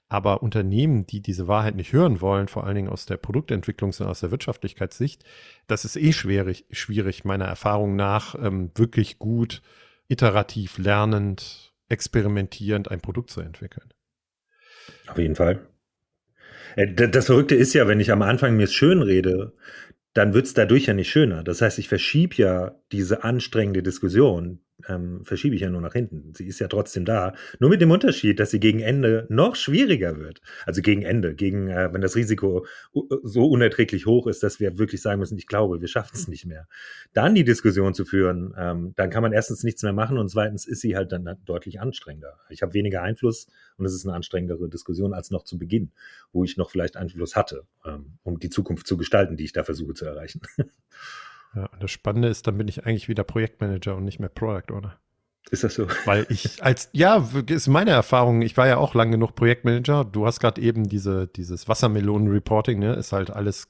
Aber 0.08 0.44
Unternehmen, 0.44 1.08
die 1.08 1.22
diese 1.22 1.48
Wahrheit 1.48 1.76
nicht 1.76 1.92
hören 1.92 2.22
wollen, 2.22 2.48
vor 2.48 2.66
allen 2.66 2.76
Dingen 2.76 2.90
aus 2.90 3.06
der 3.06 3.22
Produktentwicklungs- 3.22 4.02
und 4.02 4.08
aus 4.08 4.20
der 4.20 4.32
Wirtschaftlichkeitssicht, 4.32 5.24
das 5.68 5.84
ist 5.84 5.96
eh 5.96 6.14
schwierig, 6.14 6.66
schwierig 6.70 7.26
meiner 7.26 7.46
Erfahrung 7.46 7.96
nach, 7.96 8.36
ähm, 8.36 8.72
wirklich 8.76 9.18
gut, 9.18 9.62
iterativ, 10.08 10.78
lernend, 10.78 11.74
experimentierend 11.90 12.92
ein 12.92 13.02
Produkt 13.02 13.32
zu 13.32 13.42
entwickeln. 13.42 13.92
Auf 15.08 15.18
jeden 15.18 15.36
Fall. 15.36 15.68
Äh, 16.76 16.94
das 16.94 17.26
Verrückte 17.26 17.56
ist 17.56 17.74
ja, 17.74 17.88
wenn 17.88 18.00
ich 18.00 18.12
am 18.12 18.22
Anfang 18.22 18.56
mir 18.56 18.64
es 18.64 18.74
schön 18.74 19.02
rede, 19.02 19.54
dann 20.14 20.34
wird 20.34 20.46
es 20.46 20.54
dadurch 20.54 20.86
ja 20.86 20.94
nicht 20.94 21.10
schöner. 21.10 21.44
Das 21.44 21.62
heißt, 21.62 21.80
ich 21.80 21.90
verschiebe 21.90 22.36
ja 22.36 22.76
diese 22.92 23.24
anstrengende 23.24 23.84
Diskussion, 23.84 24.62
ähm, 24.88 25.24
verschiebe 25.24 25.56
ich 25.56 25.62
ja 25.62 25.70
nur 25.70 25.82
nach 25.82 25.94
hinten. 25.94 26.34
Sie 26.34 26.46
ist 26.48 26.60
ja 26.60 26.68
trotzdem 26.68 27.06
da. 27.06 27.34
Nur 27.60 27.70
mit 27.70 27.82
dem 27.82 27.92
Unterschied, 27.92 28.40
dass 28.40 28.52
sie 28.52 28.60
gegen 28.60 28.80
Ende 28.80 29.26
noch 29.30 29.56
schwieriger 29.56 30.20
wird. 30.20 30.42
Also 30.66 30.82
gegen 30.82 31.02
Ende, 31.02 31.34
gegen, 31.34 31.70
äh, 31.70 31.94
wenn 31.94 32.02
das 32.02 32.16
Risiko 32.16 32.66
so 33.24 33.48
unerträglich 33.48 34.06
hoch 34.06 34.28
ist, 34.28 34.44
dass 34.44 34.60
wir 34.60 34.78
wirklich 34.78 35.02
sagen 35.02 35.20
müssen, 35.20 35.38
ich 35.38 35.48
glaube, 35.48 35.82
wir 35.82 35.88
schaffen 35.88 36.12
es 36.14 36.28
nicht 36.28 36.46
mehr. 36.46 36.68
Dann 37.14 37.36
die 37.36 37.44
Diskussion 37.44 37.94
zu 37.94 38.06
führen, 38.06 38.54
ähm, 38.58 38.94
dann 38.96 39.10
kann 39.10 39.24
man 39.24 39.34
erstens 39.34 39.64
nichts 39.64 39.82
mehr 39.84 39.94
machen 39.94 40.18
und 40.18 40.30
zweitens 40.30 40.66
ist 40.66 40.82
sie 40.82 40.96
halt 40.96 41.12
dann 41.12 41.38
deutlich 41.46 41.80
anstrengender. 41.80 42.40
Ich 42.50 42.62
habe 42.62 42.74
weniger 42.74 43.02
Einfluss 43.02 43.48
und 43.78 43.86
es 43.86 43.94
ist 43.94 44.06
eine 44.06 44.16
anstrengendere 44.16 44.70
Diskussion 44.70 45.14
als 45.14 45.32
noch 45.32 45.44
zu 45.44 45.58
Beginn, 45.58 45.92
wo 46.32 46.44
ich 46.44 46.58
noch 46.58 46.70
vielleicht 46.70 46.98
Einfluss 46.98 47.36
hatte, 47.36 47.64
ähm, 47.86 48.18
um 48.24 48.40
die 48.40 48.50
Zukunft 48.50 48.88
zu 48.88 48.98
gestalten, 48.98 49.38
die 49.38 49.46
ich 49.46 49.54
da 49.54 49.64
versuche 49.64 49.94
zu 49.94 50.06
erreichen. 50.06 50.42
Ja, 51.56 51.68
und 51.68 51.82
das 51.82 51.92
Spannende 51.92 52.28
ist, 52.28 52.48
dann 52.48 52.58
bin 52.58 52.68
ich 52.68 52.86
eigentlich 52.86 53.08
wieder 53.08 53.24
Projektmanager 53.24 53.96
und 53.96 54.04
nicht 54.04 54.20
mehr 54.20 54.30
Product 54.30 54.74
Owner. 54.74 54.98
Ist 55.52 55.64
das 55.64 55.76
so? 55.76 55.88
Weil 56.06 56.26
ich 56.30 56.64
als, 56.64 56.90
ja, 56.92 57.28
ist 57.48 57.68
meine 57.68 57.92
Erfahrung, 57.92 58.42
ich 58.42 58.58
war 58.58 58.68
ja 58.68 58.78
auch 58.78 58.96
lang 58.96 59.12
genug 59.12 59.36
Projektmanager. 59.36 60.04
Du 60.04 60.26
hast 60.26 60.40
gerade 60.40 60.60
eben 60.62 60.90
diese, 60.90 61.28
dieses 61.28 61.68
Wassermelonen-Reporting, 61.68 62.80
ne, 62.80 62.94
ist 62.96 63.12
halt 63.12 63.30
alles 63.30 63.68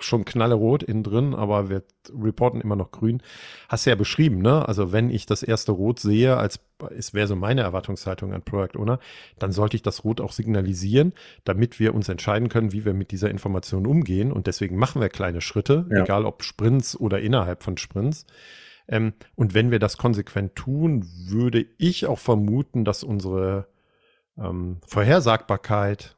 schon 0.00 0.24
knallerot 0.24 0.82
innen 0.82 1.02
drin, 1.02 1.34
aber 1.34 1.68
wir 1.68 1.82
reporten 2.12 2.60
immer 2.60 2.76
noch 2.76 2.90
grün. 2.90 3.22
Hast 3.68 3.86
du 3.86 3.90
ja 3.90 3.96
beschrieben, 3.96 4.38
ne? 4.38 4.66
Also 4.68 4.92
wenn 4.92 5.10
ich 5.10 5.26
das 5.26 5.42
erste 5.42 5.72
Rot 5.72 6.00
sehe, 6.00 6.36
als 6.36 6.60
es 6.96 7.14
wäre 7.14 7.26
so 7.26 7.36
meine 7.36 7.62
Erwartungshaltung 7.62 8.32
an 8.32 8.42
Product 8.42 8.78
Owner, 8.78 8.98
dann 9.38 9.52
sollte 9.52 9.76
ich 9.76 9.82
das 9.82 10.04
Rot 10.04 10.20
auch 10.20 10.32
signalisieren, 10.32 11.12
damit 11.44 11.80
wir 11.80 11.94
uns 11.94 12.08
entscheiden 12.08 12.48
können, 12.48 12.72
wie 12.72 12.84
wir 12.84 12.94
mit 12.94 13.10
dieser 13.10 13.30
Information 13.30 13.86
umgehen. 13.86 14.32
Und 14.32 14.46
deswegen 14.46 14.76
machen 14.76 15.00
wir 15.00 15.08
kleine 15.08 15.40
Schritte, 15.40 15.86
ja. 15.90 16.02
egal 16.02 16.26
ob 16.26 16.42
Sprints 16.42 16.98
oder 16.98 17.20
innerhalb 17.20 17.62
von 17.62 17.76
Sprints. 17.78 18.26
Ähm, 18.88 19.14
und 19.34 19.54
wenn 19.54 19.70
wir 19.70 19.78
das 19.78 19.96
konsequent 19.96 20.56
tun, 20.56 21.08
würde 21.26 21.64
ich 21.78 22.06
auch 22.06 22.18
vermuten, 22.18 22.84
dass 22.84 23.02
unsere 23.02 23.68
ähm, 24.36 24.78
Vorhersagbarkeit 24.86 26.16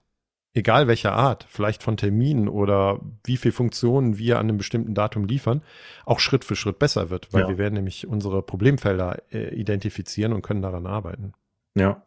egal 0.57 0.88
welcher 0.88 1.12
Art, 1.12 1.46
vielleicht 1.48 1.82
von 1.82 1.96
Terminen 1.96 2.48
oder 2.48 3.00
wie 3.24 3.36
viel 3.36 3.52
Funktionen 3.52 4.18
wir 4.18 4.38
an 4.38 4.48
einem 4.48 4.59
bestimmten 4.59 4.94
Datum 4.94 5.24
liefern, 5.24 5.62
auch 6.04 6.18
Schritt 6.18 6.44
für 6.44 6.57
Schritt 6.57 6.78
besser 6.78 7.11
wird, 7.11 7.32
weil 7.32 7.42
ja. 7.42 7.48
wir 7.48 7.59
werden 7.59 7.74
nämlich 7.74 8.07
unsere 8.07 8.42
Problemfelder 8.42 9.22
äh, 9.32 9.54
identifizieren 9.54 10.32
und 10.32 10.42
können 10.42 10.62
daran 10.62 10.86
arbeiten. 10.86 11.32
Ja 11.74 12.02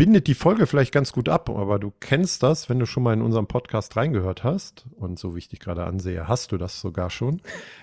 bindet 0.00 0.28
die 0.28 0.34
Folge 0.34 0.66
vielleicht 0.66 0.92
ganz 0.94 1.12
gut 1.12 1.28
ab, 1.28 1.50
aber 1.50 1.78
du 1.78 1.92
kennst 2.00 2.42
das, 2.42 2.70
wenn 2.70 2.78
du 2.78 2.86
schon 2.86 3.02
mal 3.02 3.12
in 3.12 3.20
unserem 3.20 3.46
Podcast 3.46 3.98
reingehört 3.98 4.44
hast. 4.44 4.86
Und 4.96 5.18
so 5.18 5.34
wie 5.34 5.40
ich 5.40 5.50
dich 5.50 5.60
gerade 5.60 5.84
ansehe, 5.84 6.26
hast 6.26 6.52
du 6.52 6.56
das 6.56 6.80
sogar 6.80 7.10
schon. 7.10 7.42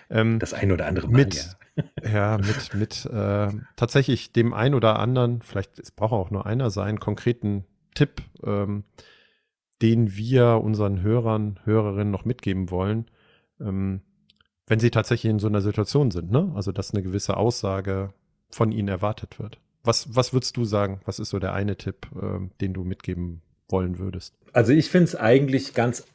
Ähm, 0.09 0.39
das 0.39 0.55
ein 0.55 0.71
oder 0.71 0.87
andere 0.87 1.09
Mal, 1.09 1.15
mit, 1.15 1.55
ja. 1.75 1.83
ja, 2.11 2.37
mit, 2.39 2.73
mit 2.73 3.05
äh, 3.05 3.49
tatsächlich 3.75 4.31
dem 4.33 4.55
ein 4.55 4.73
oder 4.73 4.97
anderen, 4.97 5.43
vielleicht 5.43 5.77
es 5.77 5.91
braucht 5.91 6.13
auch 6.13 6.31
nur 6.31 6.47
einer 6.47 6.71
sein, 6.71 6.99
konkreten 6.99 7.65
Tipp, 7.97 8.21
ähm, 8.43 8.83
den 9.81 10.15
wir 10.15 10.61
unseren 10.63 11.01
Hörern, 11.01 11.59
Hörerinnen 11.63 12.11
noch 12.11 12.25
mitgeben 12.25 12.69
wollen, 12.69 13.09
ähm, 13.59 14.01
wenn 14.67 14.79
sie 14.79 14.91
tatsächlich 14.91 15.31
in 15.31 15.39
so 15.39 15.47
einer 15.47 15.61
Situation 15.61 16.11
sind, 16.11 16.29
ne? 16.29 16.51
Also 16.53 16.71
dass 16.71 16.93
eine 16.93 17.01
gewisse 17.01 17.37
Aussage 17.37 18.13
von 18.51 18.71
ihnen 18.71 18.87
erwartet 18.87 19.39
wird. 19.39 19.59
Was, 19.83 20.15
was 20.15 20.31
würdest 20.31 20.57
du 20.57 20.65
sagen? 20.65 21.01
Was 21.05 21.17
ist 21.17 21.29
so 21.29 21.39
der 21.39 21.53
eine 21.53 21.75
Tipp, 21.75 22.07
äh, 22.15 22.39
den 22.61 22.73
du 22.73 22.83
mitgeben 22.83 23.41
wollen 23.67 23.97
würdest? 23.97 24.35
Also 24.53 24.73
ich 24.73 24.89
finde 24.89 25.05
es 25.05 25.15
eigentlich 25.15 25.73
ganz 25.73 26.05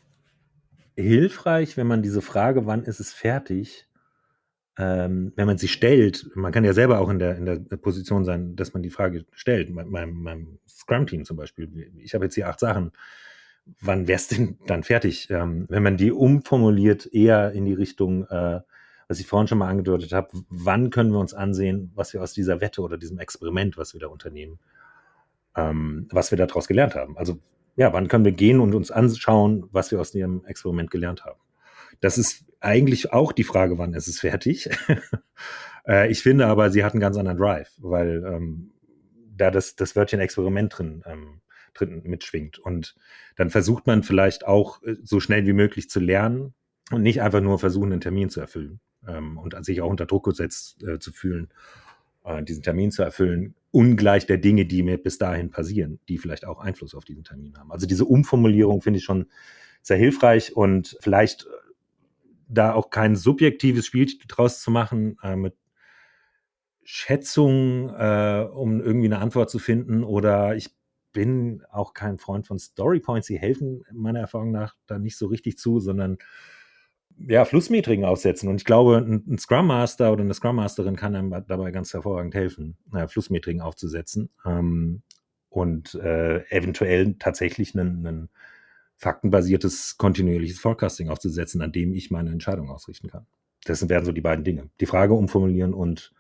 hilfreich, 0.95 1.77
wenn 1.77 1.89
man 1.89 2.03
diese 2.03 2.23
Frage, 2.23 2.67
wann 2.67 2.85
ist 2.85 3.01
es 3.01 3.13
fertig, 3.13 3.87
ähm, 4.79 5.33
wenn 5.37 5.47
man 5.47 5.59
sie 5.59 5.69
stellt, 5.69 6.31
man 6.35 6.53
kann 6.53 6.65
ja 6.65 6.73
selber 6.73 7.01
auch 7.01 7.11
in 7.11 7.19
der, 7.19 7.37
in 7.37 7.45
der 7.45 7.77
Position 7.77 8.25
sein, 8.25 8.57
dass 8.57 8.73
man 8.73 8.83
die 8.83 8.91
Frage 8.91 9.27
stellt. 9.33 9.71
Meinem, 9.71 10.23
meinem 10.23 10.59
Scrum-Team 10.67 11.25
zum 11.25 11.37
Beispiel. 11.37 11.93
Ich 11.99 12.15
habe 12.15 12.25
jetzt 12.25 12.35
hier 12.35 12.49
acht 12.49 12.61
Sachen. 12.61 12.93
Wann 13.81 14.09
wär's 14.09 14.29
denn 14.29 14.59
dann 14.67 14.83
fertig? 14.83 15.29
Ähm, 15.31 15.67
wenn 15.69 15.83
man 15.83 15.97
die 15.97 16.11
umformuliert, 16.11 17.07
eher 17.13 17.53
in 17.53 17.67
die 17.67 17.75
Richtung, 17.75 18.25
äh, 18.29 18.61
was 19.09 19.21
ich 19.21 19.27
vorhin 19.27 19.47
schon 19.47 19.59
mal 19.59 19.69
angedeutet 19.69 20.13
habe, 20.13 20.29
wann 20.49 20.91
können 20.91 21.13
wir 21.13 21.21
uns 21.21 21.35
ansehen, 21.35 21.93
was 21.95 22.15
wir 22.15 22.23
aus 22.23 22.33
dieser 22.33 22.61
Wette 22.61 22.81
oder 22.81 22.97
diesem 22.97 23.19
Experiment, 23.19 23.77
was 23.77 23.93
wir 23.93 24.01
da 24.01 24.07
unternehmen, 24.07 24.59
ähm, 25.55 26.09
was 26.11 26.31
wir 26.31 26.39
daraus 26.39 26.67
gelernt 26.67 26.95
haben. 26.95 27.19
Also 27.19 27.39
ja, 27.77 27.93
wann 27.93 28.09
können 28.09 28.25
wir 28.25 28.33
gehen 28.33 28.59
und 28.59 28.75
uns 28.75 28.91
anschauen, 28.91 29.69
was 29.71 29.91
wir 29.91 30.01
aus 30.01 30.13
dem 30.13 30.45
Experiment 30.47 30.91
gelernt 30.91 31.25
haben. 31.25 31.39
Das 32.03 32.19
ist 32.19 32.45
eigentlich 32.61 33.13
auch 33.13 33.33
die 33.33 33.45
Frage, 33.45 33.79
wann 33.79 33.95
ist 33.95 34.09
es 34.09 34.21
fertig. 34.21 34.69
äh, 35.87 36.11
ich 36.11 36.23
finde 36.23 36.49
aber, 36.49 36.71
sie 36.71 36.85
hat 36.85 36.93
einen 36.93 37.01
ganz 37.01 37.17
anderen 37.17 37.39
Drive, 37.39 37.71
weil 37.79 38.25
ähm, 38.27 38.73
da 39.37 39.51
das, 39.51 39.77
das 39.77 39.97
Wörtchen 39.97 40.21
Experiment 40.21 40.77
drin, 40.77 41.03
ähm, 41.07 41.41
drin 41.75 42.03
mitschwingt. 42.05 42.59
Und 42.59 42.97
dann 43.37 43.51
versucht 43.51 43.87
man 43.87 44.03
vielleicht 44.03 44.47
auch 44.47 44.83
äh, 44.83 44.97
so 45.03 45.21
schnell 45.21 45.47
wie 45.47 45.53
möglich 45.53 45.89
zu 45.89 46.01
lernen 46.01 46.55
und 46.91 47.03
nicht 47.03 47.23
einfach 47.23 47.41
nur 47.41 47.59
versuchen, 47.61 47.93
einen 47.93 48.01
Termin 48.01 48.31
zu 48.31 48.41
erfüllen 48.41 48.81
ähm, 49.07 49.39
und 49.39 49.65
sich 49.65 49.81
auch 49.81 49.91
unter 49.91 50.07
Druck 50.07 50.25
gesetzt 50.25 50.83
äh, 50.83 50.99
zu 50.99 51.13
fühlen, 51.13 51.51
äh, 52.25 52.43
diesen 52.43 52.65
Termin 52.65 52.91
zu 52.91 53.05
erfüllen, 53.05 53.55
ungleich 53.71 54.27
der 54.27 54.39
Dinge, 54.39 54.67
die 54.67 54.83
mir 54.83 54.99
bis 54.99 55.19
dahin 55.19 55.51
passieren, 55.51 56.01
die 56.09 56.19
vielleicht 56.19 56.47
auch 56.47 56.59
Einfluss 56.59 56.97
auf 56.97 57.05
diesen 57.05 57.23
Termin 57.23 57.57
haben. 57.57 57.71
Also 57.71 57.87
diese 57.87 58.05
Umformulierung 58.05 58.83
finde 58.83 58.99
ich 58.99 59.05
schon 59.05 59.27
sehr 59.83 59.97
hilfreich 59.97 60.55
und 60.57 60.97
vielleicht 61.01 61.47
da 62.53 62.75
auch 62.75 62.91
kein 62.91 63.17
subjektives 63.17 63.87
Spiel 63.87 64.07
draus 64.29 64.61
zu 64.61 64.71
machen 64.71 65.17
äh, 65.23 65.37
mit 65.37 65.55
Schätzungen, 66.85 67.89
äh, 67.91 68.47
um 68.53 68.81
irgendwie 68.81 69.07
eine 69.07 69.19
Antwort 69.19 69.51
zu 69.51 69.59
finden. 69.59 70.05
Oder 70.05 70.57
ich 70.57 70.71
bin 71.13 71.63
auch 71.71 71.95
kein 71.95 72.19
Freund 72.19 72.47
von 72.47 72.59
Storypoints, 72.59 73.27
die 73.27 73.39
helfen 73.39 73.85
meiner 73.93 74.21
Erfahrung 74.21 74.51
nach 74.51 74.77
da 74.87 74.99
nicht 74.99 75.17
so 75.17 75.27
richtig 75.27 75.59
zu, 75.59 75.81
sondern 75.81 76.19
ja, 77.19 77.45
Flussmetriken 77.45 78.05
aussetzen. 78.05 78.49
Und 78.49 78.57
ich 78.57 78.65
glaube, 78.65 78.97
ein, 78.97 79.25
ein, 79.29 79.39
Scrum 79.39 79.67
Master 79.67 80.13
oder 80.13 80.23
eine 80.23 80.35
Scrum 80.35 80.57
Masterin 80.57 80.97
kann 80.97 81.15
einem 81.15 81.31
dabei 81.47 81.71
ganz 81.71 81.93
hervorragend 81.93 82.35
helfen, 82.35 82.77
äh, 82.95 83.07
Flussmetriken 83.07 83.61
aufzusetzen. 83.61 84.31
Ähm, 84.45 85.03
und 85.49 85.95
äh, 85.95 86.39
eventuell 86.49 87.15
tatsächlich 87.19 87.75
ein, 87.75 88.07
ein 88.07 88.29
faktenbasiertes, 89.03 89.99
kontinuierliches 89.99 90.61
Forecasting 90.61 91.09
aufzusetzen, 91.09 91.61
an 91.61 91.73
dem 91.73 91.93
ich 91.93 92.13
meine 92.13 92.31
Entscheidung 92.31 92.71
ausrichten 92.71 93.09
kann. 93.09 93.27
Das 93.65 93.89
wären 93.89 94.05
so 94.05 94.13
die 94.13 94.21
beiden 94.21 94.45
Dinge. 94.45 94.71
Die 94.81 94.87
Frage 94.87 95.15
umformulieren 95.15 95.75
und 95.75 96.13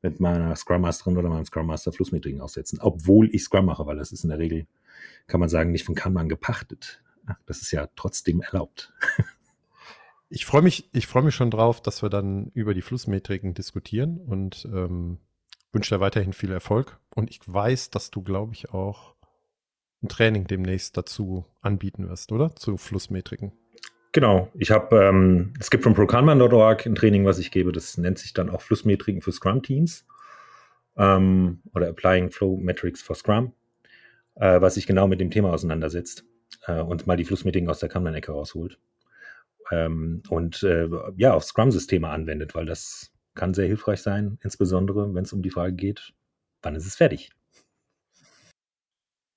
mit 0.00 0.18
meiner 0.18 0.56
Scrum 0.56 0.80
Masterin 0.80 1.18
oder 1.18 1.28
meinem 1.28 1.44
Scrum 1.44 1.66
Master 1.66 1.92
Flussmetriken 1.92 2.40
aussetzen, 2.40 2.78
obwohl 2.80 3.28
ich 3.34 3.44
Scrum 3.44 3.66
mache, 3.66 3.84
weil 3.84 3.96
das 3.96 4.12
ist 4.12 4.24
in 4.24 4.30
der 4.30 4.38
Regel, 4.38 4.66
kann 5.26 5.40
man 5.40 5.50
sagen, 5.50 5.72
nicht 5.72 5.84
von 5.84 5.94
Kanban 5.94 6.30
gepachtet. 6.30 7.02
Das 7.44 7.60
ist 7.60 7.70
ja 7.70 7.86
trotzdem 7.96 8.40
erlaubt. 8.40 8.92
Ich 10.34 10.46
freue 10.46 10.62
mich, 10.62 10.88
ich 10.94 11.14
mich 11.14 11.34
schon 11.34 11.50
drauf, 11.50 11.82
dass 11.82 12.02
wir 12.02 12.08
dann 12.08 12.46
über 12.54 12.72
die 12.72 12.80
Flussmetriken 12.80 13.52
diskutieren 13.52 14.16
und 14.16 14.66
ähm, 14.72 15.18
wünsche 15.72 15.94
dir 15.94 16.00
weiterhin 16.00 16.32
viel 16.32 16.50
Erfolg. 16.50 16.98
Und 17.14 17.28
ich 17.28 17.40
weiß, 17.44 17.90
dass 17.90 18.10
du, 18.10 18.22
glaube 18.22 18.54
ich, 18.54 18.70
auch 18.70 19.11
ein 20.02 20.08
Training 20.08 20.46
demnächst 20.46 20.96
dazu 20.96 21.44
anbieten 21.60 22.08
wirst, 22.08 22.32
oder? 22.32 22.54
Zu 22.56 22.76
Flussmetriken. 22.76 23.52
Genau. 24.12 24.50
Ich 24.54 24.70
habe, 24.70 24.96
ähm, 24.96 25.54
es 25.58 25.70
gibt 25.70 25.84
von 25.84 25.94
prokanban.org 25.94 26.86
ein 26.86 26.94
Training, 26.94 27.24
was 27.24 27.38
ich 27.38 27.50
gebe. 27.50 27.72
Das 27.72 27.96
nennt 27.96 28.18
sich 28.18 28.34
dann 28.34 28.50
auch 28.50 28.60
Flussmetriken 28.60 29.22
für 29.22 29.32
Scrum-Teams 29.32 30.06
ähm, 30.96 31.62
oder 31.74 31.88
Applying 31.88 32.30
Flow 32.30 32.56
Metrics 32.56 33.02
for 33.02 33.16
Scrum, 33.16 33.52
äh, 34.34 34.60
was 34.60 34.74
sich 34.74 34.86
genau 34.86 35.06
mit 35.06 35.20
dem 35.20 35.30
Thema 35.30 35.52
auseinandersetzt 35.52 36.24
äh, 36.66 36.80
und 36.80 37.06
mal 37.06 37.16
die 37.16 37.24
Flussmetriken 37.24 37.70
aus 37.70 37.80
der 37.80 37.88
Kanban-Ecke 37.88 38.32
rausholt 38.32 38.78
ähm, 39.70 40.22
und 40.28 40.62
äh, 40.62 40.88
ja, 41.16 41.32
auf 41.32 41.44
Scrum-Systeme 41.44 42.08
anwendet, 42.08 42.54
weil 42.54 42.66
das 42.66 43.12
kann 43.34 43.54
sehr 43.54 43.66
hilfreich 43.66 44.02
sein, 44.02 44.38
insbesondere 44.42 45.14
wenn 45.14 45.24
es 45.24 45.32
um 45.32 45.42
die 45.42 45.50
Frage 45.50 45.72
geht, 45.72 46.12
wann 46.60 46.74
ist 46.74 46.86
es 46.86 46.96
fertig? 46.96 47.30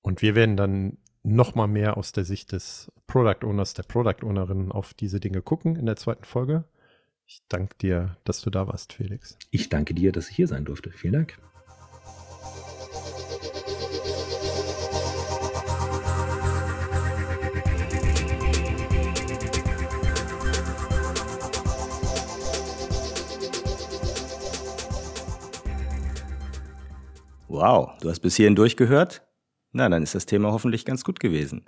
Und 0.06 0.22
wir 0.22 0.36
werden 0.36 0.56
dann 0.56 0.98
noch 1.24 1.56
mal 1.56 1.66
mehr 1.66 1.96
aus 1.96 2.12
der 2.12 2.24
Sicht 2.24 2.52
des 2.52 2.92
Product 3.08 3.44
Owners, 3.44 3.74
der 3.74 3.82
Product 3.82 4.22
Ownerin 4.24 4.70
auf 4.70 4.94
diese 4.94 5.18
Dinge 5.18 5.42
gucken 5.42 5.74
in 5.74 5.84
der 5.84 5.96
zweiten 5.96 6.22
Folge. 6.22 6.62
Ich 7.26 7.42
danke 7.48 7.76
dir, 7.78 8.16
dass 8.22 8.40
du 8.40 8.50
da 8.50 8.68
warst, 8.68 8.92
Felix. 8.92 9.36
Ich 9.50 9.68
danke 9.68 9.94
dir, 9.94 10.12
dass 10.12 10.30
ich 10.30 10.36
hier 10.36 10.46
sein 10.46 10.64
durfte. 10.64 10.92
Vielen 10.92 11.14
Dank. 11.14 11.38
Wow, 27.48 27.98
du 28.00 28.08
hast 28.08 28.20
bis 28.20 28.36
hierhin 28.36 28.54
durchgehört? 28.54 29.25
Na, 29.76 29.90
dann 29.90 30.02
ist 30.02 30.14
das 30.14 30.24
Thema 30.24 30.52
hoffentlich 30.52 30.86
ganz 30.86 31.04
gut 31.04 31.20
gewesen. 31.20 31.66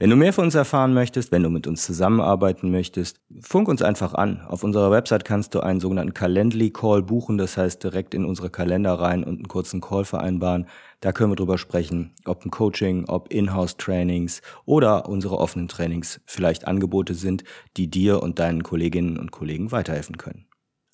Wenn 0.00 0.10
du 0.10 0.16
mehr 0.16 0.32
von 0.32 0.46
uns 0.46 0.56
erfahren 0.56 0.92
möchtest, 0.92 1.30
wenn 1.30 1.44
du 1.44 1.50
mit 1.50 1.68
uns 1.68 1.84
zusammenarbeiten 1.86 2.72
möchtest, 2.72 3.20
funk 3.40 3.68
uns 3.68 3.80
einfach 3.80 4.12
an. 4.12 4.40
Auf 4.40 4.64
unserer 4.64 4.90
Website 4.90 5.24
kannst 5.24 5.54
du 5.54 5.60
einen 5.60 5.78
sogenannten 5.78 6.14
Calendly-Call 6.14 7.04
buchen, 7.04 7.38
das 7.38 7.56
heißt 7.56 7.84
direkt 7.84 8.12
in 8.12 8.24
unsere 8.24 8.50
Kalender 8.50 8.94
rein 8.94 9.22
und 9.22 9.36
einen 9.36 9.46
kurzen 9.46 9.80
Call 9.80 10.04
vereinbaren. 10.04 10.66
Da 10.98 11.12
können 11.12 11.30
wir 11.30 11.36
drüber 11.36 11.56
sprechen, 11.56 12.10
ob 12.24 12.44
ein 12.44 12.50
Coaching, 12.50 13.04
ob 13.06 13.32
Inhouse-Trainings 13.32 14.42
oder 14.64 15.08
unsere 15.08 15.38
offenen 15.38 15.68
Trainings 15.68 16.20
vielleicht 16.26 16.66
Angebote 16.66 17.14
sind, 17.14 17.44
die 17.76 17.88
dir 17.88 18.20
und 18.20 18.40
deinen 18.40 18.64
Kolleginnen 18.64 19.16
und 19.16 19.30
Kollegen 19.30 19.70
weiterhelfen 19.70 20.18
können. 20.18 20.46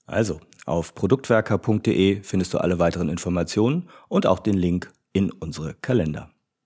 Also, 0.05 0.41
auf 0.67 0.95
produktwerker.de 0.95 2.23
findest 2.23 2.53
du 2.53 2.59
alle 2.59 2.79
weiteren 2.79 3.09
Informationen 3.09 3.89
und 4.09 4.27
auch 4.27 4.41
den 4.41 4.59
Link 4.59 4.93
in 5.15 5.33
unsere 5.33 5.73
Kalender. 5.73 6.29